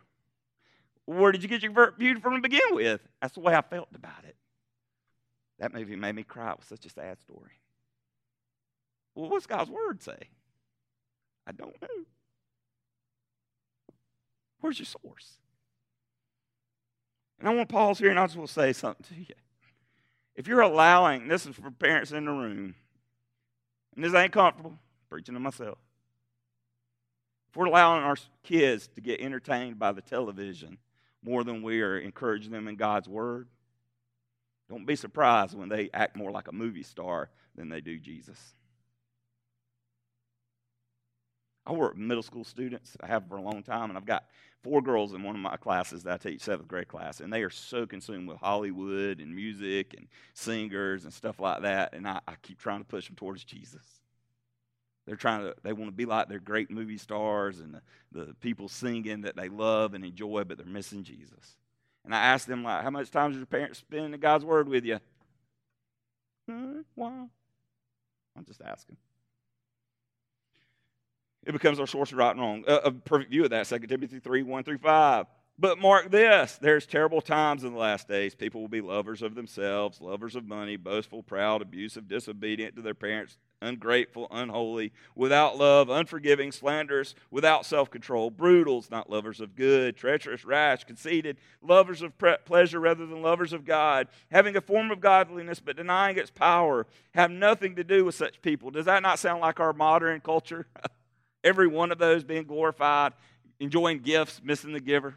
Where 1.05 1.31
did 1.31 1.43
you 1.43 1.49
get 1.49 1.63
your 1.63 1.91
view 1.97 2.19
from 2.19 2.35
to 2.35 2.41
begin 2.41 2.73
with? 2.73 3.01
That's 3.21 3.33
the 3.33 3.39
way 3.41 3.55
I 3.55 3.61
felt 3.61 3.89
about 3.93 4.23
it. 4.27 4.35
That 5.59 5.73
movie 5.73 5.95
made 5.95 6.15
me 6.15 6.23
cry. 6.23 6.51
It 6.51 6.57
was 6.57 6.67
such 6.67 6.85
a 6.85 6.89
sad 6.89 7.19
story. 7.19 7.59
Well, 9.13 9.29
what's 9.29 9.45
God's 9.45 9.69
word 9.69 10.01
say? 10.01 10.17
I 11.45 11.51
don't 11.51 11.79
know. 11.81 11.87
Where's 14.61 14.79
your 14.79 14.85
source? 14.85 15.33
And 17.39 17.49
I 17.49 17.53
want 17.53 17.67
to 17.67 17.73
pause 17.73 17.99
here 17.99 18.11
and 18.11 18.19
I 18.19 18.25
just 18.25 18.37
want 18.37 18.47
to 18.49 18.53
say 18.53 18.73
something 18.73 19.05
to 19.09 19.19
you. 19.19 19.35
If 20.35 20.47
you're 20.47 20.61
allowing, 20.61 21.27
this 21.27 21.45
is 21.45 21.55
for 21.55 21.71
parents 21.71 22.11
in 22.11 22.25
the 22.25 22.31
room, 22.31 22.75
and 23.95 24.05
this 24.05 24.13
ain't 24.13 24.31
comfortable, 24.31 24.77
preaching 25.09 25.33
to 25.33 25.39
myself. 25.39 25.77
If 27.49 27.57
we're 27.57 27.65
allowing 27.65 28.03
our 28.03 28.15
kids 28.43 28.87
to 28.95 29.01
get 29.01 29.19
entertained 29.19 29.77
by 29.77 29.91
the 29.91 30.01
television, 30.01 30.77
more 31.23 31.43
than 31.43 31.63
we 31.63 31.81
are 31.81 31.97
encouraging 31.97 32.51
them 32.51 32.67
in 32.67 32.75
God's 32.75 33.07
Word, 33.07 33.47
don't 34.69 34.85
be 34.85 34.95
surprised 34.95 35.57
when 35.57 35.69
they 35.69 35.89
act 35.93 36.15
more 36.15 36.31
like 36.31 36.47
a 36.47 36.53
movie 36.53 36.83
star 36.83 37.29
than 37.55 37.69
they 37.69 37.81
do 37.81 37.99
Jesus. 37.99 38.53
I 41.65 41.73
work 41.73 41.93
with 41.93 42.01
middle 42.01 42.23
school 42.23 42.43
students. 42.43 42.97
I 43.01 43.07
have 43.07 43.27
for 43.27 43.37
a 43.37 43.41
long 43.41 43.63
time, 43.63 43.89
and 43.89 43.97
I've 43.97 44.05
got 44.05 44.25
four 44.63 44.81
girls 44.81 45.13
in 45.13 45.23
one 45.23 45.35
of 45.35 45.41
my 45.41 45.57
classes 45.57 46.03
that 46.03 46.13
I 46.13 46.17
teach, 46.17 46.41
seventh 46.41 46.67
grade 46.67 46.87
class, 46.87 47.19
and 47.19 47.31
they 47.31 47.43
are 47.43 47.49
so 47.49 47.85
consumed 47.85 48.27
with 48.27 48.37
Hollywood 48.37 49.19
and 49.19 49.35
music 49.35 49.93
and 49.95 50.07
singers 50.33 51.03
and 51.03 51.13
stuff 51.13 51.39
like 51.39 51.61
that. 51.61 51.93
And 51.93 52.07
I, 52.07 52.19
I 52.27 52.33
keep 52.41 52.59
trying 52.59 52.79
to 52.79 52.85
push 52.85 53.07
them 53.07 53.15
towards 53.15 53.43
Jesus. 53.43 54.00
They're 55.11 55.17
trying 55.17 55.41
to, 55.41 55.53
they 55.61 55.73
want 55.73 55.89
to 55.89 55.91
be 55.91 56.05
like 56.05 56.29
their 56.29 56.39
great 56.39 56.71
movie 56.71 56.97
stars 56.97 57.59
and 57.59 57.73
the, 57.73 57.81
the 58.13 58.33
people 58.35 58.69
singing 58.69 59.23
that 59.23 59.35
they 59.35 59.49
love 59.49 59.93
and 59.93 60.05
enjoy, 60.05 60.45
but 60.45 60.55
they're 60.55 60.65
missing 60.65 61.03
Jesus. 61.03 61.57
And 62.05 62.15
I 62.15 62.19
asked 62.19 62.47
them, 62.47 62.63
like, 62.63 62.81
how 62.81 62.91
much 62.91 63.11
time 63.11 63.31
does 63.31 63.37
your 63.37 63.45
parents 63.45 63.79
spend 63.79 64.13
in 64.13 64.19
God's 64.21 64.45
Word 64.45 64.69
with 64.69 64.85
you? 64.85 64.99
Hmm, 66.47 66.79
why? 66.95 67.25
I'm 68.37 68.45
just 68.45 68.61
asking. 68.61 68.95
It 71.45 71.51
becomes 71.51 71.81
our 71.81 71.87
source 71.87 72.13
of 72.13 72.17
right 72.17 72.31
and 72.31 72.39
wrong. 72.39 72.63
A, 72.65 72.75
a 72.75 72.91
perfect 72.93 73.31
view 73.31 73.43
of 73.43 73.49
that, 73.49 73.67
2 73.67 73.79
Timothy 73.79 74.19
3 74.19 74.43
1 74.43 74.63
through 74.63 74.77
5. 74.77 75.25
But 75.61 75.77
mark 75.77 76.09
this 76.09 76.57
there's 76.59 76.87
terrible 76.87 77.21
times 77.21 77.63
in 77.63 77.73
the 77.73 77.77
last 77.77 78.07
days. 78.07 78.33
People 78.33 78.61
will 78.61 78.67
be 78.67 78.81
lovers 78.81 79.21
of 79.21 79.35
themselves, 79.35 80.01
lovers 80.01 80.35
of 80.35 80.43
money, 80.43 80.75
boastful, 80.75 81.21
proud, 81.21 81.61
abusive, 81.61 82.07
disobedient 82.07 82.75
to 82.77 82.81
their 82.81 82.95
parents, 82.95 83.37
ungrateful, 83.61 84.27
unholy, 84.31 84.91
without 85.13 85.59
love, 85.59 85.91
unforgiving, 85.91 86.51
slanderous, 86.51 87.13
without 87.29 87.63
self 87.63 87.91
control, 87.91 88.31
brutals, 88.31 88.89
not 88.89 89.11
lovers 89.11 89.39
of 89.39 89.55
good, 89.55 89.95
treacherous, 89.95 90.43
rash, 90.43 90.83
conceited, 90.83 91.37
lovers 91.61 92.01
of 92.01 92.17
pre- 92.17 92.37
pleasure 92.43 92.79
rather 92.79 93.05
than 93.05 93.21
lovers 93.21 93.53
of 93.53 93.63
God, 93.63 94.07
having 94.31 94.57
a 94.57 94.61
form 94.61 94.89
of 94.89 94.99
godliness 94.99 95.59
but 95.59 95.77
denying 95.77 96.17
its 96.17 96.31
power, 96.31 96.87
have 97.13 97.29
nothing 97.29 97.75
to 97.75 97.83
do 97.83 98.03
with 98.03 98.15
such 98.15 98.41
people. 98.41 98.71
Does 98.71 98.87
that 98.87 99.03
not 99.03 99.19
sound 99.19 99.41
like 99.41 99.59
our 99.59 99.73
modern 99.73 100.21
culture? 100.21 100.65
Every 101.43 101.67
one 101.67 101.91
of 101.91 101.99
those 101.99 102.23
being 102.23 102.45
glorified, 102.45 103.13
enjoying 103.59 103.99
gifts, 103.99 104.41
missing 104.43 104.73
the 104.73 104.79
giver 104.79 105.13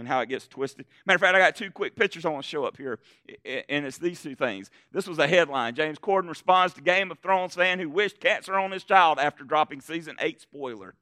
and 0.00 0.08
how 0.08 0.20
it 0.20 0.28
gets 0.28 0.48
twisted. 0.48 0.86
Matter 1.06 1.16
of 1.16 1.20
fact, 1.20 1.36
I 1.36 1.38
got 1.38 1.54
two 1.54 1.70
quick 1.70 1.94
pictures 1.94 2.24
I 2.24 2.30
want 2.30 2.44
to 2.44 2.48
show 2.48 2.64
up 2.64 2.76
here, 2.76 2.98
and 3.44 3.86
it's 3.86 3.98
these 3.98 4.22
two 4.22 4.34
things. 4.34 4.70
This 4.90 5.06
was 5.06 5.18
a 5.18 5.28
headline. 5.28 5.74
James 5.74 5.98
Corden 5.98 6.28
responds 6.28 6.74
to 6.74 6.80
Game 6.80 7.10
of 7.10 7.18
Thrones 7.20 7.54
fan 7.54 7.78
who 7.78 7.88
wished 7.88 8.18
cancer 8.18 8.58
on 8.58 8.72
his 8.72 8.82
child 8.82 9.18
after 9.18 9.44
dropping 9.44 9.80
season 9.80 10.16
eight 10.20 10.40
spoiler. 10.40 10.94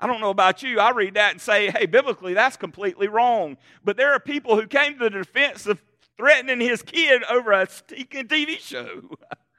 I 0.00 0.06
don't 0.06 0.20
know 0.20 0.30
about 0.30 0.62
you. 0.62 0.80
I 0.80 0.90
read 0.90 1.14
that 1.14 1.32
and 1.32 1.40
say, 1.40 1.70
hey, 1.70 1.86
biblically, 1.86 2.34
that's 2.34 2.56
completely 2.56 3.08
wrong. 3.08 3.56
But 3.84 3.96
there 3.96 4.12
are 4.12 4.20
people 4.20 4.56
who 4.56 4.66
came 4.66 4.94
to 4.94 5.04
the 5.04 5.10
defense 5.10 5.66
of 5.66 5.82
threatening 6.16 6.60
his 6.60 6.82
kid 6.82 7.22
over 7.30 7.52
a 7.52 7.66
TV 7.66 8.58
show. 8.58 9.10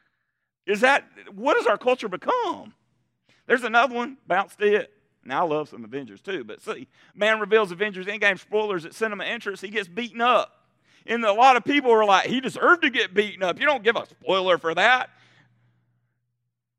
Is 0.66 0.82
that, 0.82 1.06
what 1.34 1.58
has 1.58 1.66
our 1.66 1.78
culture 1.78 2.08
become? 2.08 2.74
There's 3.48 3.64
another 3.64 3.96
one, 3.96 4.18
bounced 4.28 4.62
it. 4.62 4.94
Now 5.24 5.46
I 5.46 5.50
love 5.50 5.70
some 5.70 5.84
Avengers 5.84 6.22
too, 6.22 6.44
but 6.44 6.62
see, 6.62 6.88
man 7.14 7.40
reveals 7.40 7.72
Avengers 7.72 8.06
Endgame 8.06 8.40
spoilers 8.40 8.86
at 8.86 8.94
cinema 8.94 9.26
entrance. 9.26 9.62
He 9.62 9.70
gets 9.70 9.88
beaten 9.88 10.22
up. 10.22 10.56
And 11.06 11.24
a 11.24 11.34
lot 11.34 11.56
of 11.56 11.64
people 11.64 11.92
are 11.92 12.06
like, 12.06 12.28
he 12.28 12.40
deserved 12.40 12.84
to 12.84 12.90
get 12.90 13.14
beaten 13.14 13.44
up. 13.44 13.60
You 13.60 13.66
don't 13.66 13.84
give 13.84 13.96
a 13.96 14.06
spoiler 14.06 14.58
for 14.58 14.74
that. 14.76 15.10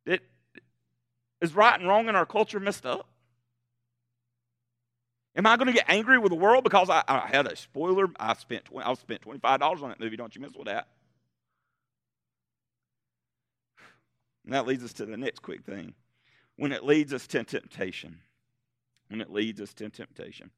It, 0.07 0.23
is 1.41 1.55
right 1.55 1.79
and 1.79 1.89
wrong 1.89 2.09
in 2.09 2.17
our 2.17 2.27
culture 2.27 2.61
messed 2.61 2.87
up? 2.87 3.07
Am 5.37 5.47
I 5.47 5.57
going 5.57 5.69
to 5.69 5.73
get 5.73 5.87
angry 5.89 6.19
with 6.19 6.31
the 6.31 6.37
world 6.37 6.65
because 6.65 6.91
I, 6.91 7.03
I 7.07 7.29
had 7.29 7.47
a 7.47 7.57
spoiler? 7.57 8.09
I 8.19 8.35
spent 8.35 8.65
20, 8.67 8.87
I 8.87 8.95
spent 8.95 9.23
twenty 9.23 9.39
five 9.39 9.61
dollars 9.61 9.83
on 9.83 9.91
that 9.91 10.01
movie. 10.01 10.17
Don't 10.17 10.35
you 10.35 10.41
mess 10.41 10.55
with 10.57 10.67
that. 10.67 10.89
And 14.45 14.55
that 14.55 14.67
leads 14.67 14.83
us 14.83 14.93
to 14.95 15.07
the 15.07 15.17
next 15.17 15.43
quick 15.43 15.65
thing. 15.65 15.95
When 16.57 16.73
it 16.73 16.85
leads 16.85 17.15
us 17.15 17.27
to 17.29 17.45
temptation. 17.45 18.19
When 19.11 19.21
it 19.21 19.33
leads 19.33 19.61
us 19.61 19.75
to 19.75 19.91
temptation. 19.91 20.51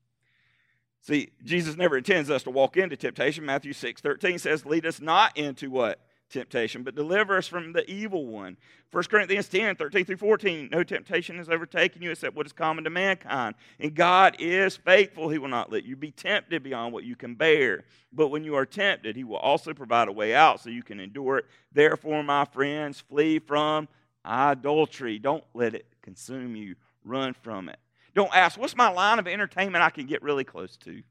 See, 1.02 1.30
Jesus 1.42 1.76
never 1.76 1.96
intends 1.96 2.30
us 2.30 2.44
to 2.44 2.50
walk 2.50 2.76
into 2.76 2.96
temptation. 2.96 3.44
Matthew 3.44 3.72
6 3.72 4.00
13 4.00 4.38
says, 4.38 4.64
Lead 4.64 4.86
us 4.86 5.00
not 5.00 5.36
into 5.36 5.70
what? 5.70 6.00
Temptation, 6.30 6.82
but 6.82 6.94
deliver 6.94 7.36
us 7.36 7.46
from 7.46 7.72
the 7.72 7.90
evil 7.90 8.26
one. 8.26 8.56
1 8.90 9.04
Corinthians 9.04 9.48
10 9.48 9.76
13 9.76 10.04
through 10.04 10.16
14. 10.16 10.68
No 10.70 10.84
temptation 10.84 11.38
has 11.38 11.48
overtaken 11.48 12.02
you 12.02 12.10
except 12.10 12.36
what 12.36 12.46
is 12.46 12.52
common 12.52 12.84
to 12.84 12.90
mankind. 12.90 13.54
And 13.80 13.94
God 13.94 14.36
is 14.38 14.76
faithful. 14.76 15.28
He 15.28 15.38
will 15.38 15.48
not 15.48 15.72
let 15.72 15.84
you 15.84 15.96
be 15.96 16.10
tempted 16.10 16.62
beyond 16.62 16.94
what 16.94 17.04
you 17.04 17.16
can 17.16 17.34
bear. 17.34 17.84
But 18.12 18.28
when 18.28 18.44
you 18.44 18.54
are 18.54 18.64
tempted, 18.64 19.16
He 19.16 19.24
will 19.24 19.36
also 19.36 19.74
provide 19.74 20.08
a 20.08 20.12
way 20.12 20.34
out 20.34 20.60
so 20.60 20.70
you 20.70 20.82
can 20.82 21.00
endure 21.00 21.38
it. 21.38 21.46
Therefore, 21.72 22.22
my 22.22 22.44
friends, 22.44 23.00
flee 23.00 23.38
from 23.40 23.88
idolatry. 24.24 25.18
Don't 25.18 25.44
let 25.52 25.74
it 25.74 25.86
consume 26.00 26.54
you, 26.54 26.76
run 27.04 27.34
from 27.34 27.68
it. 27.68 27.78
Don't 28.14 28.35
ask, 28.35 28.59
what's 28.59 28.77
my 28.77 28.90
line 28.90 29.18
of 29.18 29.27
entertainment 29.27 29.83
I 29.83 29.90
can 29.90 30.07
get 30.07 30.22
really 30.22 30.44
close 30.44 30.77
to? 30.79 31.03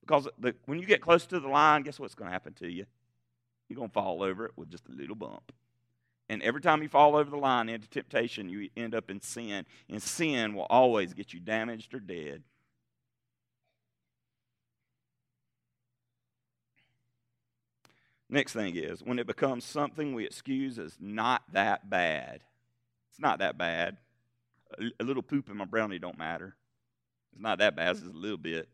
Because 0.00 0.28
the, 0.38 0.54
when 0.66 0.80
you 0.80 0.86
get 0.86 1.00
close 1.00 1.26
to 1.26 1.38
the 1.38 1.48
line, 1.48 1.82
guess 1.82 2.00
what's 2.00 2.14
going 2.14 2.28
to 2.28 2.32
happen 2.32 2.54
to 2.54 2.68
you? 2.68 2.86
You're 3.68 3.76
going 3.76 3.88
to 3.88 3.94
fall 3.94 4.22
over 4.22 4.46
it 4.46 4.52
with 4.56 4.70
just 4.70 4.88
a 4.88 4.92
little 4.92 5.14
bump. 5.14 5.52
And 6.28 6.42
every 6.42 6.60
time 6.60 6.82
you 6.82 6.88
fall 6.88 7.14
over 7.14 7.30
the 7.30 7.36
line 7.36 7.68
into 7.68 7.88
temptation, 7.88 8.48
you 8.48 8.68
end 8.76 8.94
up 8.94 9.10
in 9.10 9.20
sin. 9.20 9.64
And 9.88 10.02
sin 10.02 10.54
will 10.54 10.66
always 10.68 11.14
get 11.14 11.32
you 11.32 11.40
damaged 11.40 11.94
or 11.94 12.00
dead. 12.00 12.42
Next 18.28 18.54
thing 18.54 18.76
is 18.76 19.02
when 19.02 19.18
it 19.18 19.26
becomes 19.26 19.64
something 19.64 20.14
we 20.14 20.24
excuse 20.24 20.78
as 20.78 20.96
not 20.98 21.42
that 21.52 21.90
bad. 21.90 22.40
It's 23.10 23.20
not 23.20 23.40
that 23.40 23.58
bad 23.58 23.98
a 25.00 25.04
little 25.04 25.22
poop 25.22 25.48
in 25.50 25.56
my 25.56 25.64
brownie 25.64 25.98
don't 25.98 26.18
matter. 26.18 26.54
It's 27.32 27.42
not 27.42 27.58
that 27.58 27.76
bad. 27.76 27.92
It's 27.92 28.00
just 28.00 28.14
a 28.14 28.18
little 28.18 28.38
bit. 28.38 28.68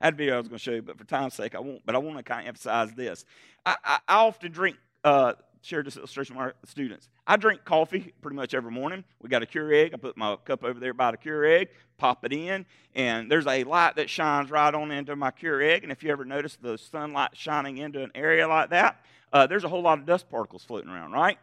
I 0.00 0.06
had 0.06 0.14
a 0.14 0.16
video 0.16 0.34
I 0.34 0.38
was 0.38 0.48
going 0.48 0.58
to 0.58 0.62
show 0.62 0.72
you, 0.72 0.82
but 0.82 0.98
for 0.98 1.04
time's 1.04 1.34
sake, 1.34 1.54
I 1.54 1.60
won't. 1.60 1.84
But 1.84 1.94
I 1.94 1.98
want 1.98 2.18
to 2.18 2.22
kind 2.22 2.42
of 2.42 2.48
emphasize 2.48 2.92
this. 2.92 3.24
I, 3.66 3.76
I, 3.84 3.98
I 4.08 4.16
often 4.16 4.52
drink. 4.52 4.76
Uh, 5.04 5.34
share 5.62 5.82
this 5.82 5.96
illustration 5.96 6.36
with 6.36 6.42
our 6.42 6.54
students. 6.64 7.08
I 7.26 7.36
drink 7.36 7.64
coffee 7.64 8.12
pretty 8.20 8.36
much 8.36 8.54
every 8.54 8.70
morning. 8.70 9.04
We 9.20 9.28
got 9.28 9.42
a 9.42 9.46
Keurig. 9.46 9.92
I 9.92 9.96
put 9.96 10.16
my 10.16 10.36
cup 10.44 10.64
over 10.64 10.78
there 10.78 10.94
by 10.94 11.10
the 11.10 11.16
Keurig, 11.16 11.68
pop 11.96 12.24
it 12.24 12.32
in, 12.32 12.66
and 12.94 13.30
there's 13.30 13.46
a 13.46 13.64
light 13.64 13.96
that 13.96 14.08
shines 14.08 14.50
right 14.50 14.74
on 14.74 14.90
into 14.90 15.16
my 15.16 15.30
Keurig. 15.30 15.82
And 15.82 15.92
if 15.92 16.02
you 16.02 16.10
ever 16.10 16.24
notice 16.24 16.56
the 16.60 16.78
sunlight 16.78 17.30
shining 17.34 17.78
into 17.78 18.02
an 18.02 18.10
area 18.14 18.48
like 18.48 18.70
that, 18.70 19.04
uh, 19.32 19.46
there's 19.46 19.64
a 19.64 19.68
whole 19.68 19.82
lot 19.82 19.98
of 19.98 20.06
dust 20.06 20.30
particles 20.30 20.64
floating 20.64 20.90
around, 20.90 21.12
right? 21.12 21.38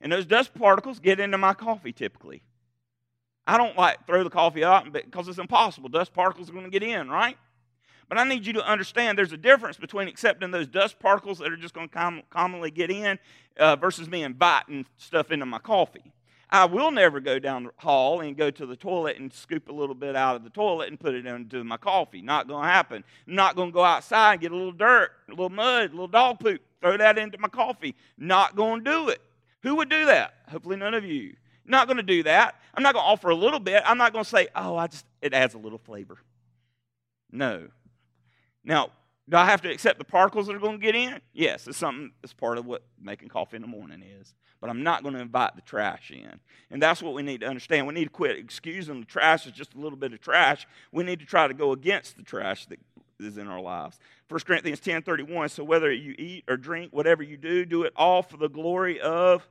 And 0.00 0.10
those 0.10 0.26
dust 0.26 0.54
particles 0.54 0.98
get 0.98 1.20
into 1.20 1.38
my 1.38 1.54
coffee 1.54 1.92
typically. 1.92 2.42
I 3.46 3.56
don't 3.56 3.76
like 3.76 4.06
throw 4.06 4.22
the 4.22 4.30
coffee 4.30 4.64
out 4.64 4.92
because 4.92 5.28
it's 5.28 5.38
impossible. 5.38 5.88
Dust 5.88 6.12
particles 6.12 6.50
are 6.50 6.52
going 6.52 6.64
to 6.64 6.70
get 6.70 6.82
in, 6.82 7.08
right? 7.08 7.36
But 8.08 8.18
I 8.18 8.24
need 8.24 8.44
you 8.44 8.52
to 8.54 8.66
understand 8.66 9.16
there's 9.16 9.32
a 9.32 9.36
difference 9.36 9.76
between 9.76 10.08
accepting 10.08 10.50
those 10.50 10.66
dust 10.66 10.98
particles 10.98 11.38
that 11.38 11.52
are 11.52 11.56
just 11.56 11.74
going 11.74 11.88
to 11.88 11.94
com- 11.94 12.22
commonly 12.28 12.72
get 12.72 12.90
in 12.90 13.18
uh, 13.56 13.76
versus 13.76 14.08
me 14.08 14.24
inviting 14.24 14.84
stuff 14.96 15.30
into 15.30 15.46
my 15.46 15.58
coffee. 15.58 16.12
I 16.52 16.64
will 16.64 16.90
never 16.90 17.20
go 17.20 17.38
down 17.38 17.64
the 17.64 17.70
hall 17.76 18.20
and 18.20 18.36
go 18.36 18.50
to 18.50 18.66
the 18.66 18.74
toilet 18.74 19.18
and 19.18 19.32
scoop 19.32 19.68
a 19.68 19.72
little 19.72 19.94
bit 19.94 20.16
out 20.16 20.34
of 20.34 20.42
the 20.42 20.50
toilet 20.50 20.88
and 20.88 20.98
put 20.98 21.14
it 21.14 21.24
into 21.24 21.62
my 21.62 21.76
coffee. 21.76 22.20
Not 22.20 22.48
going 22.48 22.64
to 22.64 22.68
happen. 22.68 23.04
I'm 23.28 23.36
not 23.36 23.54
going 23.54 23.68
to 23.68 23.72
go 23.72 23.84
outside 23.84 24.32
and 24.32 24.40
get 24.40 24.50
a 24.50 24.56
little 24.56 24.72
dirt, 24.72 25.12
a 25.28 25.30
little 25.30 25.48
mud, 25.48 25.90
a 25.90 25.92
little 25.92 26.08
dog 26.08 26.40
poop, 26.40 26.60
throw 26.80 26.96
that 26.96 27.16
into 27.16 27.38
my 27.38 27.46
coffee. 27.46 27.94
Not 28.18 28.56
going 28.56 28.82
to 28.84 28.90
do 28.90 29.08
it. 29.10 29.22
Who 29.62 29.76
would 29.76 29.88
do 29.88 30.06
that? 30.06 30.34
Hopefully, 30.48 30.76
none 30.76 30.94
of 30.94 31.04
you 31.04 31.36
not 31.70 31.86
going 31.86 31.96
to 31.96 32.02
do 32.02 32.22
that. 32.24 32.60
I'm 32.74 32.82
not 32.82 32.94
going 32.94 33.04
to 33.04 33.08
offer 33.08 33.30
a 33.30 33.34
little 33.34 33.60
bit. 33.60 33.82
I'm 33.84 33.98
not 33.98 34.12
going 34.12 34.24
to 34.24 34.30
say, 34.30 34.48
oh, 34.54 34.76
I 34.76 34.86
just, 34.86 35.06
it 35.22 35.34
adds 35.34 35.54
a 35.54 35.58
little 35.58 35.78
flavor. 35.78 36.18
No. 37.32 37.68
Now, 38.64 38.90
do 39.28 39.36
I 39.36 39.46
have 39.46 39.62
to 39.62 39.70
accept 39.70 39.98
the 39.98 40.04
particles 40.04 40.48
that 40.48 40.56
are 40.56 40.60
going 40.60 40.80
to 40.80 40.84
get 40.84 40.94
in? 40.94 41.20
Yes, 41.32 41.68
it's 41.68 41.78
something 41.78 42.10
that's 42.20 42.32
part 42.32 42.58
of 42.58 42.66
what 42.66 42.82
making 43.00 43.28
coffee 43.28 43.56
in 43.56 43.62
the 43.62 43.68
morning 43.68 44.02
is. 44.20 44.34
But 44.60 44.70
I'm 44.70 44.82
not 44.82 45.02
going 45.02 45.14
to 45.14 45.20
invite 45.20 45.54
the 45.56 45.62
trash 45.62 46.10
in. 46.10 46.40
And 46.70 46.82
that's 46.82 47.02
what 47.02 47.14
we 47.14 47.22
need 47.22 47.40
to 47.40 47.46
understand. 47.46 47.86
We 47.86 47.94
need 47.94 48.04
to 48.04 48.10
quit 48.10 48.36
excusing 48.36 49.00
the 49.00 49.06
trash 49.06 49.46
as 49.46 49.52
just 49.52 49.74
a 49.74 49.78
little 49.78 49.96
bit 49.96 50.12
of 50.12 50.20
trash. 50.20 50.66
We 50.92 51.04
need 51.04 51.20
to 51.20 51.26
try 51.26 51.48
to 51.48 51.54
go 51.54 51.72
against 51.72 52.16
the 52.16 52.22
trash 52.22 52.66
that 52.66 52.78
is 53.20 53.38
in 53.38 53.46
our 53.46 53.60
lives. 53.60 53.98
1 54.28 54.40
Corinthians 54.40 54.80
10 54.80 55.02
31. 55.02 55.48
So 55.48 55.64
whether 55.64 55.92
you 55.92 56.14
eat 56.18 56.44
or 56.48 56.56
drink, 56.56 56.92
whatever 56.92 57.22
you 57.22 57.36
do, 57.36 57.64
do 57.64 57.84
it 57.84 57.92
all 57.96 58.22
for 58.22 58.36
the 58.36 58.48
glory 58.48 59.00
of 59.00 59.48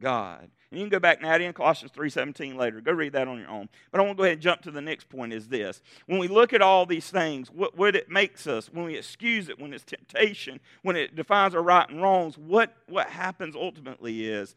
God. 0.00 0.50
And 0.70 0.78
you 0.78 0.84
can 0.84 0.90
go 0.90 1.00
back 1.00 1.22
add 1.22 1.40
in 1.40 1.52
Colossians 1.52 1.92
3.17 1.92 2.56
later. 2.56 2.80
Go 2.80 2.92
read 2.92 3.12
that 3.12 3.28
on 3.28 3.38
your 3.38 3.48
own. 3.48 3.68
But 3.90 4.00
I 4.00 4.04
want 4.04 4.16
to 4.16 4.20
go 4.20 4.24
ahead 4.24 4.34
and 4.34 4.42
jump 4.42 4.62
to 4.62 4.70
the 4.70 4.80
next 4.80 5.08
point 5.08 5.32
is 5.32 5.48
this. 5.48 5.82
When 6.06 6.18
we 6.18 6.28
look 6.28 6.52
at 6.52 6.62
all 6.62 6.86
these 6.86 7.10
things, 7.10 7.50
what, 7.50 7.76
what 7.76 7.96
it 7.96 8.08
makes 8.08 8.46
us, 8.46 8.68
when 8.72 8.84
we 8.84 8.96
excuse 8.96 9.48
it, 9.48 9.60
when 9.60 9.72
it's 9.72 9.84
temptation, 9.84 10.60
when 10.82 10.96
it 10.96 11.16
defines 11.16 11.54
our 11.54 11.62
right 11.62 11.88
and 11.88 12.00
wrongs, 12.00 12.38
what, 12.38 12.74
what 12.88 13.08
happens 13.08 13.56
ultimately 13.56 14.26
is 14.26 14.54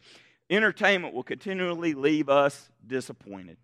entertainment 0.49 1.13
will 1.13 1.23
continually 1.23 1.93
leave 1.93 2.29
us 2.29 2.69
disappointed. 2.86 3.58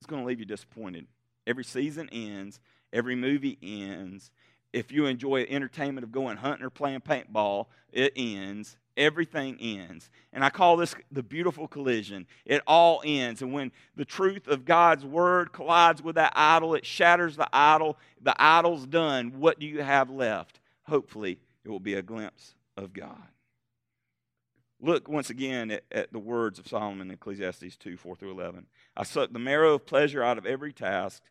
It's 0.00 0.06
going 0.06 0.22
to 0.22 0.26
leave 0.26 0.40
you 0.40 0.46
disappointed. 0.46 1.06
Every 1.46 1.64
season 1.64 2.08
ends, 2.10 2.60
every 2.92 3.14
movie 3.14 3.58
ends. 3.62 4.30
If 4.72 4.92
you 4.92 5.06
enjoy 5.06 5.46
entertainment 5.48 6.04
of 6.04 6.12
going 6.12 6.36
hunting 6.36 6.64
or 6.64 6.70
playing 6.70 7.00
paintball, 7.00 7.66
it 7.92 8.12
ends 8.16 8.76
everything 8.98 9.56
ends. 9.60 10.10
And 10.32 10.44
I 10.44 10.50
call 10.50 10.76
this 10.76 10.94
the 11.10 11.22
beautiful 11.22 11.68
collision. 11.68 12.26
It 12.44 12.62
all 12.66 13.00
ends. 13.04 13.40
And 13.40 13.52
when 13.52 13.72
the 13.96 14.04
truth 14.04 14.48
of 14.48 14.64
God's 14.64 15.06
word 15.06 15.52
collides 15.52 16.02
with 16.02 16.16
that 16.16 16.32
idol, 16.36 16.74
it 16.74 16.84
shatters 16.84 17.36
the 17.36 17.48
idol. 17.52 17.96
The 18.20 18.34
idol's 18.36 18.84
done. 18.84 19.38
What 19.38 19.58
do 19.58 19.66
you 19.66 19.82
have 19.82 20.10
left? 20.10 20.60
Hopefully, 20.82 21.38
it 21.64 21.70
will 21.70 21.80
be 21.80 21.94
a 21.94 22.02
glimpse 22.02 22.54
of 22.76 22.92
God. 22.92 23.22
Look 24.80 25.08
once 25.08 25.30
again 25.30 25.70
at, 25.70 25.84
at 25.90 26.12
the 26.12 26.18
words 26.18 26.58
of 26.58 26.68
Solomon 26.68 27.08
in 27.08 27.14
Ecclesiastes 27.14 27.76
2 27.76 27.96
4 27.96 28.16
through 28.16 28.32
11. 28.32 28.66
I 28.96 29.02
suck 29.04 29.32
the 29.32 29.38
marrow 29.38 29.74
of 29.74 29.86
pleasure 29.86 30.22
out 30.22 30.38
of 30.38 30.46
every 30.46 30.72
task 30.72 31.22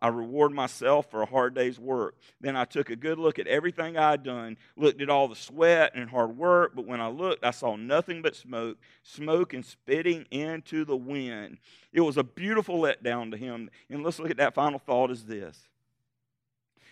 I 0.00 0.08
reward 0.08 0.52
myself 0.52 1.10
for 1.10 1.22
a 1.22 1.26
hard 1.26 1.54
day's 1.54 1.78
work. 1.78 2.16
Then 2.40 2.56
I 2.56 2.64
took 2.64 2.88
a 2.90 2.96
good 2.96 3.18
look 3.18 3.38
at 3.38 3.46
everything 3.46 3.96
I 3.96 4.12
had 4.12 4.22
done, 4.22 4.56
looked 4.76 5.02
at 5.02 5.10
all 5.10 5.28
the 5.28 5.36
sweat 5.36 5.92
and 5.94 6.08
hard 6.08 6.36
work, 6.36 6.72
but 6.74 6.86
when 6.86 7.00
I 7.00 7.08
looked, 7.08 7.44
I 7.44 7.50
saw 7.50 7.76
nothing 7.76 8.22
but 8.22 8.34
smoke, 8.34 8.78
smoke 9.02 9.52
and 9.52 9.64
spitting 9.64 10.26
into 10.30 10.84
the 10.84 10.96
wind. 10.96 11.58
It 11.92 12.00
was 12.00 12.16
a 12.16 12.24
beautiful 12.24 12.80
letdown 12.80 13.30
to 13.32 13.36
him. 13.36 13.70
And 13.90 14.02
let's 14.02 14.18
look 14.18 14.30
at 14.30 14.38
that 14.38 14.54
final 14.54 14.78
thought 14.78 15.10
is 15.10 15.24
this. 15.24 15.68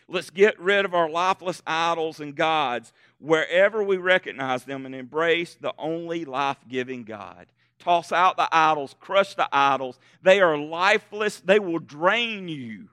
Let's 0.08 0.30
get 0.30 0.60
rid 0.60 0.84
of 0.84 0.94
our 0.94 1.08
lifeless 1.08 1.62
idols 1.66 2.20
and 2.20 2.34
gods 2.34 2.92
wherever 3.18 3.82
we 3.82 3.96
recognize 3.96 4.64
them 4.64 4.84
and 4.84 4.94
embrace 4.94 5.56
the 5.58 5.72
only 5.78 6.24
life 6.26 6.58
giving 6.68 7.04
God. 7.04 7.46
Toss 7.82 8.12
out 8.12 8.36
the 8.36 8.48
idols, 8.52 8.94
crush 9.00 9.34
the 9.34 9.48
idols. 9.50 9.98
They 10.22 10.40
are 10.40 10.56
lifeless, 10.56 11.40
they 11.40 11.58
will 11.58 11.80
drain 11.80 12.46
you. 12.48 12.88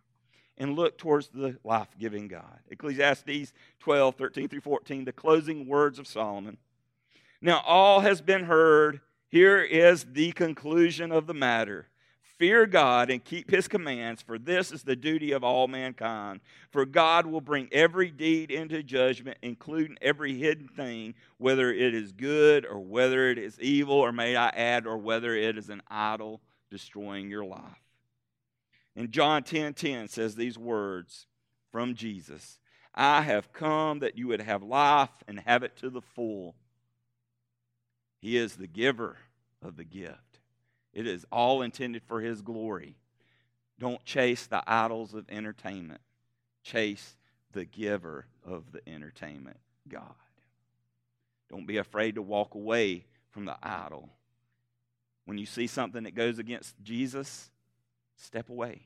And 0.58 0.76
look 0.76 0.98
towards 0.98 1.30
the 1.30 1.58
life 1.64 1.88
giving 1.98 2.28
God. 2.28 2.60
Ecclesiastes 2.70 3.54
12, 3.80 4.16
13 4.16 4.50
through 4.50 4.62
14, 4.62 5.06
the 5.06 5.14
closing 5.14 5.68
words 5.68 6.00
of 6.00 6.08
Solomon. 6.08 6.58
Now, 7.40 7.62
all 7.66 8.02
has 8.02 8.20
been 8.20 8.44
heard. 8.44 9.00
Here 9.30 9.62
is 9.62 10.06
the 10.12 10.32
conclusion 10.34 11.12
of 11.12 11.28
the 11.28 11.34
matter. 11.34 11.88
Fear 12.40 12.68
God 12.68 13.10
and 13.10 13.22
keep 13.22 13.52
his 13.52 13.68
commands, 13.68 14.22
for 14.22 14.40
this 14.40 14.72
is 14.72 14.84
the 14.84 14.96
duty 14.96 15.34
of 15.34 15.44
all 15.44 15.68
mankind. 15.68 16.40
For 16.72 16.86
God 16.86 17.26
will 17.26 17.42
bring 17.42 17.68
every 17.74 18.12
deed 18.12 18.50
into 18.50 18.82
judgment, 18.82 19.38
including 19.42 19.98
every 20.02 20.38
hidden 20.38 20.70
thing, 20.70 21.16
whether 21.38 21.70
it 21.70 21.94
is 21.94 22.14
good 22.14 22.66
or 22.66 22.80
whether 22.80 23.30
it 23.30 23.38
is 23.38 23.60
evil, 23.60 23.96
or 23.96 24.14
may 24.14 24.38
I 24.38 24.48
add, 24.50 24.88
or 24.88 24.98
whether 24.98 25.36
it 25.36 25.58
is 25.58 25.70
an 25.70 25.82
idol 25.90 26.40
destroying 26.72 27.30
your 27.30 27.44
life. 27.44 27.84
And 28.96 29.12
John 29.12 29.44
10 29.44 29.74
10 29.74 30.08
says 30.08 30.36
these 30.36 30.58
words 30.58 31.28
from 31.74 31.94
Jesus 31.94 32.58
I 32.96 33.22
have 33.22 33.52
come 33.52 34.00
that 34.00 34.18
you 34.18 34.30
would 34.30 34.42
have 34.42 34.64
life 34.64 35.10
and 35.28 35.42
have 35.42 35.64
it 35.64 35.76
to 35.78 35.90
the 35.90 36.02
full. 36.02 36.56
He 38.22 38.38
is 38.38 38.56
the 38.56 38.68
giver 38.68 39.18
of 39.62 39.76
the 39.76 39.84
gift. 39.84 40.29
It 41.00 41.08
is 41.08 41.26
all 41.32 41.62
intended 41.62 42.04
for 42.04 42.20
His 42.20 42.42
glory. 42.42 42.98
Don't 43.80 44.04
chase 44.04 44.48
the 44.48 44.62
idols 44.68 45.14
of 45.14 45.30
entertainment, 45.30 46.02
chase 46.62 47.16
the 47.54 47.64
giver 47.64 48.26
of 48.46 48.74
the 48.74 48.82
entertainment, 48.86 49.56
God. 49.88 50.14
Don't 51.50 51.66
be 51.66 51.78
afraid 51.78 52.16
to 52.16 52.22
walk 52.22 52.54
away 52.54 53.06
from 53.30 53.46
the 53.46 53.56
idol. 53.64 54.10
When 55.24 55.38
you 55.38 55.46
see 55.46 55.68
something 55.68 56.04
that 56.04 56.16
goes 56.16 56.38
against 56.38 56.76
Jesus, 56.84 57.50
step 58.18 58.50
away. 58.50 58.82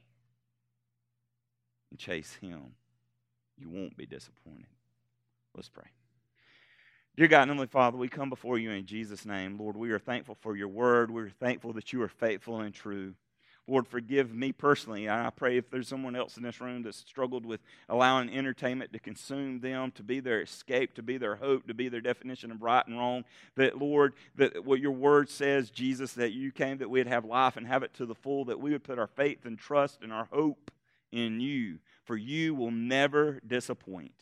and 1.90 1.98
chase 1.98 2.38
Him, 2.42 2.76
you 3.58 3.72
won't 3.72 3.98
be 3.98 4.06
disappointed. 4.06 4.68
Let's 5.56 5.70
pray. 5.70 5.90
Dear 7.16 7.28
God 7.28 7.44
and 7.44 7.52
Heavenly 7.52 7.68
Father, 7.68 7.96
we 7.96 8.08
come 8.08 8.30
before 8.30 8.58
you 8.58 8.72
in 8.72 8.88
Jesus' 8.88 9.24
name. 9.24 9.56
Lord, 9.60 9.78
we 9.78 9.92
are 9.92 10.00
thankful 10.00 10.36
for 10.42 10.56
your 10.56 10.68
word. 10.68 11.12
We're 11.12 11.30
thankful 11.30 11.72
that 11.74 11.94
you 11.94 12.02
are 12.02 12.08
faithful 12.08 12.62
and 12.62 12.74
true. 12.74 13.14
Lord, 13.68 13.88
forgive 13.88 14.34
me 14.34 14.52
personally. 14.52 15.08
I 15.08 15.30
pray 15.30 15.58
if 15.58 15.70
there's 15.70 15.88
someone 15.88 16.16
else 16.16 16.38
in 16.38 16.44
this 16.44 16.60
room 16.60 16.82
that's 16.82 16.98
struggled 16.98 17.46
with 17.46 17.62
allowing 17.88 18.36
entertainment 18.36 18.94
to 18.94 19.00
consume 19.00 19.60
them, 19.60 19.92
to 19.92 20.02
be 20.02 20.22
their 20.22 20.42
escape, 20.42 20.96
to 20.96 21.04
be 21.04 21.18
their 21.18 21.36
hope, 21.36 21.68
to 21.68 21.76
be 21.76 21.88
their 21.88 22.02
definition 22.02 22.50
of 22.50 22.64
right 22.64 22.86
and 22.88 22.98
wrong, 22.98 23.26
that, 23.58 23.78
Lord, 23.78 24.16
that 24.38 24.66
what 24.66 24.80
your 24.80 24.92
word 24.92 25.30
says, 25.30 25.70
Jesus, 25.70 26.14
that 26.14 26.34
you 26.34 26.52
came 26.52 26.80
that 26.80 26.90
we'd 26.90 27.06
have 27.06 27.26
life 27.26 27.58
and 27.58 27.68
have 27.68 27.84
it 27.84 27.94
to 27.94 28.08
the 28.08 28.16
full, 28.16 28.46
that 28.46 28.60
we 28.60 28.72
would 28.72 28.84
put 28.84 28.98
our 28.98 29.06
faith 29.06 29.46
and 29.46 29.60
trust 29.60 30.00
and 30.02 30.12
our 30.12 30.28
hope 30.32 30.72
in 31.12 31.40
you, 31.40 31.78
for 32.06 32.18
you 32.18 32.56
will 32.56 32.72
never 32.72 33.40
disappoint. 33.46 34.16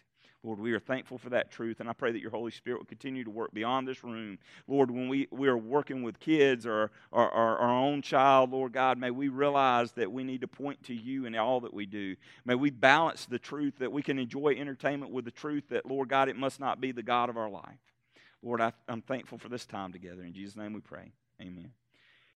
Lord, 0.44 0.60
we 0.60 0.74
are 0.74 0.80
thankful 0.80 1.20
for 1.20 1.30
that 1.30 1.52
truth, 1.52 1.80
and 1.80 1.88
I 1.88 1.94
pray 1.94 2.12
that 2.12 2.22
your 2.22 2.32
Holy 2.32 2.50
Spirit 2.50 2.80
will 2.80 2.86
continue 2.86 3.24
to 3.24 3.30
work 3.30 3.54
beyond 3.54 3.88
this 3.88 4.04
room. 4.04 4.39
Lord, 4.68 4.89
when 4.89 5.08
we, 5.08 5.28
we 5.30 5.48
are 5.48 5.58
working 5.58 6.02
with 6.02 6.20
kids 6.20 6.66
or, 6.66 6.92
or, 7.12 7.30
or, 7.32 7.58
our 7.60 7.70
own 7.70 8.02
child, 8.02 8.52
Lord 8.52 8.74
God, 8.74 8.98
may 8.98 9.12
we 9.12 9.28
realize 9.28 9.92
that 9.94 10.12
we 10.12 10.24
need 10.24 10.42
to 10.42 10.48
point 10.48 10.84
to 10.86 10.96
you 10.96 11.26
in 11.26 11.36
all 11.36 11.60
that 11.60 11.74
we 11.74 11.86
do. 11.86 12.16
May 12.44 12.56
we 12.56 12.72
balance 12.72 13.26
the 13.26 13.38
truth 13.38 13.78
that 13.78 13.92
we 13.92 14.02
can 14.02 14.18
enjoy 14.18 14.56
entertainment 14.58 15.12
with 15.12 15.26
the 15.26 15.32
truth 15.32 15.66
that, 15.70 15.86
Lord 15.86 16.10
God, 16.10 16.28
it 16.28 16.36
must 16.36 16.60
not 16.60 16.82
be 16.82 16.92
the 16.92 17.04
God 17.04 17.30
of 17.30 17.38
our 17.38 17.50
life. 17.50 17.78
Lord, 18.42 18.62
I, 18.62 18.74
I'm 18.88 19.04
thankful 19.04 19.38
for 19.38 19.50
this 19.50 19.68
time 19.68 19.92
together. 19.92 20.24
In 20.24 20.34
Jesus' 20.34 20.56
name 20.56 20.74
we 20.74 20.80
pray. 20.80 21.12
Amen. 21.39 21.72